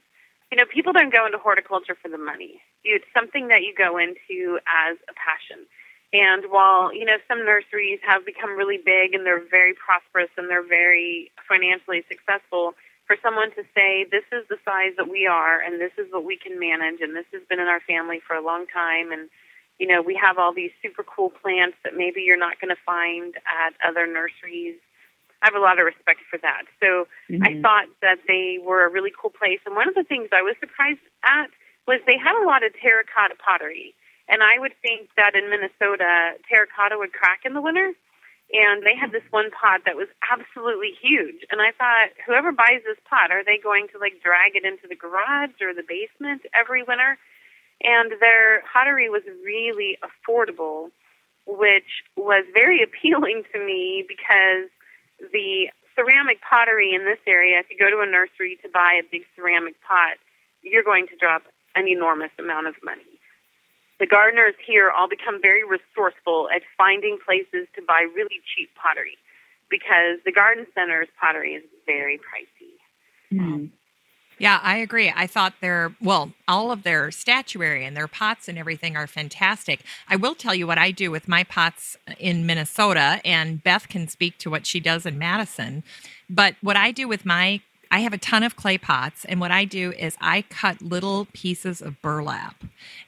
[0.51, 2.61] You know, people don't go into horticulture for the money.
[2.85, 5.67] It's something that you go into as a passion.
[6.13, 10.49] And while, you know, some nurseries have become really big and they're very prosperous and
[10.49, 12.75] they're very financially successful,
[13.07, 16.25] for someone to say, this is the size that we are and this is what
[16.25, 19.29] we can manage and this has been in our family for a long time and
[19.79, 22.81] you know, we have all these super cool plants that maybe you're not going to
[22.87, 24.77] find at other nurseries.
[25.43, 26.63] I have a lot of respect for that.
[26.81, 27.43] So mm-hmm.
[27.43, 29.59] I thought that they were a really cool place.
[29.67, 31.51] And one of the things I was surprised at
[31.87, 33.95] was they had a lot of terracotta pottery.
[34.29, 37.93] And I would think that in Minnesota, terracotta would crack in the winter.
[38.53, 41.43] And they had this one pot that was absolutely huge.
[41.51, 44.87] And I thought, whoever buys this pot, are they going to like drag it into
[44.87, 47.19] the garage or the basement every winter?
[47.83, 50.91] and their pottery was really affordable,
[51.47, 54.71] which was very appealing to me because
[55.33, 59.07] the ceramic pottery in this area, if you go to a nursery to buy a
[59.11, 60.19] big ceramic pot,
[60.63, 61.43] you're going to drop
[61.77, 63.14] an enormous amount of money.
[64.01, 69.17] The gardeners here all become very resourceful at finding places to buy really cheap pottery
[69.71, 72.75] because the garden center's pottery is very pricey.
[73.33, 73.71] Mm.
[74.39, 75.13] Yeah, I agree.
[75.15, 79.83] I thought their, well, all of their statuary and their pots and everything are fantastic.
[80.09, 84.09] I will tell you what I do with my pots in Minnesota, and Beth can
[84.09, 85.85] speak to what she does in Madison.
[86.29, 87.61] But what I do with my
[87.91, 91.27] I have a ton of clay pots, and what I do is I cut little
[91.33, 92.65] pieces of burlap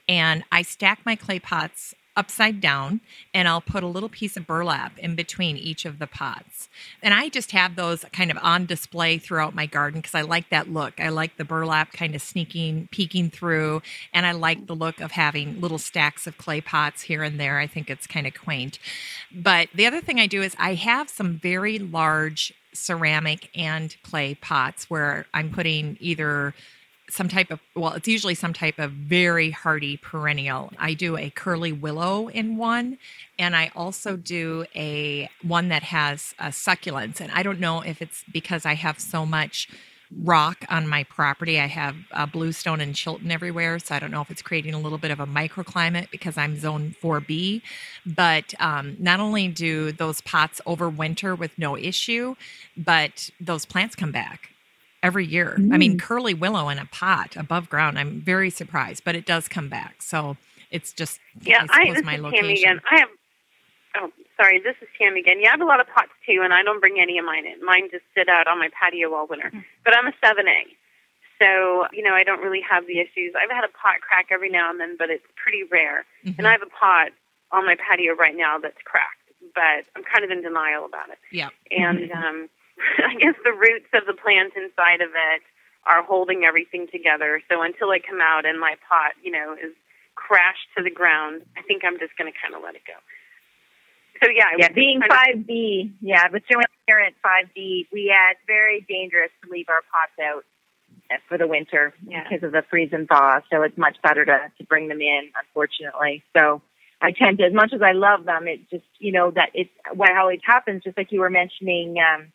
[0.07, 2.99] and I stack my clay pots upside down
[3.33, 6.67] and I'll put a little piece of burlap in between each of the pots.
[7.03, 10.49] And I just have those kind of on display throughout my garden because I like
[10.49, 10.99] that look.
[10.99, 13.83] I like the burlap kind of sneaking, peeking through,
[14.13, 17.59] and I like the look of having little stacks of clay pots here and there.
[17.59, 18.79] I think it's kind of quaint.
[19.31, 24.35] But the other thing I do is I have some very large ceramic and clay
[24.35, 26.53] pots where I'm putting either
[27.09, 30.71] some type of well it's usually some type of very hardy perennial.
[30.77, 32.97] I do a curly willow in one
[33.39, 37.21] and i also do a one that has a succulents.
[37.21, 39.69] And i don't know if it's because i have so much
[40.23, 44.21] rock on my property i have a bluestone and chilton everywhere so i don't know
[44.21, 47.61] if it's creating a little bit of a microclimate because i'm zone 4b
[48.05, 52.35] but um, not only do those pots overwinter with no issue
[52.77, 54.51] but those plants come back
[55.03, 55.55] every year.
[55.57, 55.73] Mm.
[55.73, 56.01] I mean, mm.
[56.01, 57.97] curly willow in a pot above ground.
[57.97, 60.01] I'm very surprised, but it does come back.
[60.01, 60.37] So
[60.71, 61.65] it's just yeah.
[61.69, 62.43] I, I this my is location.
[62.45, 62.81] Tammy again.
[62.89, 63.09] I have.
[63.95, 64.61] Oh, sorry.
[64.61, 65.41] This is Tammy again.
[65.41, 67.45] Yeah, I have a lot of pots too, and I don't bring any of mine
[67.45, 67.63] in.
[67.65, 69.51] Mine just sit out on my patio all winter.
[69.53, 69.65] Mm.
[69.83, 70.63] But I'm a seven A.
[71.37, 73.33] So, you know, I don't really have the issues.
[73.37, 76.05] I've had a pot crack every now and then, but it's pretty rare.
[76.25, 76.39] Mm-hmm.
[76.39, 77.13] And I have a pot
[77.51, 79.21] on my patio right now that's cracked,
[79.53, 81.19] but I'm kind of in denial about it.
[81.31, 81.49] Yeah.
[81.69, 82.49] And um
[82.97, 85.41] I guess the roots of the plant inside of it
[85.85, 87.41] are holding everything together.
[87.49, 89.73] So until I come out and my pot, you know, is
[90.15, 92.97] crashed to the ground, I think I'm just going to kind of let it go.
[94.23, 98.31] So yeah, yeah, being five B, yeah, with Joanne here at five B, we yeah,
[98.31, 100.43] it's very dangerous to leave our pots out
[101.27, 102.23] for the winter yeah.
[102.23, 103.41] because of the freeze and thaw.
[103.51, 106.23] So it's much better to to bring them in, unfortunately.
[106.35, 106.61] So
[107.01, 109.69] I tend to, as much as I love them, it just you know that it's
[109.93, 110.83] what always happens.
[110.83, 112.31] Just like you were mentioning, um,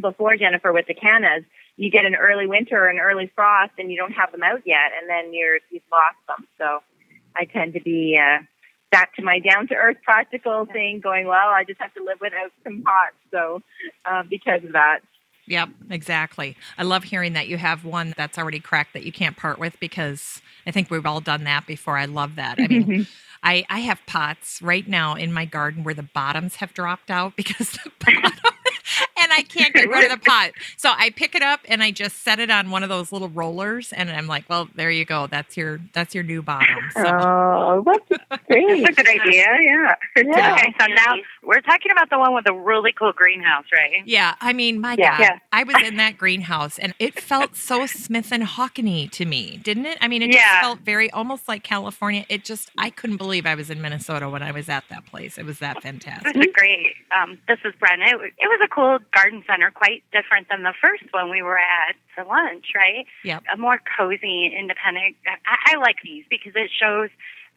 [0.00, 1.44] before, Jennifer, with the cannas,
[1.76, 4.62] you get an early winter or an early frost and you don't have them out
[4.64, 6.46] yet, and then you're you've lost them.
[6.58, 6.80] So
[7.36, 8.42] I tend to be uh,
[8.90, 11.48] back to my down to earth practical thing, going well.
[11.48, 13.16] I just have to live without some pots.
[13.30, 13.62] So
[14.04, 15.00] uh, because of that.
[15.46, 16.56] Yep, exactly.
[16.76, 19.80] I love hearing that you have one that's already cracked that you can't part with
[19.80, 21.96] because I think we've all done that before.
[21.96, 22.60] I love that.
[22.60, 23.06] I mean,
[23.42, 27.34] I, I have pots right now in my garden where the bottoms have dropped out
[27.36, 28.32] because the bottom
[29.22, 30.52] and I can't get rid of the pot.
[30.76, 33.28] So I pick it up and I just set it on one of those little
[33.28, 35.26] rollers, and I'm like, "Well, there you go.
[35.26, 37.04] That's your that's your new bottom." So.
[37.06, 38.82] Oh, that's great!
[38.82, 39.46] that's a good idea.
[39.60, 39.94] Yeah.
[40.16, 40.48] yeah.
[40.58, 44.02] Okay, so now we're talking about the one with the really cool greenhouse, right?
[44.06, 44.34] Yeah.
[44.40, 45.10] I mean, my yeah.
[45.10, 45.38] God, yeah.
[45.52, 49.86] I was in that greenhouse, and it felt so Smith and Hawken-y to me, didn't
[49.86, 49.98] it?
[50.00, 52.24] I mean, it just felt very almost like California.
[52.28, 55.38] It just I couldn't believe I was in Minnesota when I was at that place.
[55.38, 56.34] It was that fantastic.
[56.34, 56.94] It was great.
[57.16, 58.12] Um, this is Brenna.
[58.12, 61.58] It, it was a cool garden center, quite different than the first one we were
[61.58, 63.06] at for lunch, right?
[63.24, 63.40] Yeah.
[63.52, 65.16] A more cozy, independent.
[65.26, 67.10] I, I like these because it shows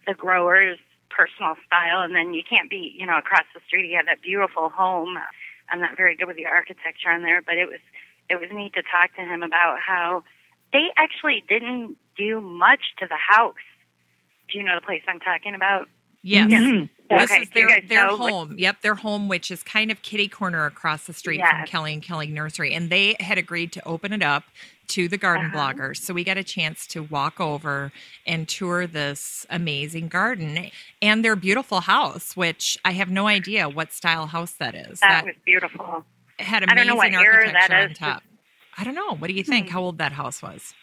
[0.08, 0.80] the growers'
[1.10, 3.90] personal style, and then you can't be, you know, across the street.
[3.90, 5.18] You have that beautiful home.
[5.70, 7.80] I'm not very good with the architecture on there, but it was
[8.30, 10.24] it was neat to talk to him about how
[10.72, 13.56] they actually didn't do much to the house.
[14.50, 15.88] Do you know the place I'm talking about?
[16.24, 16.50] Yes.
[16.52, 16.90] Mhm.
[17.10, 18.56] This Okay, is do you their, their know what- home.
[18.58, 22.02] Yep, their home, which is kind of kitty corner across the street from Kelly and
[22.02, 22.74] Kelly Nursery.
[22.74, 24.44] And they had agreed to open it up
[24.90, 25.58] to the garden Uh-huh.
[25.74, 25.98] bloggers.
[25.98, 27.92] So we got a chance to walk over
[28.26, 30.70] and tour this amazing garden
[31.02, 35.00] and their beautiful house, which I have no idea what style house that is.
[35.02, 36.06] That was beautiful.
[36.40, 38.24] It had I don't know amazing what era architecture that on top.
[38.78, 39.16] I don't know.
[39.16, 39.68] What do you think?
[39.68, 39.74] Hmm.
[39.74, 40.74] How old that house was?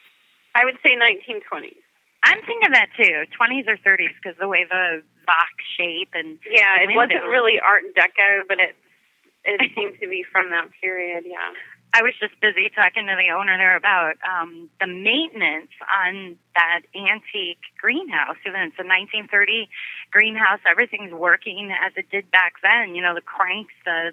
[0.55, 1.77] I would say 1920s.
[2.23, 6.83] I'm thinking that too, 20s or 30s, because the way the box shape and Yeah,
[6.83, 8.77] it wasn't really Art Deco, but it
[9.45, 11.25] it seemed to be from that period.
[11.27, 11.55] Yeah.
[11.95, 16.83] I was just busy talking to the owner there about um, the maintenance on that
[16.95, 18.37] antique greenhouse.
[18.45, 19.69] Even it's a 1930
[20.11, 22.95] greenhouse, everything's working as it did back then.
[22.95, 24.13] You know, the cranks, the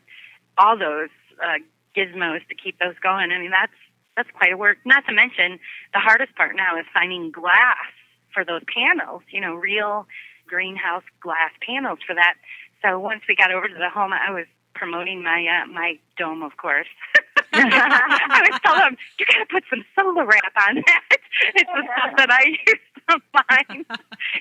[0.58, 1.12] all those
[1.44, 1.60] uh,
[1.96, 3.32] gizmos to keep those going.
[3.32, 3.76] I mean, that's
[4.16, 4.78] that's quite a work.
[4.86, 5.60] Not to mention
[5.94, 7.92] the hardest part now is finding glass
[8.34, 9.24] for those panels.
[9.30, 10.08] You know, real
[10.48, 12.36] greenhouse glass panels for that.
[12.82, 16.44] So once we got over to the home, I was promoting my uh, my dome,
[16.44, 16.88] of course.
[17.54, 21.02] I was telling him, you got to put some solar wrap on that.
[21.54, 22.80] It's the stuff that I use
[23.10, 23.86] for mine.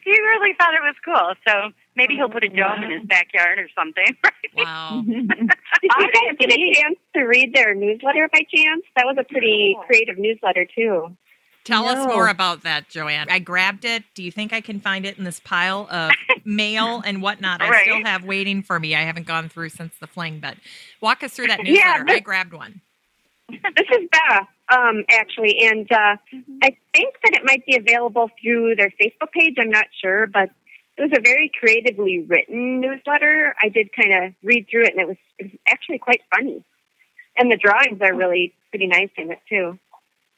[0.05, 1.35] He really thought it was cool.
[1.47, 4.17] So maybe he'll put a dome in his backyard or something.
[4.57, 5.03] Wow.
[5.07, 8.83] Did you guys get a chance to read their newsletter by chance?
[8.95, 11.17] That was a pretty creative newsletter too.
[11.65, 13.27] Tell us more about that, Joanne.
[13.31, 14.05] I grabbed it.
[14.15, 16.13] Do you think I can find it in this pile of
[16.45, 18.95] mail and whatnot I still have waiting for me?
[18.95, 20.57] I haven't gone through since the fling, but
[21.01, 22.05] walk us through that Yeah, newsletter.
[22.05, 22.81] but- I grabbed one.
[23.51, 26.17] This is Beth, um, actually, and uh,
[26.63, 29.57] I think that it might be available through their Facebook page.
[29.59, 30.51] I'm not sure, but
[30.97, 33.55] it was a very creatively written newsletter.
[33.63, 36.65] I did kind of read through it, and it was, it was actually quite funny.
[37.37, 39.79] And the drawings are really pretty nice in it too.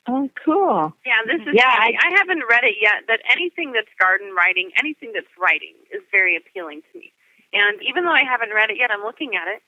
[0.09, 0.95] Oh, cool.
[1.05, 1.53] Yeah, this is.
[1.53, 5.75] Yeah, I, I haven't read it yet, but anything that's garden writing, anything that's writing,
[5.91, 7.13] is very appealing to me.
[7.53, 9.63] And even though I haven't read it yet, I'm looking at it.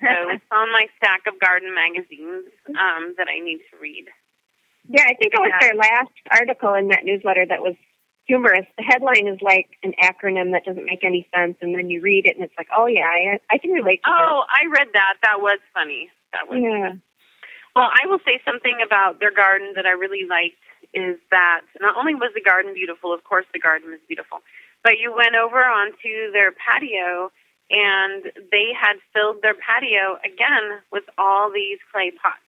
[0.00, 4.08] So it's on my stack of garden magazines um, that I need to read.
[4.88, 7.76] Yeah, I think it was their last article in that newsletter that was
[8.30, 8.66] humorous.
[8.78, 12.26] The headline is like an acronym that doesn't make any sense, and then you read
[12.26, 15.14] it, and it's like, oh yeah, I, I can relate to Oh, I read that.
[15.22, 16.10] That was funny.
[16.32, 16.58] That was.
[16.62, 16.92] Yeah.
[17.74, 20.62] Well, I will say something about their garden that I really liked
[20.94, 24.38] is that not only was the garden beautiful, of course the garden was beautiful,
[24.82, 27.30] but you went over onto their patio
[27.70, 32.42] and they had filled their patio again with all these clay pots.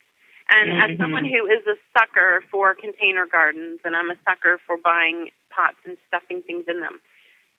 [0.48, 0.98] And as Mhm.
[0.98, 5.76] someone who is a sucker for container gardens, and I'm a sucker for buying pots
[5.84, 7.00] and stuffing things in them,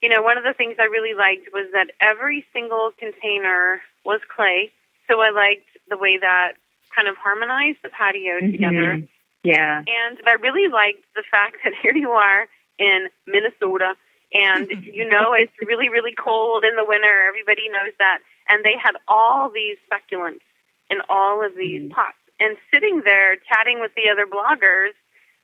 [0.02, 4.20] you know, one of the things I really liked was that every single container was
[4.34, 4.72] clay.
[5.10, 6.53] So I liked the way that
[6.95, 8.99] kind of harmonized the patio together.
[8.99, 9.07] Mhm.
[9.44, 9.84] Yeah.
[9.88, 12.48] And I really liked the fact that here you are
[12.80, 13.95] in Minnesota,
[14.34, 17.28] and you know it's really, really cold in the winter.
[17.28, 18.20] Everybody knows that.
[18.49, 20.44] And they had all these succulents
[20.90, 22.18] in all of these pots.
[22.40, 24.91] And sitting there chatting with the other bloggers,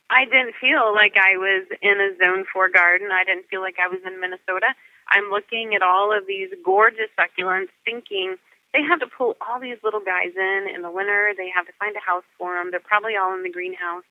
[0.10, 3.10] I didn't feel like I was in a zone four garden.
[3.12, 4.74] I didn't feel like I was in Minnesota.
[5.10, 8.36] I'm looking at all of these gorgeous succulents, thinking
[8.74, 11.34] they have to pull all these little guys in in the winter.
[11.38, 12.72] They have to find a house for them.
[12.72, 14.04] They're probably all in the greenhouse.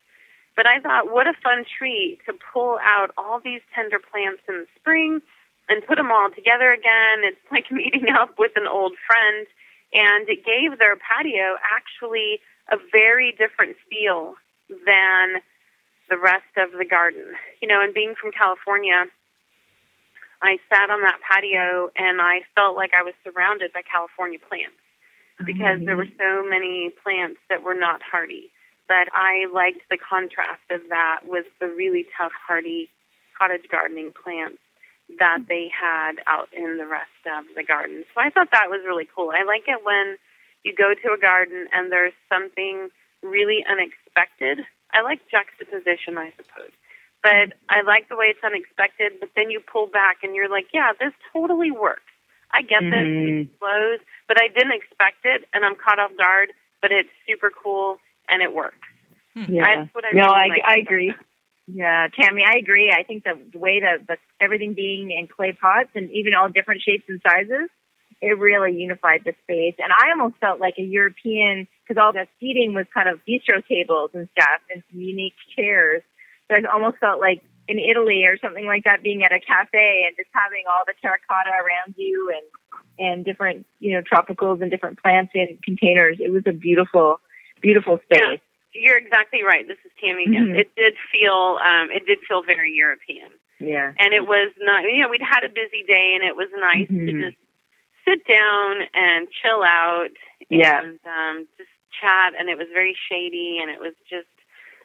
[0.57, 4.67] But I thought, what a fun treat to pull out all these tender plants in
[4.67, 5.23] the spring
[5.69, 7.23] and put them all together again.
[7.23, 9.47] It's like meeting up with an old friend.
[9.95, 14.35] And it gave their patio actually a very different feel
[14.85, 15.41] than
[16.09, 17.35] the rest of the garden.
[17.61, 19.07] You know, and being from California,
[20.43, 24.79] I sat on that patio and I felt like I was surrounded by California plants
[25.45, 26.43] because there were mm-hmm.
[26.45, 28.51] so many plants that were not hardy.
[28.89, 32.89] But I liked the contrast of that with the really tough, hardy
[33.37, 34.59] cottage gardening plants
[35.19, 38.05] that they had out in the rest of the garden.
[38.15, 39.31] So I thought that was really cool.
[39.31, 40.17] I like it when
[40.65, 42.89] you go to a garden and there's something
[43.23, 44.67] really unexpected.
[44.93, 46.73] I like juxtaposition, I suppose.
[47.23, 50.69] But I like the way it's unexpected, but then you pull back and you're like,
[50.73, 52.03] yeah, this totally works.
[52.53, 53.05] I get this.
[53.05, 53.43] Mhm.
[53.43, 57.51] It flows, but I didn't expect it and I'm caught off guard, but it's super
[57.51, 57.99] cool
[58.29, 58.87] and it works.
[59.35, 59.83] Yeah.
[59.85, 61.15] That's what I No, really I, like I about agree.
[61.67, 62.91] Yeah, Tammy, I agree.
[62.91, 66.49] I think the, the way that the, everything being in clay pots and even all
[66.49, 67.69] different shapes and sizes,
[68.23, 69.75] it really unified the space.
[69.79, 73.67] And I almost felt like a European, because all the seating was kind of bistro
[73.67, 76.03] tables and stuff and some unique chairs.
[76.51, 80.05] So I almost felt like in Italy or something like that, being at a cafe
[80.07, 82.43] and just having all the terracotta around you and
[83.01, 86.19] and different you know tropicals and different plants in containers.
[86.21, 87.21] It was a beautiful,
[87.63, 88.19] beautiful Yeah.
[88.19, 88.41] space.
[88.75, 89.67] You're exactly right.
[89.67, 90.49] This is Tammy again.
[90.49, 90.59] Mhm.
[90.59, 93.31] It did feel um, it did feel very European.
[93.61, 93.93] Yeah.
[93.99, 94.85] and it was not.
[94.85, 97.21] You know, we'd had a busy day, and it was nice to Mhm.
[97.25, 97.37] just
[98.05, 100.11] sit down and chill out
[100.49, 100.81] Yeah.
[100.83, 101.69] and um, just
[102.01, 102.35] chat.
[102.39, 104.29] And it was very shady, and it was just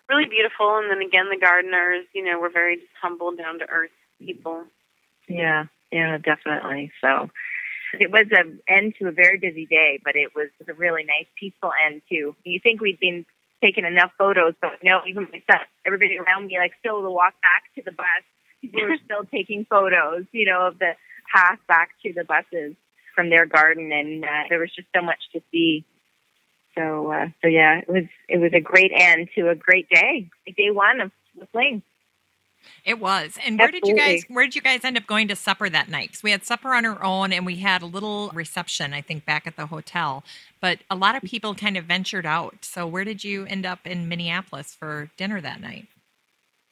[0.09, 0.77] really beautiful.
[0.77, 4.65] And then again, the gardeners, you know, were very just humble, down to earth people.
[5.27, 5.65] Yeah.
[5.93, 6.91] Yeah, definitely.
[7.01, 7.29] So
[7.99, 11.27] it was an end to a very busy day, but it was a really nice,
[11.39, 12.35] peaceful end too.
[12.43, 13.25] You think we'd been
[13.61, 17.63] taking enough photos, but no, even myself, everybody around me, like still the walk back
[17.75, 18.25] to the bus,
[18.61, 20.93] people were still taking photos, you know, of the
[21.33, 22.75] path back to the buses
[23.15, 25.85] from their garden, and uh, there was just so much to see.
[26.75, 30.29] So, uh, so yeah, it was it was a great end to a great day,
[30.57, 31.83] day one of the fling.
[32.85, 33.37] It was.
[33.45, 35.89] And where did you guys where did you guys end up going to supper that
[35.89, 36.09] night?
[36.09, 39.25] Because we had supper on our own and we had a little reception, I think,
[39.25, 40.23] back at the hotel.
[40.61, 42.65] But a lot of people kind of ventured out.
[42.65, 45.87] So where did you end up in Minneapolis for dinner that night?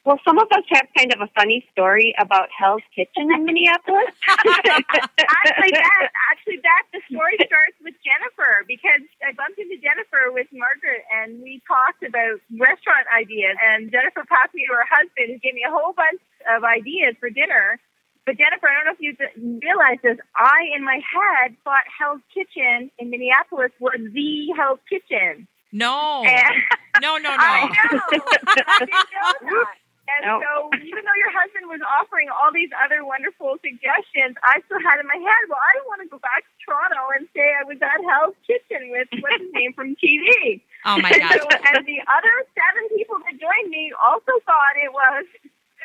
[0.04, 4.10] Well, some of us have kind of a funny story about Hell's Kitchen in Minneapolis.
[4.34, 10.50] actually, that actually that the story starts with Jennifer because I bumped into Jennifer with
[10.50, 13.54] Margaret and we talked about restaurant ideas.
[13.62, 17.14] And Jennifer passed me to her husband, who gave me a whole bunch of ideas
[17.22, 17.78] for dinner.
[18.26, 19.14] But Jennifer, I don't know if you
[19.62, 20.18] realize this.
[20.34, 25.46] I, in my head, thought Hell's Kitchen in Minneapolis was the Hell's Kitchen.
[25.72, 26.26] No.
[26.26, 26.58] And
[27.02, 27.70] No, no, I no.
[27.70, 28.26] know.
[28.66, 29.78] I didn't know that.
[30.18, 30.44] And Nope.
[30.44, 30.52] so,
[30.84, 35.08] even though your husband was offering all these other wonderful suggestions, I still had in
[35.08, 37.80] my head, well, I don't want to go back to Toronto and say I was
[37.80, 40.62] at Hell's Kitchen with what's his name from TV.
[40.84, 41.38] Oh my gosh.
[41.38, 41.46] so,
[41.78, 45.30] and the other seven people that joined me also thought it was.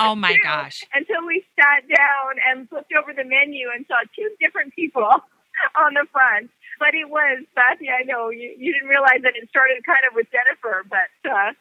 [0.01, 0.81] Oh my too, gosh.
[0.97, 5.05] Until we sat down and looked over the menu and saw two different people
[5.77, 6.49] on the front.
[6.81, 10.17] But it was, Bethany, I know you, you didn't realize that it started kind of
[10.17, 11.53] with Jennifer, but uh,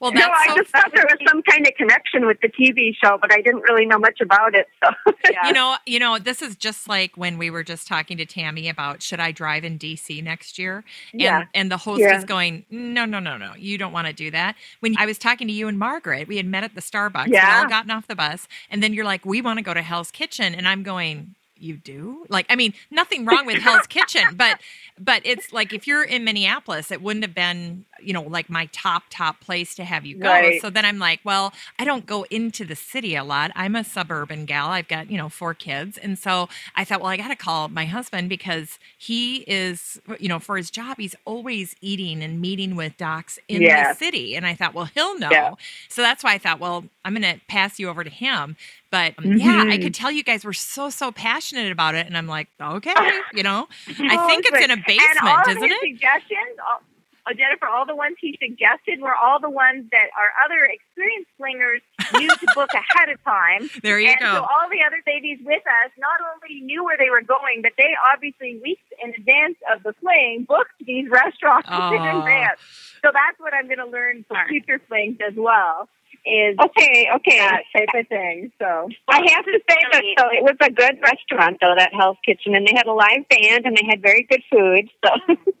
[0.00, 2.94] Well, no, I so just thought there was some kind of connection with the TV
[3.02, 4.66] show, but I didn't really know much about it.
[4.82, 4.90] So
[5.30, 5.46] yeah.
[5.46, 8.68] You know, you know, this is just like when we were just talking to Tammy
[8.68, 10.84] about should I drive in DC next year?
[11.12, 11.44] And Yeah.
[11.54, 12.16] and the host Yeah.
[12.18, 13.52] is going, No, no, no, no.
[13.56, 14.56] You don't want to do that.
[14.80, 17.26] When I was talking to you and Margaret, we had met at the Starbucks.
[17.26, 17.60] We'd Yeah.
[17.62, 20.10] all gotten off the bus, and then you're like, We want to go to Hell's
[20.10, 20.54] Kitchen.
[20.54, 22.26] And I'm going, You do?
[22.28, 24.60] Like, I mean, nothing wrong with Hell's Kitchen, but
[24.98, 28.66] but it's like if you're in Minneapolis, it wouldn't have been, you know, like my
[28.72, 30.28] top, top place to have you go.
[30.28, 30.60] Right.
[30.60, 33.50] So then I'm like, well, I don't go into the city a lot.
[33.56, 34.68] I'm a suburban gal.
[34.68, 35.98] I've got, you know, four kids.
[35.98, 40.28] And so I thought, well, I got to call my husband because he is, you
[40.28, 43.98] know, for his job, he's always eating and meeting with docs in Yes.
[43.98, 44.36] the city.
[44.36, 45.30] And I thought, well, he'll know.
[45.32, 45.54] Yeah.
[45.88, 48.56] So that's why I thought, well, I'm going to pass you over to him.
[48.90, 52.06] But um, yeah, I could tell you guys were so, so passionate about it.
[52.06, 52.94] And I'm like, okay,
[53.34, 55.80] you know, I think it's in a basement, isn't his it?
[55.80, 56.80] Suggestions, all,
[57.28, 61.30] oh, Jennifer, all the ones he suggested were all the ones that our other experienced
[61.40, 61.80] flingers
[62.20, 63.68] knew to book ahead of time.
[63.82, 64.26] There you and go.
[64.34, 67.72] so all the other ladies with us not only knew where they were going, but
[67.76, 72.18] they obviously weeks in advance of the fling booked these restaurants in Oh.
[72.20, 72.60] advance.
[73.04, 75.88] So that's what I'm going to learn for future flings as well.
[76.26, 77.36] Is okay, okay.
[77.38, 78.50] that type of thing.
[78.58, 82.16] So I have to say that so it was a good restaurant though, that Hell's
[82.24, 84.88] Kitchen, and they had a live band and they had very good food.
[85.04, 85.10] So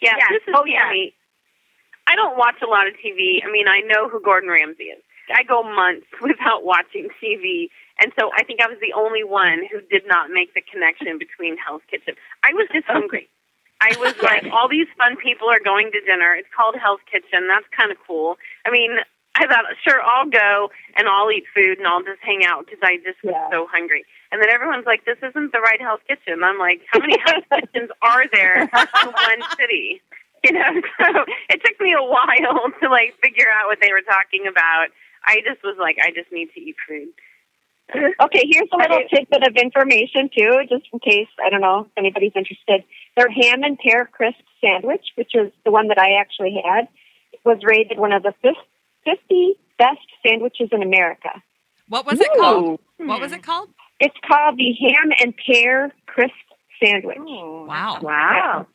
[0.00, 0.26] Yeah, Yeah.
[0.30, 0.84] this is Oh, yeah.
[0.84, 1.12] Tammy.
[2.06, 3.42] I don't watch a lot of TV.
[3.44, 5.02] I mean, I know who Gordon Ramsay is.
[5.34, 7.66] I go months without watching TV,
[7.98, 11.18] and so I think I was the only one who did not make the connection
[11.24, 12.14] between Hell's Kitchen.
[12.44, 13.28] I was just hungry.
[13.80, 16.32] I was like, all these fun people are going to dinner.
[16.34, 17.48] It's called Hell's Kitchen.
[17.48, 18.38] That's kind of cool.
[18.64, 18.96] I mean,
[19.36, 22.80] I thought, sure, I'll go and I'll eat food and I'll just hang out because
[22.82, 23.50] I just was Yeah.
[23.50, 24.04] so hungry.
[24.32, 26.42] And then everyone's like, this isn't the right Hell's Kitchen.
[26.42, 28.68] I'm like, how many Hell's Kitchens are there in
[29.12, 30.00] one city?
[30.44, 34.02] You know, so it took me a while to like figure out what they were
[34.08, 34.88] talking about.
[35.24, 37.08] I just was like, I just need to eat food.
[38.20, 41.92] okay, here's a little tidbit of information too, just in case I don't know if
[41.96, 42.82] anybody's interested.
[43.16, 46.88] Their ham and pear crisp sandwich, which is the one that I actually had,
[47.44, 48.56] was rated one of the fif-
[49.06, 51.30] 50 best sandwiches in America.
[51.88, 52.80] What was it called?
[52.98, 53.70] What was it called?
[54.00, 56.34] It's called the ham and pear crisp
[56.82, 57.16] sandwich.
[57.18, 58.00] Wow.
[58.02, 58.66] wow.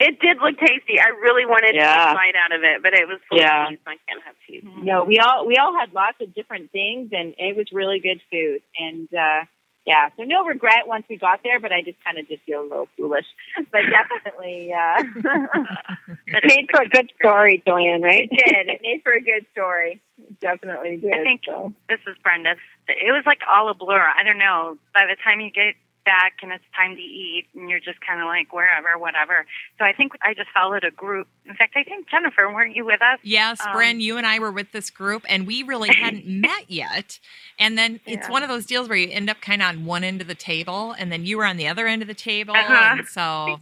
[0.00, 1.00] It did look tasty.
[1.00, 2.10] I really wanted Yeah.
[2.10, 3.64] to bite out of it, but it was full Yeah.
[3.64, 3.78] of cheese.
[3.84, 4.62] so I can't have cheese.
[4.64, 8.20] No, we all we all had lots of different things, and it was really good
[8.30, 8.60] food.
[8.78, 9.44] And uh,
[9.88, 12.60] yeah, so no regret once we got there, but I just kind of did feel
[12.60, 13.24] a little foolish.
[13.72, 15.02] But definitely, uh,
[16.26, 18.28] It made for a good story, Joanne, right?
[18.30, 18.68] it did.
[18.68, 20.02] It made for a good story.
[20.18, 21.14] It definitely did.
[21.14, 21.72] I think so.
[21.88, 22.56] this is Brenda.
[22.86, 23.98] It was like all a blur.
[24.14, 24.76] I don't know.
[24.92, 25.74] By the time you get
[26.08, 29.44] back and it's time to eat and you're just kind of like wherever, whatever.
[29.78, 31.28] So I think I just followed a group.
[31.44, 33.18] In fact, I think Jennifer, weren't you with us?
[33.22, 36.70] Yes, Um, Bren, you and I were with this group and we really hadn't met
[36.70, 37.18] yet.
[37.58, 38.32] And then it's Yeah.
[38.32, 40.34] one of those deals where you end up kind of on one end of the
[40.34, 42.54] table and then you were on the other end of the table.
[42.56, 42.96] Uh-huh.
[42.98, 43.60] And so,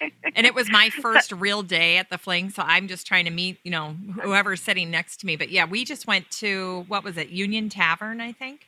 [0.34, 2.48] and it was my first real day at the fling.
[2.48, 5.36] So I'm just trying to meet, you know, whoever's sitting next to me.
[5.36, 8.60] But yeah, we just went to, what was it, Union Tavern, I think?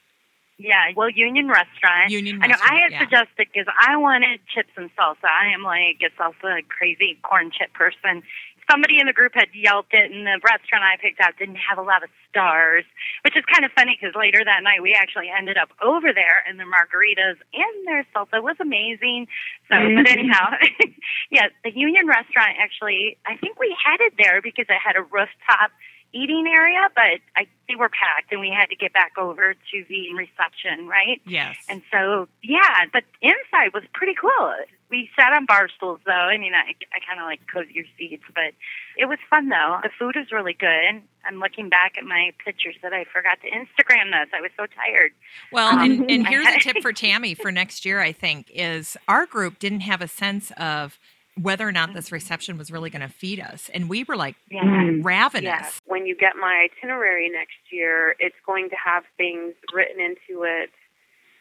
[0.59, 2.11] Yeah, well, Union Restaurant.
[2.11, 2.57] Union I know.
[2.57, 3.01] I had yeah.
[3.01, 5.29] suggested because I wanted chips and salsa.
[5.29, 8.23] I am like a salsa crazy corn chip person.
[8.69, 11.79] Somebody in the group had yelped it, and the restaurant I picked out didn't have
[11.79, 12.85] a lot of stars,
[13.23, 16.43] which is kind of funny because later that night we actually ended up over there,
[16.49, 19.29] and their margaritas and their salsa was amazing.
[19.69, 20.03] So, mm-hmm.
[20.03, 20.57] but anyhow,
[21.31, 25.71] yeah, the Union Restaurant actually, I think we headed there because it had a rooftop
[26.13, 29.85] eating area, but I they were packed, and we had to get back over to
[29.89, 31.21] the reception, right?
[31.27, 31.57] Yes.
[31.69, 34.55] And so, yeah, but inside was pretty cool.
[34.89, 36.13] We sat on bar stools, though.
[36.13, 38.55] I mean, I, I kind of like cozier seats, but
[38.97, 39.81] it was fun, though.
[39.83, 41.03] The food was really good.
[41.25, 44.31] I'm looking back at my pictures that I forgot to Instagram this.
[44.33, 45.11] I was so tired.
[45.51, 48.97] Well, Um, and, and here's a tip for Tammy for next year, I think, is
[49.09, 51.01] our group didn't have a sense of
[51.41, 53.71] whether or not this reception was really going to feed us.
[53.75, 54.63] And we were like Yeah.
[55.03, 55.45] ravenous.
[55.45, 55.71] Yeah.
[55.85, 60.71] when you get my itinerary next year, it's going to have things written into it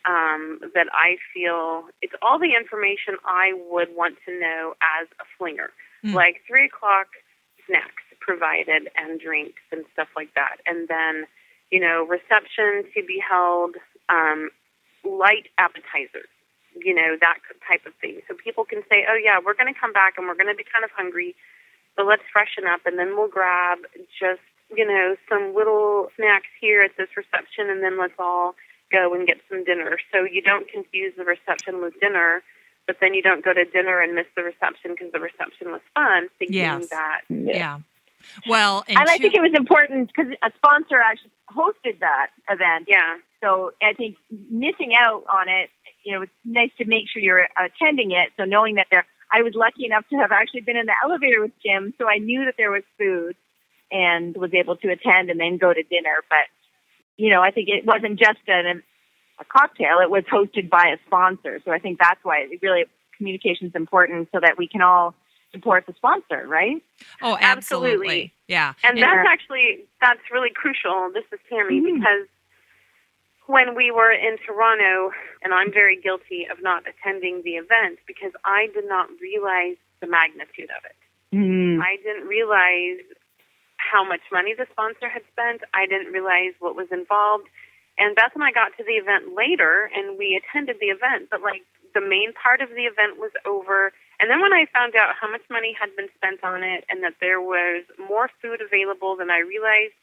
[0.05, 5.23] um, that I feel it's all the information I would want to know as a
[5.38, 5.72] flinger,
[6.03, 6.13] Mm.
[6.13, 7.07] like three o'clock
[7.65, 11.26] snacks provided and drinks and stuff like that, and then
[11.72, 13.76] you know reception to be held,
[14.09, 14.51] um,
[15.03, 16.30] light appetizers,
[16.84, 17.38] you know that
[17.68, 20.27] type of thing, so people can say, oh yeah, we're going to come back and
[20.27, 21.35] we're going to be kind of hungry
[21.97, 23.77] but let's freshen up and then we'll grab
[24.19, 24.41] just
[24.76, 28.53] you know some little snacks here at this reception and then let's all
[28.91, 32.43] go and get some dinner so you don't confuse the reception with dinner
[32.85, 35.80] but then you don't go to dinner and miss the reception because the reception was
[35.93, 36.89] fun thinking Yes.
[36.89, 37.80] that Yeah.
[38.47, 42.31] Well, and, And I two- think it was important because a sponsor actually hosted that
[42.49, 42.88] event.
[42.89, 43.15] yeah
[43.45, 44.15] So I think
[44.49, 45.69] missing out on it,
[46.03, 48.30] you know, it's nice to make sure you're attending it.
[48.38, 51.41] So knowing that there, I was lucky enough to have actually been in the elevator
[51.41, 53.35] with Jim, so I knew that there was food
[53.91, 56.23] and was able to attend and then go to dinner.
[56.30, 56.47] But
[57.17, 58.81] you know, I think it wasn't just an,
[59.39, 61.61] a cocktail; it was hosted by a sponsor.
[61.65, 62.85] So I think that's why it really
[63.17, 65.13] communication is important, so that we can all
[65.51, 66.81] support the sponsor, right?
[67.22, 67.41] oh, absolutely.
[67.41, 68.34] absolutely.
[68.47, 68.73] Yeah.
[68.84, 69.05] And Yeah.
[69.15, 71.11] that's actually that's really crucial.
[71.13, 71.95] This is Tammy Mhm.
[71.95, 72.27] because
[73.47, 75.11] when we were in Toronto,
[75.43, 80.07] and I'm very guilty of not attending the event because I did not realize the
[80.07, 80.97] magnitude of it.
[81.35, 81.81] Mm.
[81.81, 83.03] I didn't realize
[83.77, 85.61] how much money the sponsor had spent.
[85.73, 87.47] I didn't realize what was involved.
[87.97, 91.41] And Beth and I got to the event later and we attended the event, but
[91.41, 91.63] like
[91.93, 93.93] the main part of the event was over.
[94.19, 97.03] And then when I found out how much money had been spent on it and
[97.03, 99.95] that there was more food available than I realized,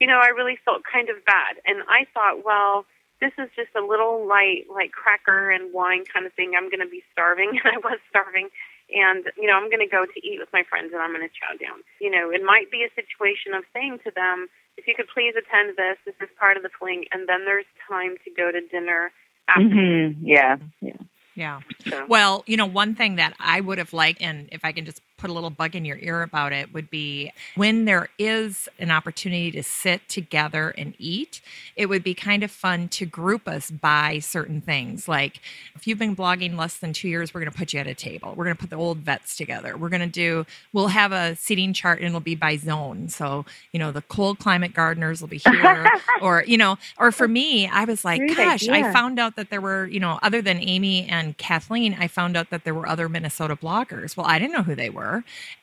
[0.00, 1.56] you know, I really felt kind of bad.
[1.64, 2.86] And I thought, well,
[3.20, 6.52] this is just a little light, like cracker and wine kind of thing.
[6.56, 7.58] I'm going to be starving.
[7.64, 8.48] And I was starving.
[8.94, 11.26] And, you know, I'm going to go to eat with my friends and I'm going
[11.26, 11.80] to chow down.
[12.00, 15.34] You know, it might be a situation of saying to them, if you could please
[15.38, 18.60] attend this, this is part of the fling, and then there's time to go to
[18.60, 19.12] dinner
[19.48, 19.62] after.
[19.62, 20.26] Mm-hmm.
[20.26, 20.56] Yeah.
[20.80, 20.96] Yeah.
[21.34, 21.60] Yeah.
[21.88, 22.06] So.
[22.08, 25.00] Well, you know, one thing that I would have liked, and if I can just
[25.24, 28.90] put a little bug in your ear about it, would be when there is an
[28.90, 31.40] opportunity to sit together and eat,
[31.76, 35.08] it would be kind of fun to group us by certain things.
[35.08, 35.40] Like
[35.74, 37.94] if you've been blogging less than two years, we're going to put you at a
[37.94, 38.34] table.
[38.36, 39.78] We're going to put the old vets together.
[39.78, 40.44] We're going to do,
[40.74, 43.08] we'll have a seating chart and it'll be by zone.
[43.08, 45.88] So, you know, the cold climate gardeners will be here.
[46.20, 49.48] or, you know, or for me, I was like, Great gosh, I found out that
[49.48, 52.86] there were, you know, other than Amy and Kathleen, I found out that there were
[52.86, 54.18] other Minnesota bloggers.
[54.18, 55.13] Well, I didn't know who they were.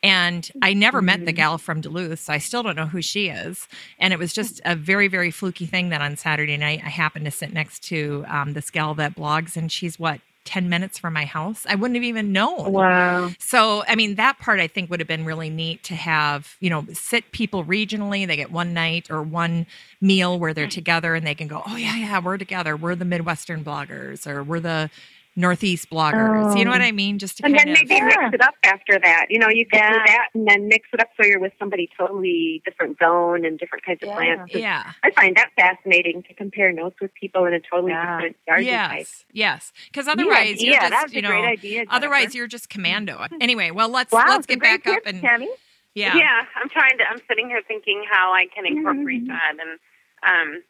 [0.04, 1.26] And I never met Mm-hmm.
[1.26, 3.68] the gal from Duluth, so I still don't know who she is.
[4.00, 7.26] And it was just a very, very fluky thing that on Saturday night I happened
[7.26, 11.14] to sit next to um, this gal that blogs, and she's what, 10 minutes from
[11.14, 11.66] my house?
[11.70, 12.72] I wouldn't have even known.
[12.72, 13.30] Wow.
[13.38, 16.70] So, I mean, that part I think would have been really neat to have, you
[16.70, 18.26] know, sit people regionally.
[18.26, 19.68] They get one night or one
[20.02, 22.76] meal where they're together and they can go, oh, yeah, yeah, we're together.
[22.76, 24.90] We're the Midwestern bloggers or we're the
[25.36, 26.58] Northeast bloggers.
[26.58, 27.18] You know what I mean?
[27.18, 27.90] Just to And kind then of.
[27.90, 29.28] maybe mix it up after that.
[29.30, 31.90] You know, you could do that and then mix it up so you're with somebody
[31.98, 34.16] totally different zone and different kinds of Yeah.
[34.16, 34.52] plants.
[34.52, 34.92] 'Cause Yeah.
[35.04, 38.16] I find that fascinating to compare notes with people in a totally Yeah.
[38.18, 38.98] different garden type.
[39.00, 39.26] Yes.
[39.32, 39.74] Yes.
[39.86, 41.78] Because otherwise, you're yeah, just, that's you a know, great idea.
[41.80, 41.94] Jennifer.
[41.96, 43.26] otherwise you're just commando.
[43.42, 45.50] Anyway, well, let's wow, let's get great back up and Tammy.
[45.96, 46.16] yeah.
[46.16, 47.10] Yeah, I'm trying to.
[47.10, 49.80] I'm sitting here thinking how I can incorporate that, and
[50.24, 50.62] um,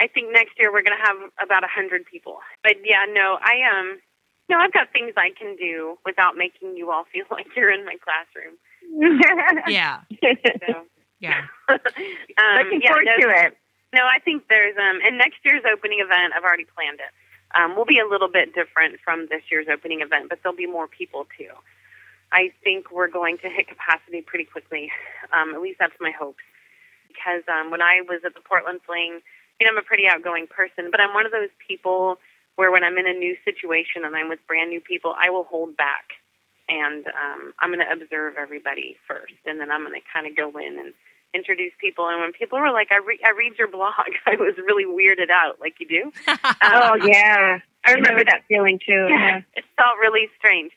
[0.00, 2.38] I think next year we're going to have about a hundred people.
[2.64, 4.00] But yeah, no, I um,
[4.48, 7.84] No, I've got things I can do without making you all feel like you're in
[7.84, 8.56] my classroom.
[9.68, 10.00] Yeah.
[10.66, 10.84] So,
[11.20, 11.42] Yeah.
[11.68, 11.78] um,
[12.58, 13.56] Looking yeah, forward no, to it.
[13.92, 17.12] No, I think there's um and next year's opening event I've already planned it.
[17.58, 20.66] Um will be a little bit different from this year's opening event, but there'll be
[20.66, 21.50] more people too.
[22.32, 24.90] I think we're going to hit capacity pretty quickly.
[25.32, 26.44] Um, at least that's my hopes.
[27.08, 29.20] Because um when I was at the Portland Fling,
[29.60, 32.16] you know, I'm a pretty outgoing person, but I'm one of those people
[32.56, 35.44] where when I'm in a new situation and I'm with brand new people, I will
[35.44, 36.16] hold back
[36.68, 40.36] and um I'm going to observe everybody first and then I'm going to kind of
[40.36, 40.94] go in and
[41.34, 42.08] introduce people.
[42.08, 43.94] And when people were like, I, re- I read your blog,
[44.26, 46.12] I was really weirded out, like you do.
[46.62, 49.06] Oh yeah, I remember that feeling too.
[49.10, 49.40] Yeah.
[49.54, 50.72] it felt really strange.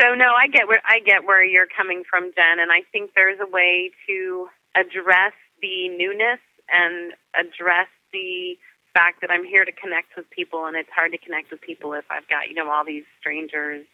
[0.00, 3.12] So no, I get where I get where you're coming from, Jen, and I think
[3.14, 6.40] there's a way to address the newness
[6.72, 8.56] and address the
[8.94, 11.92] fact that I'm here to connect with people, and it's hard to connect with people
[11.94, 13.86] if I've got you know all these strangers.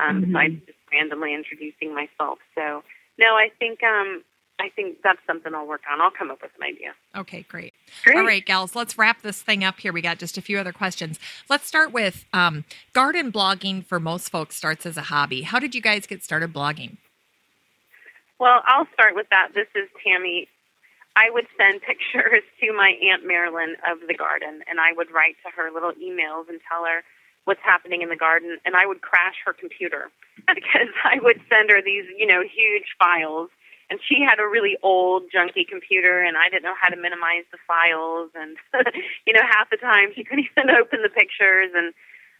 [0.00, 0.26] Um, Mhm.
[0.26, 2.38] besides just randomly introducing myself.
[2.54, 2.84] So
[3.18, 4.22] no, I think um,
[4.60, 6.00] I think that's something I'll work on.
[6.00, 6.94] I'll come up with an idea.
[7.16, 7.74] Okay, great.
[8.04, 8.16] Great.
[8.16, 9.92] All right, gals, let's wrap this thing up here.
[9.92, 11.18] We got just a few other questions.
[11.48, 15.42] Let's start with um, garden blogging for most folks starts as a hobby.
[15.42, 16.98] How did you guys get started blogging?
[18.38, 19.48] Well, I'll start with that.
[19.54, 20.46] This is Tammy.
[21.18, 25.34] I would send pictures to my Aunt Marilyn of the garden, and I would write
[25.42, 27.02] to her little emails and tell her
[27.44, 30.10] what's happening in the garden, and I would crash her computer
[30.54, 33.50] because I would send her these, you know, huge files.
[33.90, 37.48] And she had a really old, junky computer, and I didn't know how to minimize
[37.50, 38.28] the files.
[38.36, 38.60] And,
[39.26, 41.72] you know, half the time she couldn't even open the pictures.
[41.74, 41.94] And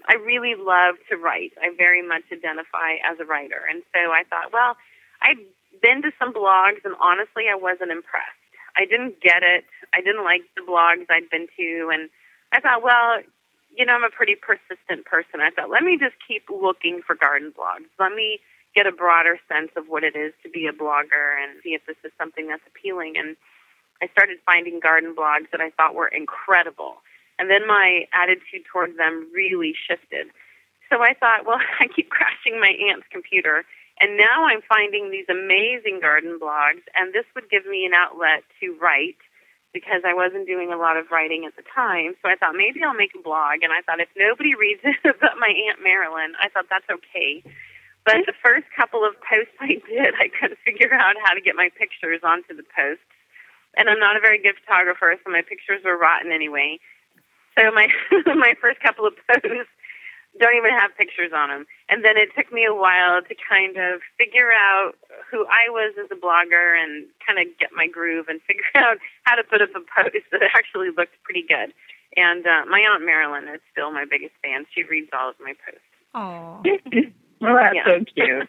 [0.06, 1.56] I really love to write.
[1.56, 3.64] I very much identify as a writer.
[3.64, 4.76] And so I thought, well,
[5.22, 5.40] I'd
[5.80, 8.37] been to some blogs, and honestly, I wasn't impressed.
[8.78, 9.64] I didn't get it.
[9.92, 12.08] I didn't like the blogs I'd been to, and
[12.52, 13.18] I thought, well,
[13.74, 15.40] you know, I'm a pretty persistent person.
[15.40, 17.90] I thought, let me just keep looking for garden blogs.
[17.98, 18.40] Let me
[18.74, 21.84] get a broader sense of what it is to be a blogger and see if
[21.86, 23.14] this is something that's appealing.
[23.16, 23.36] And
[24.00, 27.02] I started finding garden blogs that I thought were incredible.
[27.38, 30.28] And then my attitude towards them really shifted.
[30.90, 33.64] So I thought, well, I keep crashing my aunt's computer.
[34.00, 38.46] And now I'm finding these amazing garden blogs, and this would give me an outlet
[38.60, 39.18] to write
[39.74, 42.14] because I wasn't doing a lot of writing at the time.
[42.22, 43.60] So I thought maybe I'll make a blog.
[43.62, 47.42] And I thought if nobody reads it but my Aunt Marilyn, I thought that's okay.
[48.04, 51.56] But the first couple of posts I did, I couldn't figure out how to get
[51.56, 53.04] my pictures onto the posts.
[53.76, 56.80] And I'm not a very good photographer, so my pictures were rotten anyway.
[57.58, 57.88] So my
[58.26, 59.70] my first couple of posts
[60.38, 61.66] don't even have pictures on them.
[61.88, 64.92] And then it took me a while to kind of figure out
[65.30, 68.98] who I was as a blogger and kind of get my groove and figure out
[69.24, 71.72] how to put up a post that actually looked pretty good.
[72.16, 74.64] And uh, my aunt Marilyn is still my biggest fan.
[74.74, 75.84] She reads all of my posts.
[76.14, 76.62] Oh,
[77.40, 77.84] Well, that's Yeah.
[77.86, 78.48] so cute.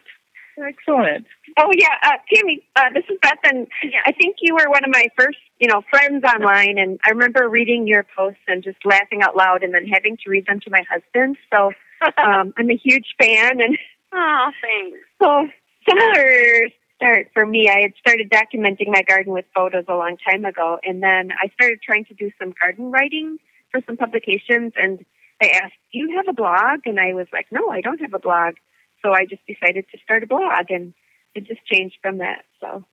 [0.58, 1.26] Excellent.
[1.58, 4.00] Oh yeah, uh, Tammy, uh, this is Beth, and Yeah.
[4.04, 7.48] I think you were one of my first, you know, friends online, and I remember
[7.48, 10.70] reading your posts and just laughing out loud, and then having to read them to
[10.70, 11.36] my husband.
[11.52, 11.72] So
[12.18, 13.78] um, I'm a huge fan, and
[14.12, 14.98] oh, thanks.
[15.22, 15.48] so
[15.88, 17.68] similar start for me.
[17.68, 21.48] I had started documenting my garden with photos a long time ago, and then I
[21.54, 23.38] started trying to do some garden writing
[23.70, 25.04] for some publications, and
[25.40, 28.12] they asked, "Do you have a blog?" And I was like, "No, I don't have
[28.14, 28.56] a blog."
[29.02, 30.94] So I just decided to start a blog, and
[31.34, 32.44] it just changed from that.
[32.60, 32.84] So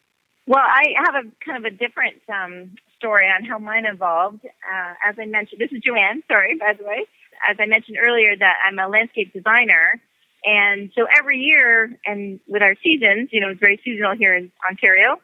[0.45, 4.45] Well, I have a kind of a different um, story on how mine evolved.
[4.45, 6.23] Uh, as I mentioned, this is Joanne.
[6.27, 7.05] Sorry, by the way.
[7.47, 10.01] As I mentioned earlier, that I'm a landscape designer,
[10.43, 14.51] and so every year, and with our seasons, you know, it's very seasonal here in
[14.67, 15.17] Ontario.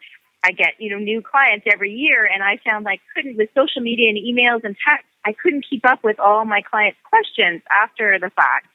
[0.44, 3.82] I get you know new clients every year, and I found like couldn't with social
[3.82, 8.20] media and emails and text, I couldn't keep up with all my clients' questions after
[8.20, 8.68] the fact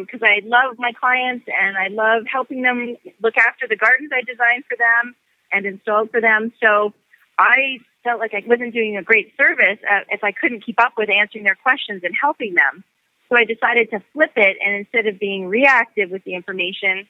[0.00, 4.22] because I love my clients and I love helping them look after the gardens I
[4.22, 5.14] designed for them
[5.52, 6.52] and installed for them.
[6.62, 6.94] So
[7.38, 10.94] I felt like I wasn't doing a great service uh, if I couldn't keep up
[10.96, 12.84] with answering their questions and helping them.
[13.28, 17.06] So I decided to flip it and instead of being reactive with the information,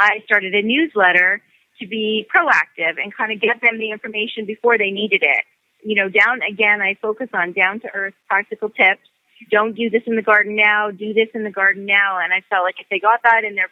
[0.00, 1.40] I started a newsletter
[1.80, 5.44] to be proactive and kind of get them the information before they needed it.
[5.84, 9.06] You know, down again, I focus on down to earth practical tips
[9.50, 12.18] don't do this in the garden now, do this in the garden now.
[12.22, 13.70] And I felt like if they got that in their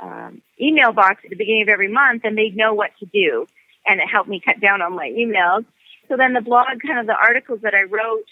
[0.00, 3.46] um, email box at the beginning of every month, then they'd know what to do.
[3.86, 5.64] And it helped me cut down on my emails.
[6.08, 8.26] So then the blog, kind of the articles that I wrote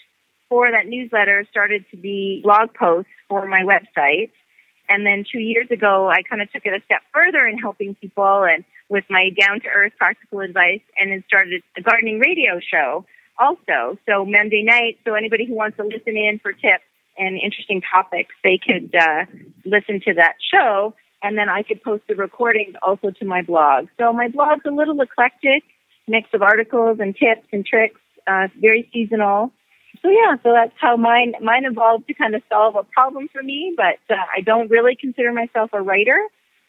[0.49, 4.31] for that newsletter started to be blog posts for my website.
[4.87, 7.95] And then two years ago, I kind of took it a step further in helping
[7.95, 12.59] people and with my down to earth practical advice and then started a gardening radio
[12.59, 13.05] show
[13.37, 13.97] also.
[14.07, 16.83] So Monday night, so anybody who wants to listen in for tips
[17.17, 19.25] and interesting topics, they could uh,
[19.65, 20.93] listen to that show,
[21.23, 23.87] and then I could post the recordings also to my blog.
[23.97, 25.63] So my blog's a little eclectic,
[26.07, 29.51] mix of articles and tips and tricks, uh, very seasonal.
[30.01, 33.41] So yeah, so that's how mine mine evolved to kind of solve a problem for
[33.41, 33.73] me.
[33.75, 36.19] But uh, I don't really consider myself a writer,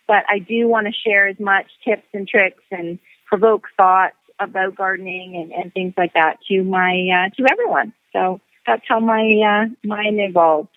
[0.07, 4.75] but I do want to share as much tips and tricks and provoke thoughts about
[4.75, 7.93] gardening and, and things like that to my uh, to everyone.
[8.13, 10.69] So that's how my uh, mine evolved.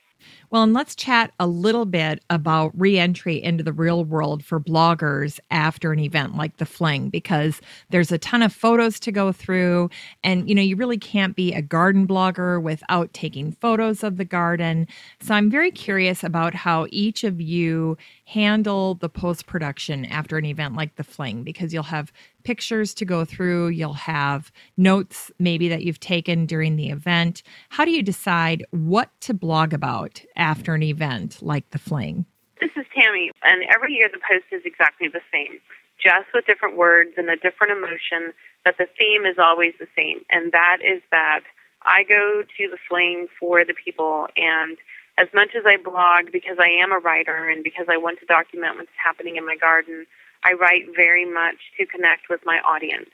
[0.51, 5.39] Well, and let's chat a little bit about reentry into the real world for bloggers
[5.51, 7.61] after an event like the Fling, because
[7.91, 9.91] there's a ton of photos to go through.
[10.23, 14.25] And, you know, you really can't be a garden blogger without taking photos of the
[14.25, 14.87] garden.
[15.21, 17.95] So I'm very curious about how each of you
[18.25, 22.11] handle the post production after an event like the Fling, because you'll have
[22.43, 27.43] pictures to go through, you'll have notes maybe that you've taken during the event.
[27.67, 32.25] How do you decide what to blog about after an event like the Fling?
[32.59, 35.59] This is Tammy, and every year the post is exactly the same,
[36.01, 38.33] just with different words and a different emotion,
[38.65, 41.41] but the theme is always the same, and that is that
[41.83, 44.77] I go to the Fling for the people, and
[45.17, 48.25] as much as I blog because I am a writer and because I want to
[48.25, 50.05] document what's happening in my garden,
[50.43, 53.09] I write very much to connect with my audience.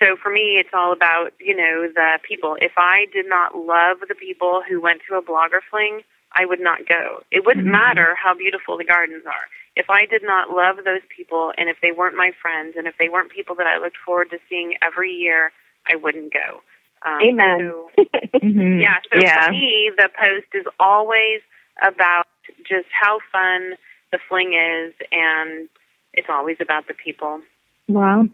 [0.00, 2.56] So for me, it's all about, you know, the people.
[2.60, 6.02] If I did not love the people who went to a blogger fling,
[6.36, 7.22] I would not go.
[7.30, 7.72] It wouldn't mm-hmm.
[7.72, 9.46] matter how beautiful the gardens are.
[9.76, 12.94] If I did not love those people and if they weren't my friends and if
[12.98, 15.52] they weren't people that I looked forward to seeing every year,
[15.86, 16.60] I wouldn't go.
[17.06, 17.58] Um, Amen.
[17.60, 17.90] So,
[18.38, 18.80] mm-hmm.
[18.80, 18.96] Yeah.
[19.12, 19.46] So yeah.
[19.46, 21.40] for me, the post is always
[21.82, 22.26] about
[22.68, 23.76] just how fun
[24.10, 25.68] the fling is, and
[26.14, 27.40] it's always about the people.
[27.86, 28.24] Wow.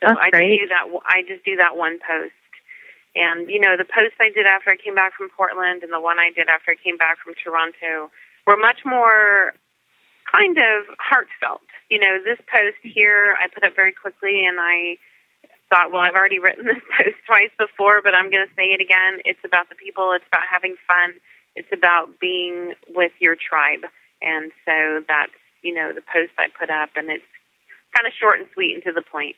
[0.00, 0.60] So That's I great.
[0.60, 1.00] do that.
[1.08, 2.32] I just do that one post.
[3.14, 6.00] And, you know, the posts I did after I came back from Portland and the
[6.00, 8.10] one I did after I came back from Toronto
[8.46, 9.54] were much more
[10.30, 11.62] kind of heartfelt.
[11.90, 14.98] You know, this post here I put up very quickly and I
[15.70, 18.80] thought, well, I've already written this post twice before, but I'm going to say it
[18.80, 19.22] again.
[19.24, 21.14] It's about the people, it's about having fun,
[21.54, 23.86] it's about being with your tribe.
[24.22, 27.24] And so that's, you know, the post I put up, and it's
[27.94, 29.36] kind of short and sweet and to the point.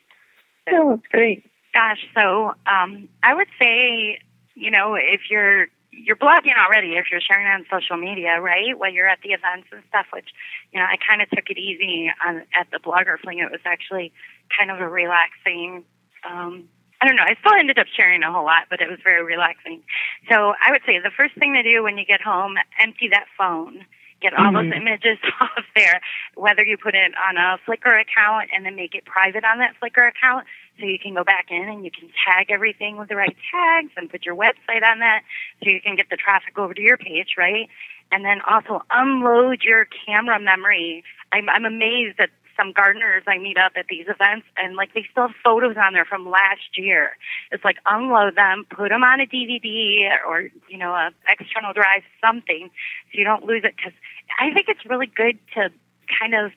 [0.69, 0.77] So.
[0.77, 1.45] Oh, great.
[1.77, 4.19] Gosh, so um, I would say,
[4.55, 8.79] you know, if you're you're blogging already, if you're sharing on social media, right?
[8.79, 10.29] While you're at the events and stuff, which
[10.73, 13.41] you know, I kind of took it easy on at the blogger fling.
[13.41, 14.11] It was actually
[14.57, 15.85] kind of a relaxing.
[16.25, 16.65] Um,
[17.03, 17.25] I don't know.
[17.25, 19.83] I still ended up sharing a whole lot, but it was very relaxing.
[20.31, 23.27] So I would say the first thing to do when you get home, empty that
[23.37, 23.85] phone
[24.21, 24.71] get all mm-hmm.
[24.71, 26.01] those images off there,
[26.35, 29.75] whether you put it on a Flickr account and then make it private on that
[29.77, 30.47] Flickr account
[30.79, 33.93] so you can go back in and you can tag everything with the right tags
[33.97, 35.23] and put your website on that
[35.63, 37.69] so you can get the traffic over to your page, right?
[38.13, 41.03] And then also unload your camera memory.
[41.33, 45.05] I'm, I'm amazed that some gardeners I meet up at these events and like they
[45.11, 47.17] still have photos on there from last year.
[47.53, 52.03] It's like unload them, put them on a DVD or, you know, a external drive,
[52.21, 52.71] something
[53.13, 53.93] so you don't lose it because
[54.41, 55.71] I think it's really good to
[56.19, 56.53] kind of,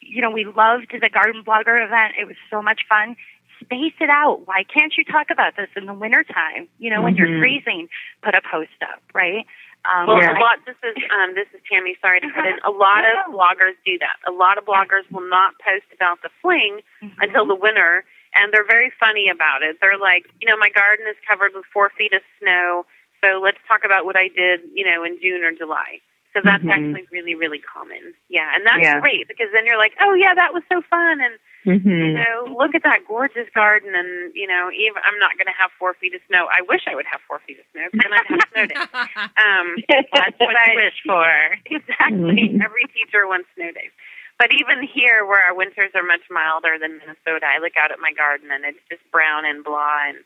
[0.00, 2.14] you know, we loved the garden blogger event.
[2.18, 3.16] It was so much fun
[3.60, 4.46] space it out.
[4.46, 6.68] Why can't you talk about this in the wintertime?
[6.78, 7.26] You know, when mm-hmm.
[7.26, 7.88] you're freezing,
[8.22, 9.46] put a post up, right?
[9.88, 10.36] Um, well, yeah.
[10.36, 10.60] a lot.
[10.66, 11.96] This is um, this is Tammy.
[12.00, 12.60] Sorry to cut in.
[12.64, 14.20] A lot of bloggers do that.
[14.28, 17.16] A lot of bloggers will not post about the fling mm-hmm.
[17.20, 18.04] until the winter,
[18.36, 19.80] and they're very funny about it.
[19.80, 22.84] They're like, you know, my garden is covered with four feet of snow,
[23.24, 26.04] so let's talk about what I did, you know, in June or July.
[26.32, 26.70] So that's mm-hmm.
[26.70, 28.14] actually really, really common.
[28.28, 29.00] Yeah, and that's yeah.
[29.00, 31.88] great because then you're like, oh yeah, that was so fun, and Mm-hmm.
[31.88, 35.58] You know, look at that gorgeous garden, and you know, even I'm not going to
[35.60, 36.48] have four feet of snow.
[36.48, 38.88] I wish I would have four feet of snow because then I'd have snow days.
[39.40, 41.28] Um, That's what I wish for.
[41.70, 42.48] Exactly.
[42.48, 42.62] Mm-hmm.
[42.64, 43.92] Every teacher wants snow days.
[44.38, 48.00] But even here, where our winters are much milder than Minnesota, I look out at
[48.00, 50.18] my garden and it's just brown and blah, and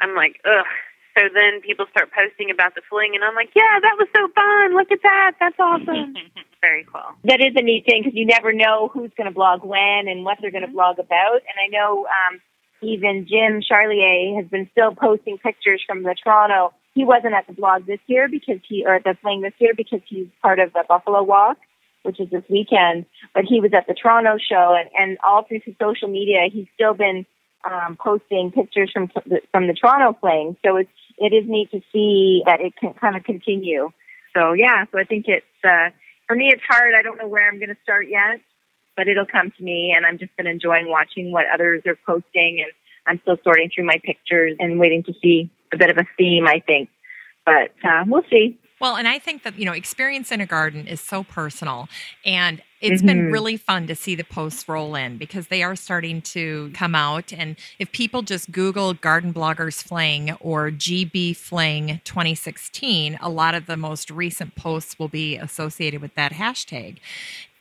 [0.00, 0.64] I'm like, ugh.
[1.16, 4.26] So then people start posting about the fling, and I'm like, yeah, that was so
[4.34, 4.74] fun.
[4.74, 5.32] Look at that.
[5.38, 6.14] That's awesome.
[6.60, 7.14] Very cool.
[7.24, 10.24] That is a neat thing because you never know who's going to blog when and
[10.24, 10.76] what they're going to mm-hmm.
[10.76, 11.38] blog about.
[11.46, 12.40] And I know um,
[12.82, 16.72] even Jim Charlier has been still posting pictures from the Toronto.
[16.94, 19.72] He wasn't at the blog this year because he, or at the fling this year
[19.76, 21.58] because he's part of the Buffalo Walk,
[22.02, 23.06] which is this weekend.
[23.34, 26.66] But he was at the Toronto show, and, and all through his social media, he's
[26.74, 27.26] still been
[27.64, 30.56] um, posting pictures from the, from the Toronto fling.
[30.64, 33.90] So it's it is neat to see that it can kind of continue.
[34.36, 35.90] So yeah, so I think it's uh,
[36.26, 36.94] for me it's hard.
[36.94, 38.40] I don't know where I'm going to start yet,
[38.96, 42.62] but it'll come to me, and I'm just been enjoying watching what others are posting,
[42.62, 42.72] and
[43.06, 46.46] I'm still sorting through my pictures and waiting to see a bit of a theme.
[46.46, 46.88] I think,
[47.44, 48.58] but uh, we'll see.
[48.80, 51.88] Well, and I think that, you know, experience in a garden is so personal.
[52.24, 53.06] And it's mm-hmm.
[53.06, 56.94] been really fun to see the posts roll in because they are starting to come
[56.94, 57.32] out.
[57.32, 63.64] And if people just Google Garden Bloggers Fling or GB Fling 2016, a lot of
[63.64, 66.98] the most recent posts will be associated with that hashtag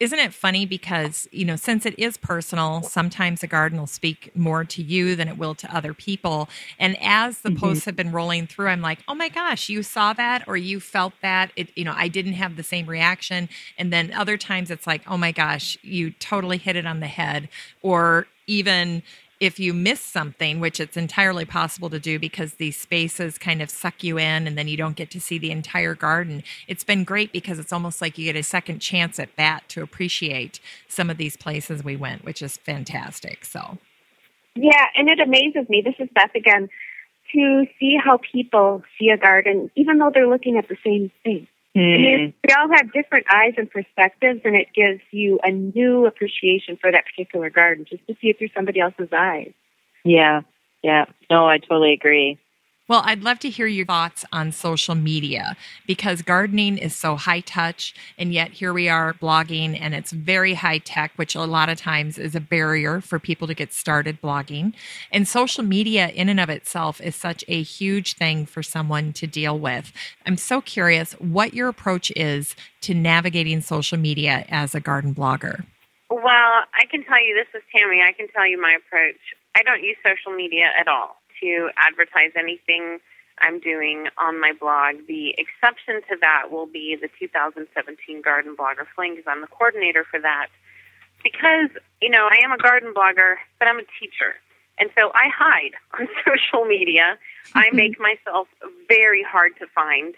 [0.03, 4.29] isn't it funny because you know since it is personal sometimes a garden will speak
[4.35, 6.49] more to you than it will to other people.
[6.77, 7.59] And as the mm-hmm.
[7.59, 10.81] posts have been rolling through i'm like oh my gosh you saw that or you
[10.81, 11.51] felt that?
[11.55, 13.47] It you know i didn't have the same reaction.
[13.77, 17.07] And then other times it's like oh my gosh you totally hit it on the
[17.07, 17.47] head.
[17.81, 19.03] Or even
[19.43, 23.69] if you miss something, which it's entirely possible to do because these spaces kind of
[23.69, 27.03] suck you in and then you don't get to see the entire garden, it's been
[27.03, 31.09] great because it's almost like you get a second chance at bat to appreciate some
[31.09, 33.43] of these places we went, which is fantastic.
[33.43, 33.77] So,
[34.55, 35.81] yeah, and it amazes me.
[35.81, 36.69] This is Beth again
[37.33, 41.47] to see how people see a garden, even though they're looking at the same thing.
[41.75, 42.33] Mm.
[42.47, 46.91] we all have different eyes and perspectives, and it gives you a new appreciation for
[46.91, 49.53] that particular garden just to see it through somebody else's eyes.
[50.03, 50.41] Yeah,
[50.83, 51.05] yeah.
[51.31, 52.37] No, I totally agree.
[52.89, 55.55] Well, I'd love to hear your thoughts on social media
[55.87, 60.55] because gardening is so high touch, and yet here we are blogging, and it's very
[60.55, 64.21] high tech, which a lot of times is a barrier for people to get started
[64.21, 64.73] blogging.
[65.13, 69.27] And social media, in and of itself, is such a huge thing for someone to
[69.27, 69.93] deal with.
[70.25, 75.65] I'm so curious what your approach is to navigating social media as a garden blogger.
[76.09, 76.23] Well,
[76.75, 78.01] I can tell you this is Tammy.
[78.01, 79.21] I can tell you my approach.
[79.55, 82.99] I don't use social media at all to advertise anything
[83.39, 85.07] I'm doing on my blog.
[85.07, 90.05] The exception to that will be the 2017 Garden Blogger Fling because I'm the coordinator
[90.09, 90.47] for that.
[91.23, 91.69] Because,
[92.01, 94.35] you know, I am a garden blogger, but I'm a teacher.
[94.79, 97.17] And so I hide on social media.
[97.55, 98.47] I make myself
[98.87, 100.15] very hard to find.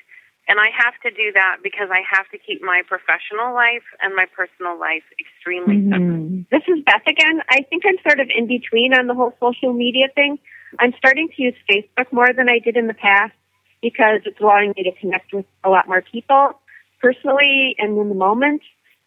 [0.47, 4.15] And I have to do that because I have to keep my professional life and
[4.15, 5.91] my personal life extremely mm-hmm.
[5.91, 6.49] separate.
[6.51, 7.41] This is Beth again.
[7.49, 10.37] I think I'm sort of in between on the whole social media thing.
[10.79, 13.33] I'm starting to use Facebook more than I did in the past
[13.81, 16.59] because it's allowing me to connect with a lot more people
[17.01, 18.61] personally and in the moment.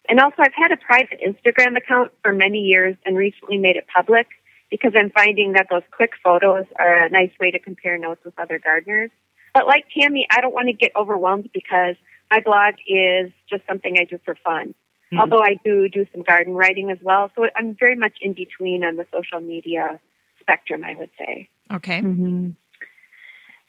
[0.07, 3.85] And also, I've had a private Instagram account for many years and recently made it
[3.93, 4.27] public
[4.71, 8.37] because I'm finding that those quick photos are a nice way to compare notes with
[8.39, 9.11] other gardeners.
[9.53, 11.95] But like Tammy, I don't want to get overwhelmed because
[12.31, 14.73] my blog is just something I do for fun.
[15.11, 15.19] Mm-hmm.
[15.19, 17.31] Although I do do some garden writing as well.
[17.35, 19.99] So I'm very much in between on the social media
[20.39, 21.49] spectrum, I would say.
[21.71, 22.01] Okay.
[22.01, 22.49] Mm-hmm.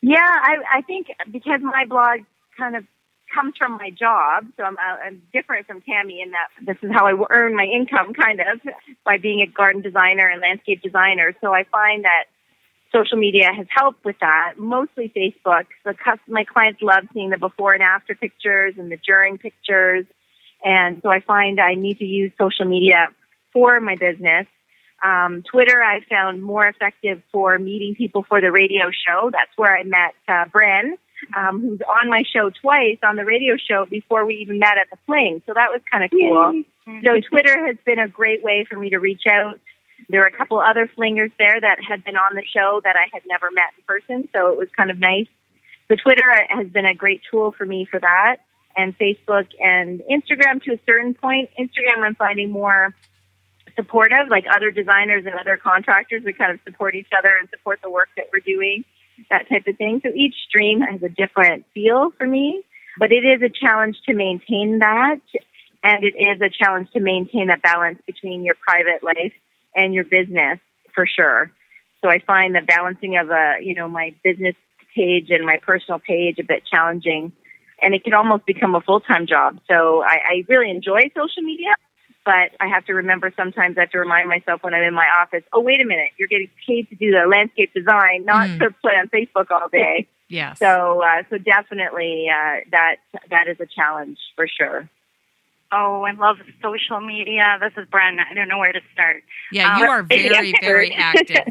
[0.02, 2.20] Yeah, I, I think because my blog
[2.56, 2.84] kind of
[3.34, 7.06] comes from my job, so I'm, I'm different from Tammy in that this is how
[7.06, 8.60] I earn my income, kind of,
[9.04, 11.34] by being a garden designer and landscape designer.
[11.40, 12.24] So I find that
[12.92, 15.66] social media has helped with that, mostly Facebook.
[15.84, 15.94] The
[16.26, 20.06] my clients love seeing the before and after pictures and the during pictures.
[20.64, 23.08] And so I find I need to use social media
[23.52, 24.46] for my business
[25.02, 29.30] um, Twitter, I found more effective for meeting people for the radio show.
[29.32, 30.98] That's where I met uh, Bren,
[31.36, 34.90] um, who's on my show twice on the radio show before we even met at
[34.90, 35.42] the Fling.
[35.46, 36.62] So that was kind of cool.
[37.04, 39.58] So Twitter has been a great way for me to reach out.
[40.08, 43.06] There were a couple other flingers there that had been on the show that I
[43.12, 45.28] had never met in person, so it was kind of nice.
[45.88, 48.38] So Twitter has been a great tool for me for that,
[48.76, 51.50] and Facebook and Instagram to a certain point.
[51.58, 52.94] Instagram, I'm finding more
[53.80, 56.22] supportive, like other designers and other contractors.
[56.24, 58.84] We kind of support each other and support the work that we're doing,
[59.30, 60.00] that type of thing.
[60.04, 62.62] So each stream has a different feel for me,
[62.98, 65.20] but it is a challenge to maintain that.
[65.82, 69.32] And it is a challenge to maintain that balance between your private life
[69.74, 70.58] and your business
[70.94, 71.50] for sure.
[72.02, 74.56] So I find the balancing of a, you know, my business
[74.94, 77.32] page and my personal page a bit challenging
[77.82, 79.58] and it can almost become a full-time job.
[79.68, 81.70] So I, I really enjoy social media,
[82.24, 85.08] but I have to remember sometimes I have to remind myself when I'm in my
[85.08, 88.58] office, oh, wait a minute, you're getting paid to do the landscape design, not mm.
[88.58, 90.06] to play on Facebook all day.
[90.32, 90.54] Yeah.
[90.54, 92.98] So, uh, so definitely, uh, that,
[93.30, 94.88] that is a challenge for sure.
[95.72, 97.58] Oh, I love social media.
[97.60, 98.18] This is Bren.
[98.20, 99.24] I don't know where to start.
[99.50, 101.44] Yeah, you um, are very, very active.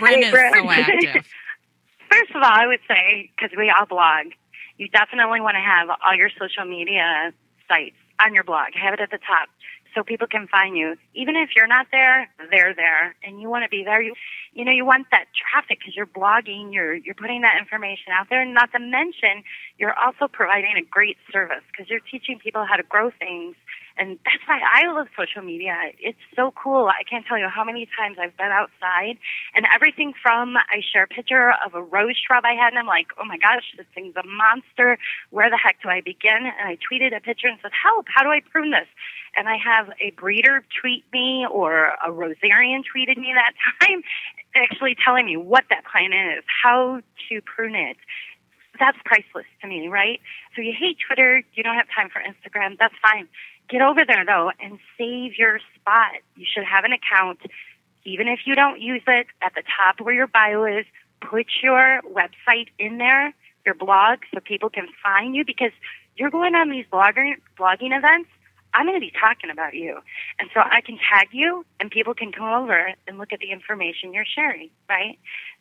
[0.00, 1.26] Bren is so active.
[2.08, 4.26] First of all, I would say, because we all blog,
[4.78, 7.32] you definitely want to have all your social media
[7.66, 8.74] sites on your blog.
[8.74, 9.48] Have it at the top
[9.94, 10.96] so people can find you.
[11.14, 14.02] Even if you're not there, they're there, and you want to be there.
[14.02, 14.14] You,
[14.52, 18.28] you know, you want that traffic because you're blogging, you're you're putting that information out
[18.30, 18.42] there.
[18.42, 19.42] And not to mention,
[19.78, 23.56] you're also providing a great service because you're teaching people how to grow things
[23.96, 25.74] And that's why I love social media.
[25.98, 26.88] It's so cool.
[26.88, 29.18] I can't tell you how many times I've been outside
[29.54, 32.86] and everything from I share a picture of a rose shrub I had and I'm
[32.86, 34.98] like, oh my gosh, this thing's a monster.
[35.30, 36.46] Where the heck do I begin?
[36.46, 38.88] And I tweeted a picture and said, help, how do I prune this?
[39.36, 44.02] And I have a breeder tweet me or a rosarian tweeted me that time
[44.54, 47.96] actually telling me what that plant is, how to prune it
[48.78, 50.20] that's priceless to me, right?
[50.56, 53.28] So you hate Twitter, you don't have time for Instagram, that's fine.
[53.68, 56.12] Get over there though and save your spot.
[56.36, 57.40] You should have an account,
[58.04, 60.84] even if you don't use it, at the top where your bio is,
[61.20, 63.34] put your website in there,
[63.64, 65.72] your blog, so people can find you because
[66.16, 68.28] you're going on these blogging blogging events.
[68.74, 70.00] I'm going to be talking about you.
[70.40, 73.52] And so I can tag you and people can come over and look at the
[73.52, 75.18] information you're sharing, right?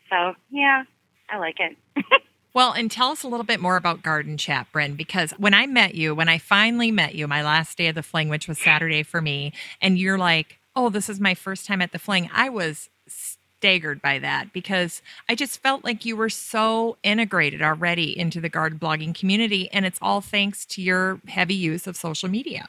[0.09, 0.83] So, yeah,
[1.29, 1.77] I like it.
[2.53, 5.65] Well, and tell us a little bit more about Garden Chat, Bren, because when I
[5.65, 8.59] met you, when I finally met you, my last day of the fling, which was
[8.59, 12.29] Saturday for me, and you're like, oh, this is my first time at the fling,
[12.31, 18.17] I was staggered by that because I just felt like you were so integrated already
[18.17, 19.69] into the garden blogging community.
[19.71, 22.67] And it's all thanks to your heavy use of social media.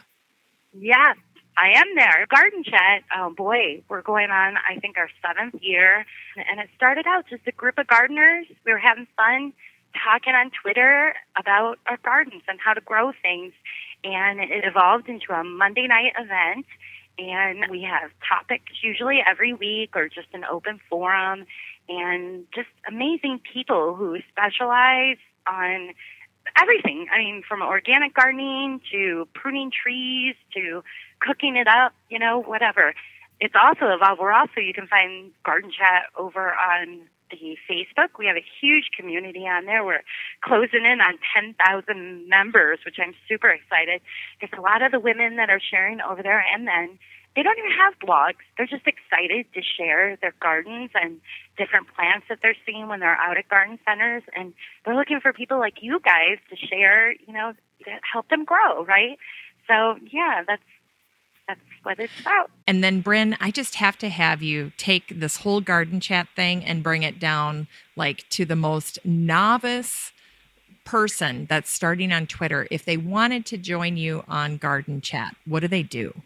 [0.72, 1.16] Yes,
[1.58, 2.26] I am there.
[2.30, 6.06] Garden Chat, oh boy, we're going on, I think, our seventh year.
[6.36, 8.46] And it started out just a group of gardeners.
[8.64, 9.52] We were having fun
[10.02, 13.52] talking on Twitter about our gardens and how to grow things.
[14.02, 16.66] And it evolved into a Monday night event.
[17.16, 21.46] And we have topics usually every week or just an open forum
[21.88, 25.94] and just amazing people who specialize on
[26.60, 27.06] everything.
[27.12, 30.82] I mean, from organic gardening to pruning trees to
[31.20, 32.94] cooking it up, you know, whatever.
[33.40, 34.20] It's also evolved.
[34.20, 37.02] We're also, you can find Garden Chat over on
[37.34, 38.18] the Facebook.
[38.18, 39.84] We have a huge community on there.
[39.84, 40.04] We're
[40.42, 44.00] closing in on 10,000 members, which I'm super excited.
[44.40, 46.98] There's a lot of the women that are sharing over there and men.
[47.34, 48.46] They don't even have blogs.
[48.56, 51.20] They're just excited to share their gardens and
[51.58, 54.22] different plants that they're seeing when they're out at garden centers.
[54.36, 54.54] And
[54.84, 57.52] they're looking for people like you guys to share, you know,
[57.84, 59.18] to help them grow, right?
[59.66, 60.62] So, yeah, that's
[61.46, 62.50] that's what it's about.
[62.66, 66.64] And then, Bren, I just have to have you take this whole garden chat thing
[66.64, 70.12] and bring it down like to the most novice
[70.84, 72.66] person that's starting on Twitter.
[72.70, 76.22] If they wanted to join you on garden chat, what do they do?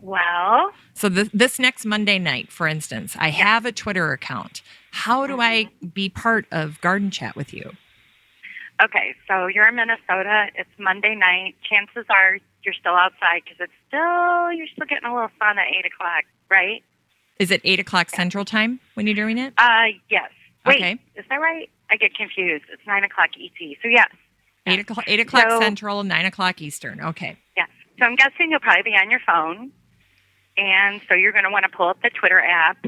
[0.00, 3.34] Well, so this, this next Monday night, for instance, I yeah.
[3.34, 4.60] have a Twitter account.
[4.90, 5.86] How do I mm-hmm.
[5.88, 7.72] be part of garden chat with you?
[8.82, 10.46] Okay, so you're in Minnesota.
[10.56, 11.54] It's Monday night.
[11.62, 15.66] Chances are you're still outside because it's still you're still getting a little sun at
[15.68, 16.82] eight o'clock, right?
[17.38, 19.54] Is it eight o'clock Central Time when you're doing it?
[19.58, 20.30] Uh, yes.
[20.64, 20.98] Wait, okay.
[21.16, 21.68] is that right?
[21.90, 22.64] I get confused.
[22.72, 23.76] It's nine o'clock ET.
[23.82, 24.08] So yes.
[24.66, 27.00] Eight o'clock, eight o'clock so, Central, nine o'clock Eastern.
[27.00, 27.36] Okay.
[27.56, 27.68] Yes.
[27.98, 29.72] So I'm guessing you'll probably be on your phone,
[30.56, 32.84] and so you're going to want to pull up the Twitter app,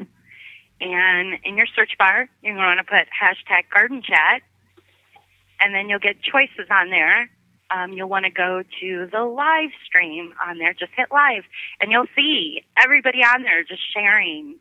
[0.81, 4.43] and in your search bar, you're going to want to put hashtag Garden Chat,
[5.61, 7.29] and then you'll get choices on there
[7.75, 10.73] um, you'll want to go to the live stream on there.
[10.73, 11.43] Just hit live,
[11.81, 14.57] and you'll see everybody on there just sharing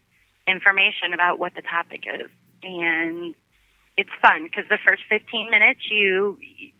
[0.47, 2.29] information about what the topic is.
[2.63, 3.35] And
[3.97, 6.37] it's fun because the first 15 minutes you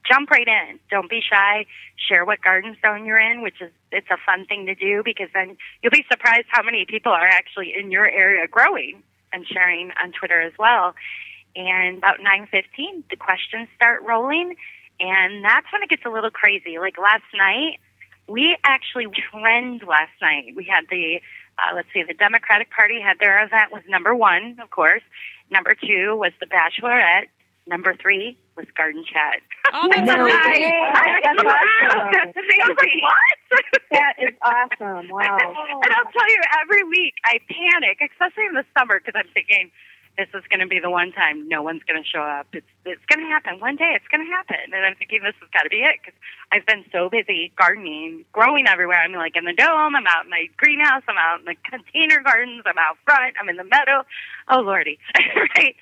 [0.09, 0.79] jump right in.
[0.89, 1.65] Don't be shy.
[2.09, 5.29] Share what garden zone you're in, which is it's a fun thing to do because
[5.33, 9.91] then you'll be surprised how many people are actually in your area growing and sharing
[10.03, 10.95] on Twitter as well.
[11.55, 14.55] And about 9:15, the questions start rolling
[15.03, 16.79] and that's when it gets a little crazy.
[16.79, 17.79] Like last night,
[18.27, 20.53] we actually trend last night.
[20.55, 21.19] We had the,
[21.59, 25.03] uh, let's see, the Democratic Party had their event was number one, of course.
[25.51, 27.27] Number two was the Bachelorette.
[27.67, 29.39] Number three was Garden Chat.
[29.73, 31.47] Oh, that's no, That's awesome.
[33.01, 33.61] what?
[33.91, 35.07] that is awesome.
[35.09, 35.37] Wow.
[35.39, 39.71] And I'll tell you, every week I panic, especially in the summer, because I'm thinking,
[40.17, 42.45] this is going to be the one time no one's going to show up.
[42.53, 43.97] It's it's going to happen one day.
[43.97, 46.17] It's going to happen, and I'm thinking this has got to be it because
[46.51, 49.01] I've been so busy gardening, growing everywhere.
[49.01, 49.95] I'm like in the dome.
[49.95, 51.01] I'm out in my greenhouse.
[51.07, 52.63] I'm out in the container gardens.
[52.65, 53.35] I'm out front.
[53.41, 54.05] I'm in the meadow.
[54.49, 54.99] Oh lordy,
[55.57, 55.75] right?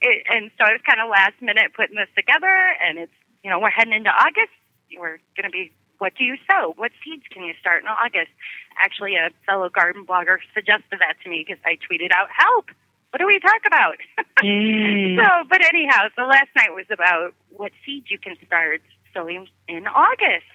[0.00, 2.52] It, and so I was kind of last minute putting this together,
[2.84, 4.52] and it's you know we're heading into August.
[4.92, 6.74] We're going to be what do you sow?
[6.76, 8.30] What seeds can you start in August?
[8.78, 12.70] Actually, a fellow garden blogger suggested that to me because I tweeted out, "Help!
[13.10, 13.96] What do we talk about?
[14.44, 15.16] mm.
[15.16, 18.82] So, but anyhow, so last night was about what seeds you can start
[19.14, 20.46] sowing in August,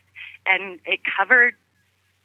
[0.46, 1.56] and it covered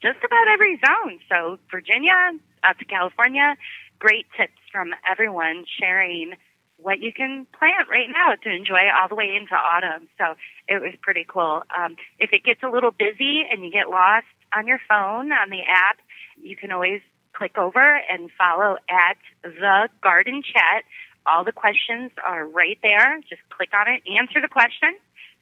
[0.02, 1.18] just about every zone.
[1.28, 2.32] So Virginia
[2.62, 3.56] up to California,
[3.98, 6.34] great tips from everyone sharing
[6.76, 10.08] what you can plant right now to enjoy all the way into autumn.
[10.16, 10.34] So
[10.68, 11.62] it was pretty cool.
[11.76, 14.26] Um, if it gets a little busy and you get lost
[14.56, 15.98] on your phone on the app,
[16.40, 17.00] you can always
[17.38, 20.82] click over and follow at the garden chat.
[21.24, 23.20] All the questions are right there.
[23.28, 24.96] Just click on it, answer the question,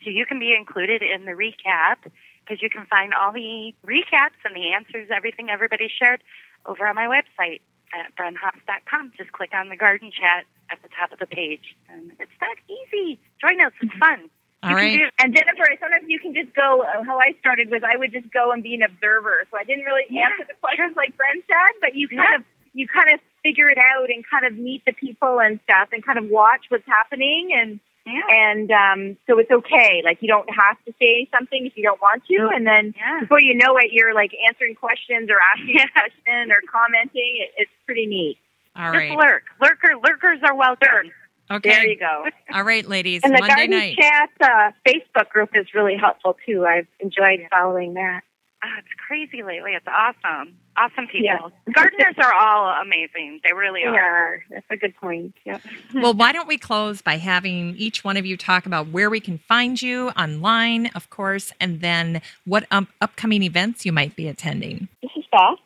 [0.05, 1.97] so you can be included in the recap
[2.44, 6.23] because you can find all the recaps and the answers, everything everybody shared
[6.66, 7.60] over on my website
[7.94, 9.12] at brenhaas.com.
[9.16, 11.77] Just click on the garden chat at the top of the page.
[11.89, 13.18] And it's that easy.
[13.40, 13.73] Join us.
[13.81, 14.28] It's fun.
[14.66, 14.98] All you right.
[14.98, 16.82] Do, and Jennifer, sometimes you can just go.
[16.82, 19.47] Uh, how I started was I would just go and be an observer.
[19.51, 20.26] So I didn't really Yeah.
[20.28, 22.36] answer the questions like Bren said, but you kind Yeah.
[22.36, 22.44] of
[22.74, 26.05] you kind of figure it out and kind of meet the people and stuff and
[26.05, 28.22] kind of watch what's happening and Yeah.
[28.28, 30.02] and um so it's okay.
[30.05, 33.20] Like you don't have to say something if you don't want to, and then Yeah.
[33.20, 35.84] before you know it, you're like answering questions or asking Yeah.
[35.84, 37.36] a question or commenting.
[37.40, 38.38] It, it's pretty neat.
[38.74, 39.16] All Just right.
[39.16, 39.44] lurk.
[39.60, 41.10] Lurker, lurkers are welcome.
[41.51, 41.68] Okay.
[41.68, 42.24] There you go.
[42.52, 43.23] All right, ladies.
[43.23, 43.97] And the Monday Garden night.
[43.97, 46.66] Chat uh, Facebook group is really helpful too.
[46.66, 48.23] I've enjoyed following that.
[48.64, 49.73] Oh, it's crazy lately.
[49.73, 50.56] It's awesome.
[50.77, 51.20] Awesome people.
[51.23, 51.73] Yeah.
[51.73, 53.40] Gardeners are all amazing.
[53.44, 54.43] They really are.
[54.51, 55.35] Yeah, that's a good point.
[55.44, 55.60] Yep.
[55.94, 59.20] Well, why don't we close by having each one of you talk about where we
[59.20, 64.28] can find you online, of course, and then what um, upcoming events you might be
[64.28, 64.89] attending.
[65.01, 65.59] This is Beth.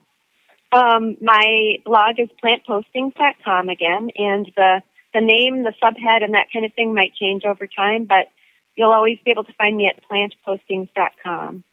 [0.72, 4.82] Um, my blog is plantpostings.com again, and the
[5.12, 8.28] the name, the subhead, and that kind of thing might change over time, but
[8.76, 11.64] you'll always be able to find me at plantpostings.com.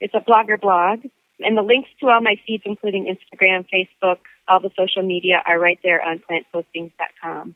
[0.00, 1.04] It's a blogger blog,
[1.40, 5.58] and the links to all my feeds, including Instagram, Facebook, all the social media, are
[5.58, 7.54] right there on plantpostings.com.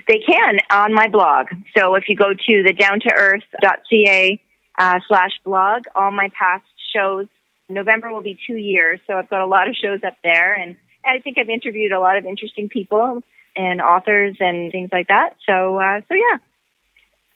[0.07, 1.47] They can on my blog.
[1.75, 4.41] So if you go to the downtoearth.ca
[4.77, 7.27] uh, slash blog, all my past shows,
[7.69, 10.75] November will be two years, so I've got a lot of shows up there, and
[11.05, 13.23] I think I've interviewed a lot of interesting people
[13.55, 15.35] and authors and things like that.
[15.45, 16.37] So, uh, so yeah,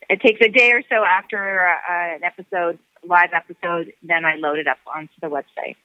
[0.10, 4.60] it takes a day or so after uh, an episode, live episode, then I load
[4.60, 5.76] it up onto the website.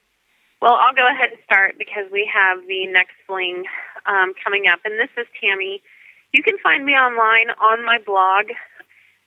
[0.61, 3.65] Well, I'll go ahead and start because we have the next fling
[4.07, 5.83] um, coming up, and this is Tammy.
[6.32, 8.47] You can find me online on my blog.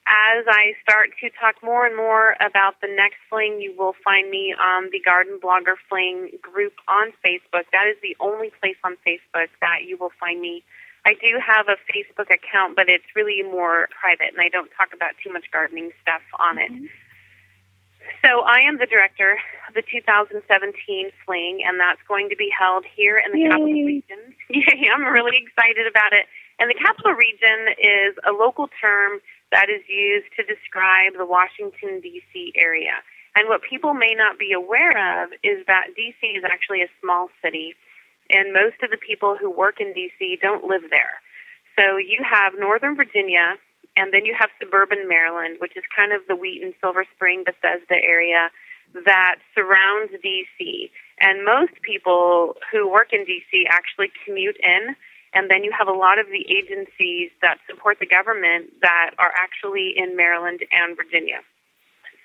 [0.06, 4.30] As I start to talk more and more about the next fling, you will find
[4.30, 7.64] me on the Garden Blogger Fling group on Facebook.
[7.72, 10.64] That is the only place on Facebook that you will find me.
[11.06, 14.94] I do have a Facebook account, but it's really more private, and I don't talk
[14.94, 16.72] about too much gardening stuff on it.
[16.72, 16.86] Mm-hmm.
[18.24, 22.86] So I am the director of the 2017 Fling, and that's going to be held
[22.96, 23.50] here in the Yay.
[23.50, 24.20] Capital Region.
[24.50, 26.28] Yeah, I'm really excited about it.
[26.60, 29.20] And the Capital Region is a local term
[29.52, 32.54] that is used to describe the Washington, D.C.
[32.56, 33.02] area.
[33.36, 34.94] And what people may not be aware
[35.24, 36.28] of is that D.C.
[36.28, 37.74] is actually a small city,
[38.30, 40.38] and most of the people who work in D.C.
[40.42, 41.22] don't live there.
[41.78, 43.58] So you have Northern Virginia,
[43.98, 47.98] and then you have suburban Maryland, which is kind of the Wheaton, Silver Spring, Bethesda
[48.02, 48.50] area
[49.06, 50.92] that surrounds D.C.
[51.20, 53.66] And most people who work in D.C.
[53.70, 54.96] actually commute in,
[55.34, 59.34] and then you have a lot of the agencies that support the government that are
[59.36, 61.42] actually in Maryland and Virginia.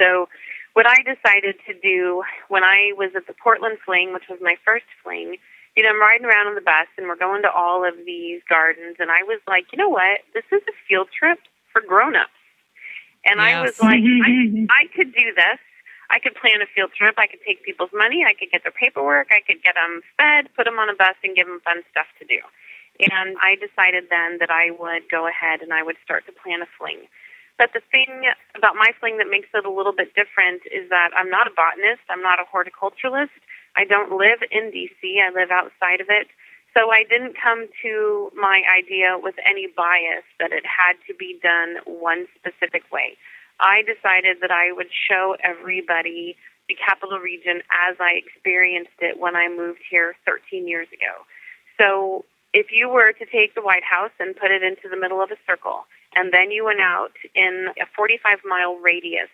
[0.01, 0.29] So,
[0.75, 4.57] what I decided to do when I was at the Portland Fling, which was my
[4.65, 5.37] first fling,
[5.77, 8.43] you know, I'm riding around on the bus and we're going to all of these
[8.49, 10.21] gardens, and I was like, you know what?
[10.35, 11.39] This is a field trip
[11.73, 12.31] for grown-ups.
[13.25, 15.59] And I was like, I, I could do this.
[16.11, 17.15] I could plan a field trip.
[17.19, 18.25] I could take people's money.
[18.25, 19.29] I could get their paperwork.
[19.31, 22.07] I could get them fed, put them on a bus, and give them fun stuff
[22.21, 22.41] to do.
[23.01, 26.63] And I decided then that I would go ahead and I would start to plan
[26.63, 27.07] a fling.
[27.59, 31.11] But the thing about my fling that makes it a little bit different is that
[31.17, 33.35] I'm not a botanist, I'm not a horticulturalist.
[33.77, 36.29] I don't live in DC, I live outside of it.
[36.77, 41.39] So I didn't come to my idea with any bias that it had to be
[41.43, 43.17] done one specific way.
[43.61, 46.37] I decided that I would show everybody
[46.69, 51.25] the capital region as I experienced it when I moved here 13 years ago.
[51.81, 55.23] So if you were to take the White House and put it into the middle
[55.23, 55.85] of a circle,
[56.15, 59.29] and then you went out in a 45 mile radius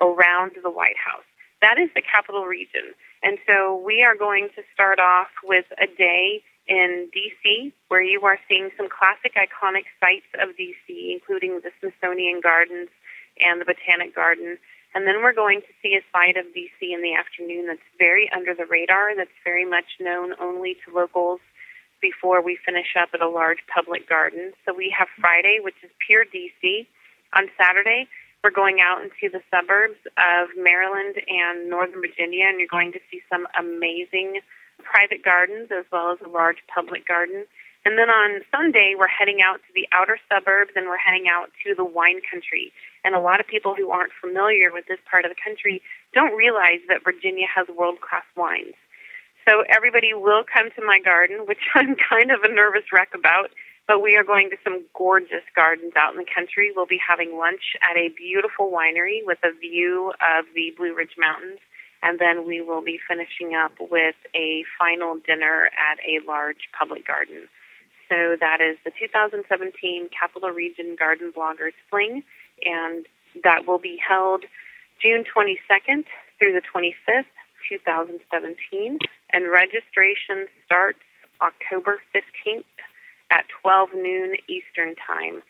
[0.00, 1.24] around the White House,
[1.60, 2.94] that is the capital region.
[3.22, 8.20] And so we are going to start off with a day in DC where you
[8.22, 12.90] are seeing some classic iconic sites of DC, including the Smithsonian Gardens
[13.40, 14.58] and the Botanic Garden.
[14.94, 18.30] And then we're going to see a side of DC in the afternoon that's very
[18.34, 21.40] under the radar, that's very much known only to locals
[22.00, 24.52] before we finish up at a large public garden.
[24.64, 26.86] So we have Friday, which is pure DC.
[27.34, 28.08] On Saturday,
[28.42, 33.00] we're going out into the suburbs of Maryland and Northern Virginia, and you're going to
[33.10, 34.40] see some amazing
[34.78, 37.44] private gardens as well as a large public garden.
[37.84, 41.50] And then on Sunday, we're heading out to the outer suburbs and we're heading out
[41.64, 42.72] to the wine country.
[43.04, 45.80] And a lot of people who aren't familiar with this part of the country
[46.12, 48.74] don't realize that Virginia has world class wines.
[49.48, 53.50] So everybody will come to my garden, which I'm kind of a nervous wreck about.
[53.86, 56.70] But we are going to some gorgeous gardens out in the country.
[56.76, 61.16] We'll be having lunch at a beautiful winery with a view of the Blue Ridge
[61.16, 61.58] Mountains.
[62.02, 67.06] And then we will be finishing up with a final dinner at a large public
[67.06, 67.48] garden.
[68.10, 72.22] So that is the 2017 Capital Region Garden Bloggers Fling,
[72.64, 73.06] and
[73.42, 74.44] that will be held
[75.00, 76.04] June 22nd
[76.38, 77.24] through the 25th
[77.68, 78.98] 2017,
[79.30, 80.98] and registration starts
[81.40, 82.64] October 15th
[83.30, 85.42] at 12 noon Eastern Time.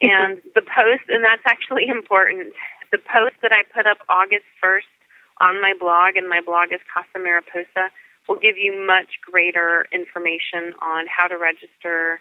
[0.00, 2.52] And the post, and that's actually important,
[2.92, 4.92] the post that I put up August 1st
[5.40, 7.90] on my blog, and my blog is Casa Mariposa,
[8.28, 12.20] will give you much greater information on how to register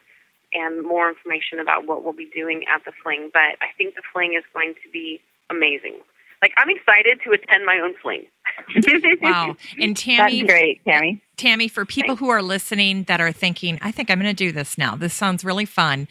[0.54, 3.30] and more information about what we'll be doing at the fling.
[3.34, 5.20] But I think the fling is going to be
[5.50, 6.02] amazing
[6.42, 8.26] like I'm excited to attend my own fling.
[9.22, 9.56] wow.
[9.80, 11.22] And Tammy That's great, Tammy.
[11.38, 12.20] Tammy, for people Thanks.
[12.20, 14.96] who are listening that are thinking, I think I'm going to do this now.
[14.96, 16.08] This sounds really fun.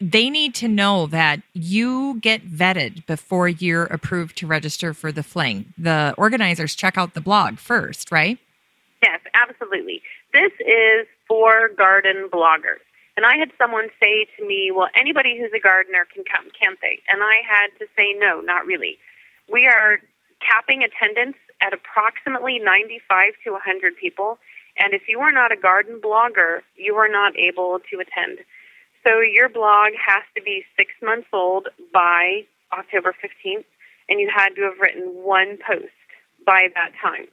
[0.00, 5.22] They need to know that you get vetted before you're approved to register for the
[5.22, 5.72] fling.
[5.78, 8.38] The organizers check out the blog first, right?
[9.02, 10.02] Yes, absolutely.
[10.32, 12.82] This is for garden bloggers.
[13.16, 16.78] And I had someone say to me, Well, anybody who's a gardener can come, can't
[16.82, 17.00] they?
[17.08, 18.98] And I had to say, No, not really
[19.50, 19.98] we are
[20.40, 24.38] capping attendance at approximately 95 to 100 people.
[24.78, 28.38] And if you are not a garden blogger, you are not able to attend.
[29.04, 33.64] So your blog has to be six months old by October 15th,
[34.08, 35.92] and you had to have written one post
[36.46, 37.26] by that time.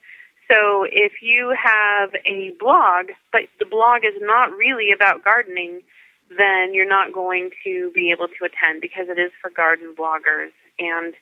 [0.50, 5.82] So if you have a blog, but the blog is not really about gardening,
[6.30, 10.52] then you're not going to be able to attend because it is for garden bloggers.
[10.78, 11.14] And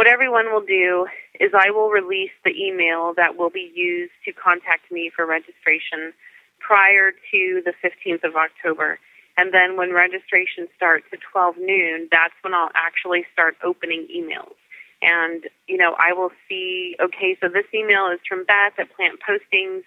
[0.00, 1.06] what everyone will do
[1.38, 6.14] is I will release the email that will be used to contact me for registration
[6.58, 8.98] prior to the 15th of October.
[9.36, 14.56] And then when registration starts at 12 noon, that's when I'll actually start opening emails.
[15.02, 19.20] And, you know, I will see, okay, so this email is from Beth at Plant
[19.20, 19.82] Postings.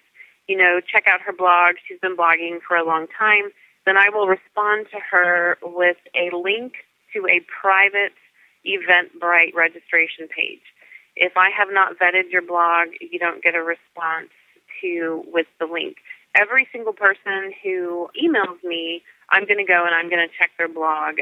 [0.46, 1.74] You know, check out her blog.
[1.88, 3.50] She's been blogging for a long time.
[3.84, 6.74] Then I will respond to her with a link
[7.14, 8.12] to a private
[8.66, 10.62] Eventbrite registration page.
[11.16, 14.30] If I have not vetted your blog, you don't get a response
[14.80, 15.96] to with the link.
[16.34, 20.50] Every single person who emails me, I'm going to go and I'm going to check
[20.58, 21.18] their blog.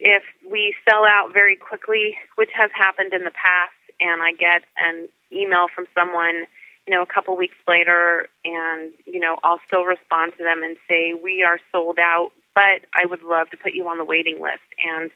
[0.00, 4.62] If we sell out very quickly, which has happened in the past, and I get
[4.76, 6.44] an email from someone,
[6.86, 10.76] you know, a couple weeks later, and you know, I'll still respond to them and
[10.88, 14.40] say we are sold out, but I would love to put you on the waiting
[14.40, 14.66] list.
[14.84, 15.10] And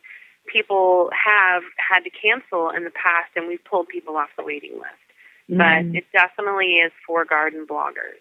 [0.46, 4.74] people have had to cancel in the past, and we've pulled people off the waiting
[4.74, 5.06] list.
[5.50, 5.58] Mm.
[5.58, 8.20] But it definitely is for garden bloggers.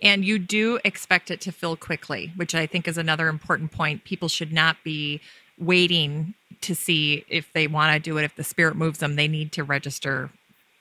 [0.00, 4.04] And you do expect it to fill quickly, which I think is another important point.
[4.04, 5.20] People should not be
[5.58, 8.24] waiting to see if they want to do it.
[8.24, 10.30] If the spirit moves them, they need to register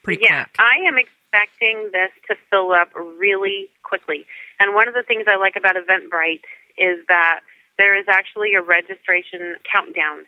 [0.04, 0.56] pretty yeah, quick.
[0.60, 4.26] I am expecting this to fill up really quickly.
[4.60, 6.42] And one of the things I like about Eventbrite
[6.78, 7.42] is that
[7.78, 10.26] there is actually a registration countdown.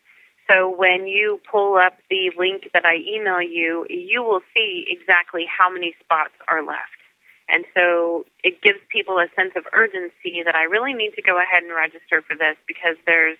[0.50, 5.46] So when you pull up the link that I email you, you will see exactly
[5.46, 6.98] how many spots are left.
[7.50, 11.40] And so it gives people a sense of urgency that I really need to go
[11.40, 13.38] ahead and register for this because there's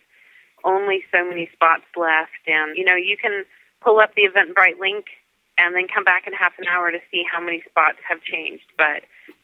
[0.64, 3.46] only so many spots left, and you know you can
[3.82, 5.06] pull up the Eventbrite link
[5.58, 8.66] and then come back in half an hour to see how many spots have changed.
[8.78, 9.04] But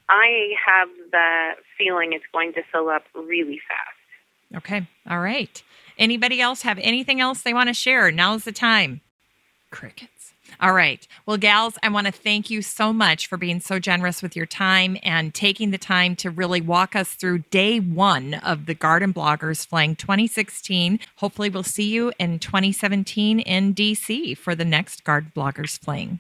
[0.10, 4.58] I have the feeling it's going to fill up really fast.
[4.58, 4.88] Okay.
[5.10, 5.62] All right.
[5.98, 8.12] Anybody else have anything else they want to share?
[8.12, 9.02] Now's the time.
[9.72, 10.14] Crickets.
[10.60, 11.06] All right.
[11.26, 14.46] Well, gals, I want to thank you so much for being so generous with your
[14.46, 19.14] time and taking the time to really walk us through day one of the Garden
[19.14, 21.00] Bloggers Fling 2016.
[21.18, 26.20] Hopefully, we'll see you in 2017 in DC for the next Garden Bloggers Fling.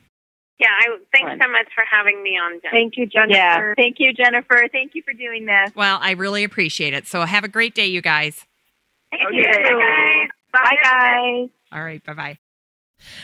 [0.60, 2.54] Yeah, I thanks so much for having me on.
[2.62, 2.70] Jennifer.
[2.72, 3.34] Thank you, Jennifer.
[3.34, 3.74] Yeah.
[3.76, 4.68] Thank you, Jennifer.
[4.72, 5.72] Thank you for doing this.
[5.76, 7.06] Well, I really appreciate it.
[7.08, 8.46] So, have a great day, you guys.
[9.18, 9.70] Thank Okay.
[9.70, 10.30] you.
[10.52, 10.62] Bye.
[10.62, 11.50] Bye, guys.
[11.72, 12.04] All right.
[12.06, 12.38] Bye bye.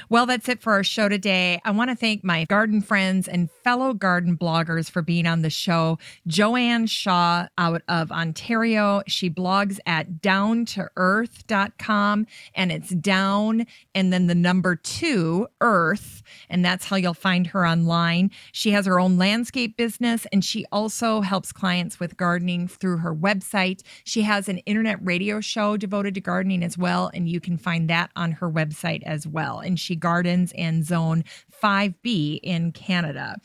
[0.10, 1.60] Well, that's it for our show today.
[1.64, 5.50] I want to thank my garden friends and fellow garden bloggers for being on the
[5.50, 5.98] show.
[6.28, 9.02] Joanne Shaw out of Ontario.
[9.08, 13.66] She blogs at downtoearth.com and it's down
[13.96, 16.22] and then the number two, earth.
[16.50, 18.32] And that's how you'll find her online.
[18.52, 23.16] She has her own landscape business and she also helps clients with gardening through her
[23.16, 23.82] website.
[24.04, 27.12] She has an internet radio show devoted to gardening as well.
[27.14, 29.60] And you can find that on her website as well.
[29.70, 31.24] And she gardens in zone
[31.62, 33.38] 5B in Canada.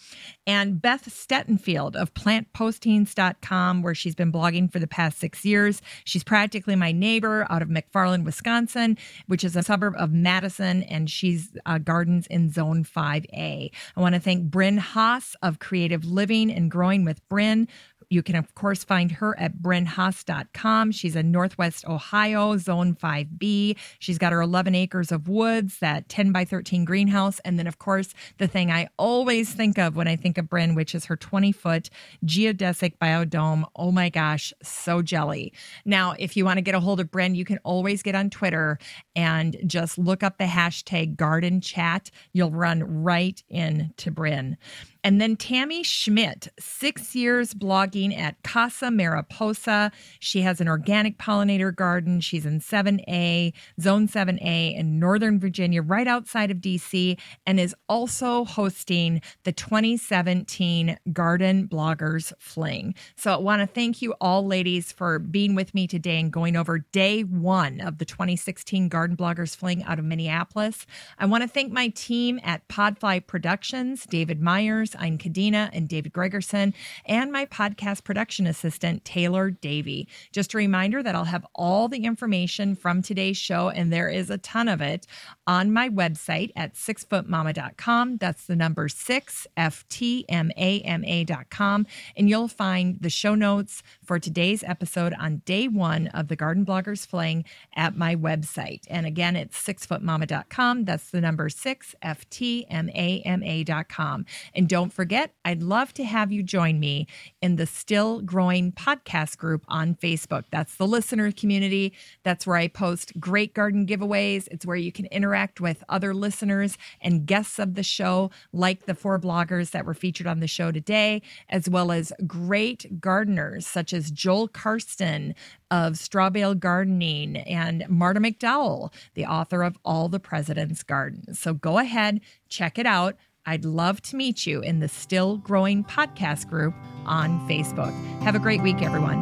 [0.47, 5.83] And Beth Stetenfeld of plantpostings.com, where she's been blogging for the past six years.
[6.05, 8.97] She's practically my neighbor out of McFarland, Wisconsin,
[9.27, 13.71] which is a suburb of Madison, and she's uh, gardens in zone 5A.
[13.97, 17.69] I want to thank Bren Haas of Creative Living and Growing with Bren.
[18.11, 20.93] You can, of course, find her at brenhaas.com.
[20.93, 23.77] She's in Northwest Ohio, Zone 5B.
[23.99, 27.41] She's got her 11 acres of woods, that 10 by 13 greenhouse.
[27.41, 30.75] And then, of course, the thing I always think of when I think of Bren,
[30.75, 31.91] which is her 20 foot
[32.25, 33.65] geodesic biodome.
[33.77, 35.53] Oh my gosh, so jelly.
[35.85, 38.31] Now, if you want to get a hold of Bren, you can always get on
[38.31, 38.79] Twitter
[39.17, 42.11] and just look up the hashtag garden chat.
[42.33, 44.57] You'll run right into Bren.
[45.05, 49.93] And then Tammy Schmitt, six years blogging at Casa Mariposa.
[50.19, 52.23] She has an organic pollinator garden.
[52.23, 58.47] She's in 7A, Zone 7A in Northern Virginia, right outside of DC, and is also
[58.47, 62.95] hosting the 2017 Garden Bloggers Fling.
[63.15, 66.57] So I want to thank you all, ladies, for being with me today and going
[66.57, 70.87] over day one of the 2016 Garden Bloggers Fling out of Minneapolis.
[71.19, 76.13] I want to thank my team at Podfly Productions, David Myers, I'm Kadena, and David
[76.13, 76.73] Gregerson,
[77.07, 80.09] and my podcast production assistant, Taylor Davey.
[80.33, 84.31] Just a reminder that I'll have all the information from today's show, and there is
[84.31, 85.07] a ton of it,
[85.47, 88.17] on my website at sixfootmama.com.
[88.17, 91.87] That's the number six, F T M A M A.com.
[92.17, 96.65] And you'll find the show notes for today's episode on day one of the Garden
[96.67, 97.45] Bloggers Fling
[97.75, 98.83] at my website.
[98.89, 100.85] And again, it's sixfootmama.com.
[100.85, 104.27] That's the number six, F T M A M A.com.
[104.55, 107.07] And don't forget, I'd love to have you join me
[107.41, 110.45] in the Still Growing podcast group on Facebook.
[110.51, 111.93] That's the listener community.
[112.23, 114.49] That's where I post great garden giveaways.
[114.51, 118.95] It's where you can interact with other listeners and guests of the show, like the
[118.95, 123.93] four bloggers that were featured on the show today, as well as great gardeners such
[123.95, 125.35] as Joel Karsten
[125.71, 131.39] of Strawbale Gardening and Marta McDowell, the author of All the President's Gardens.
[131.39, 133.17] So go ahead, check it out.
[133.47, 137.93] I'd love to meet you in the Still Growing podcast group on Facebook.
[138.23, 139.21] Have a great week, everyone.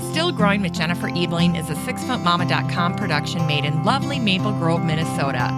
[0.00, 5.48] Still Growing with Jennifer Ebling is a sixfootmama.com production made in lovely Maple Grove, Minnesota.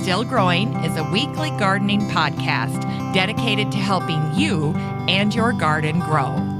[0.00, 2.82] Still Growing is a weekly gardening podcast
[3.12, 4.72] dedicated to helping you
[5.08, 6.59] and your garden grow.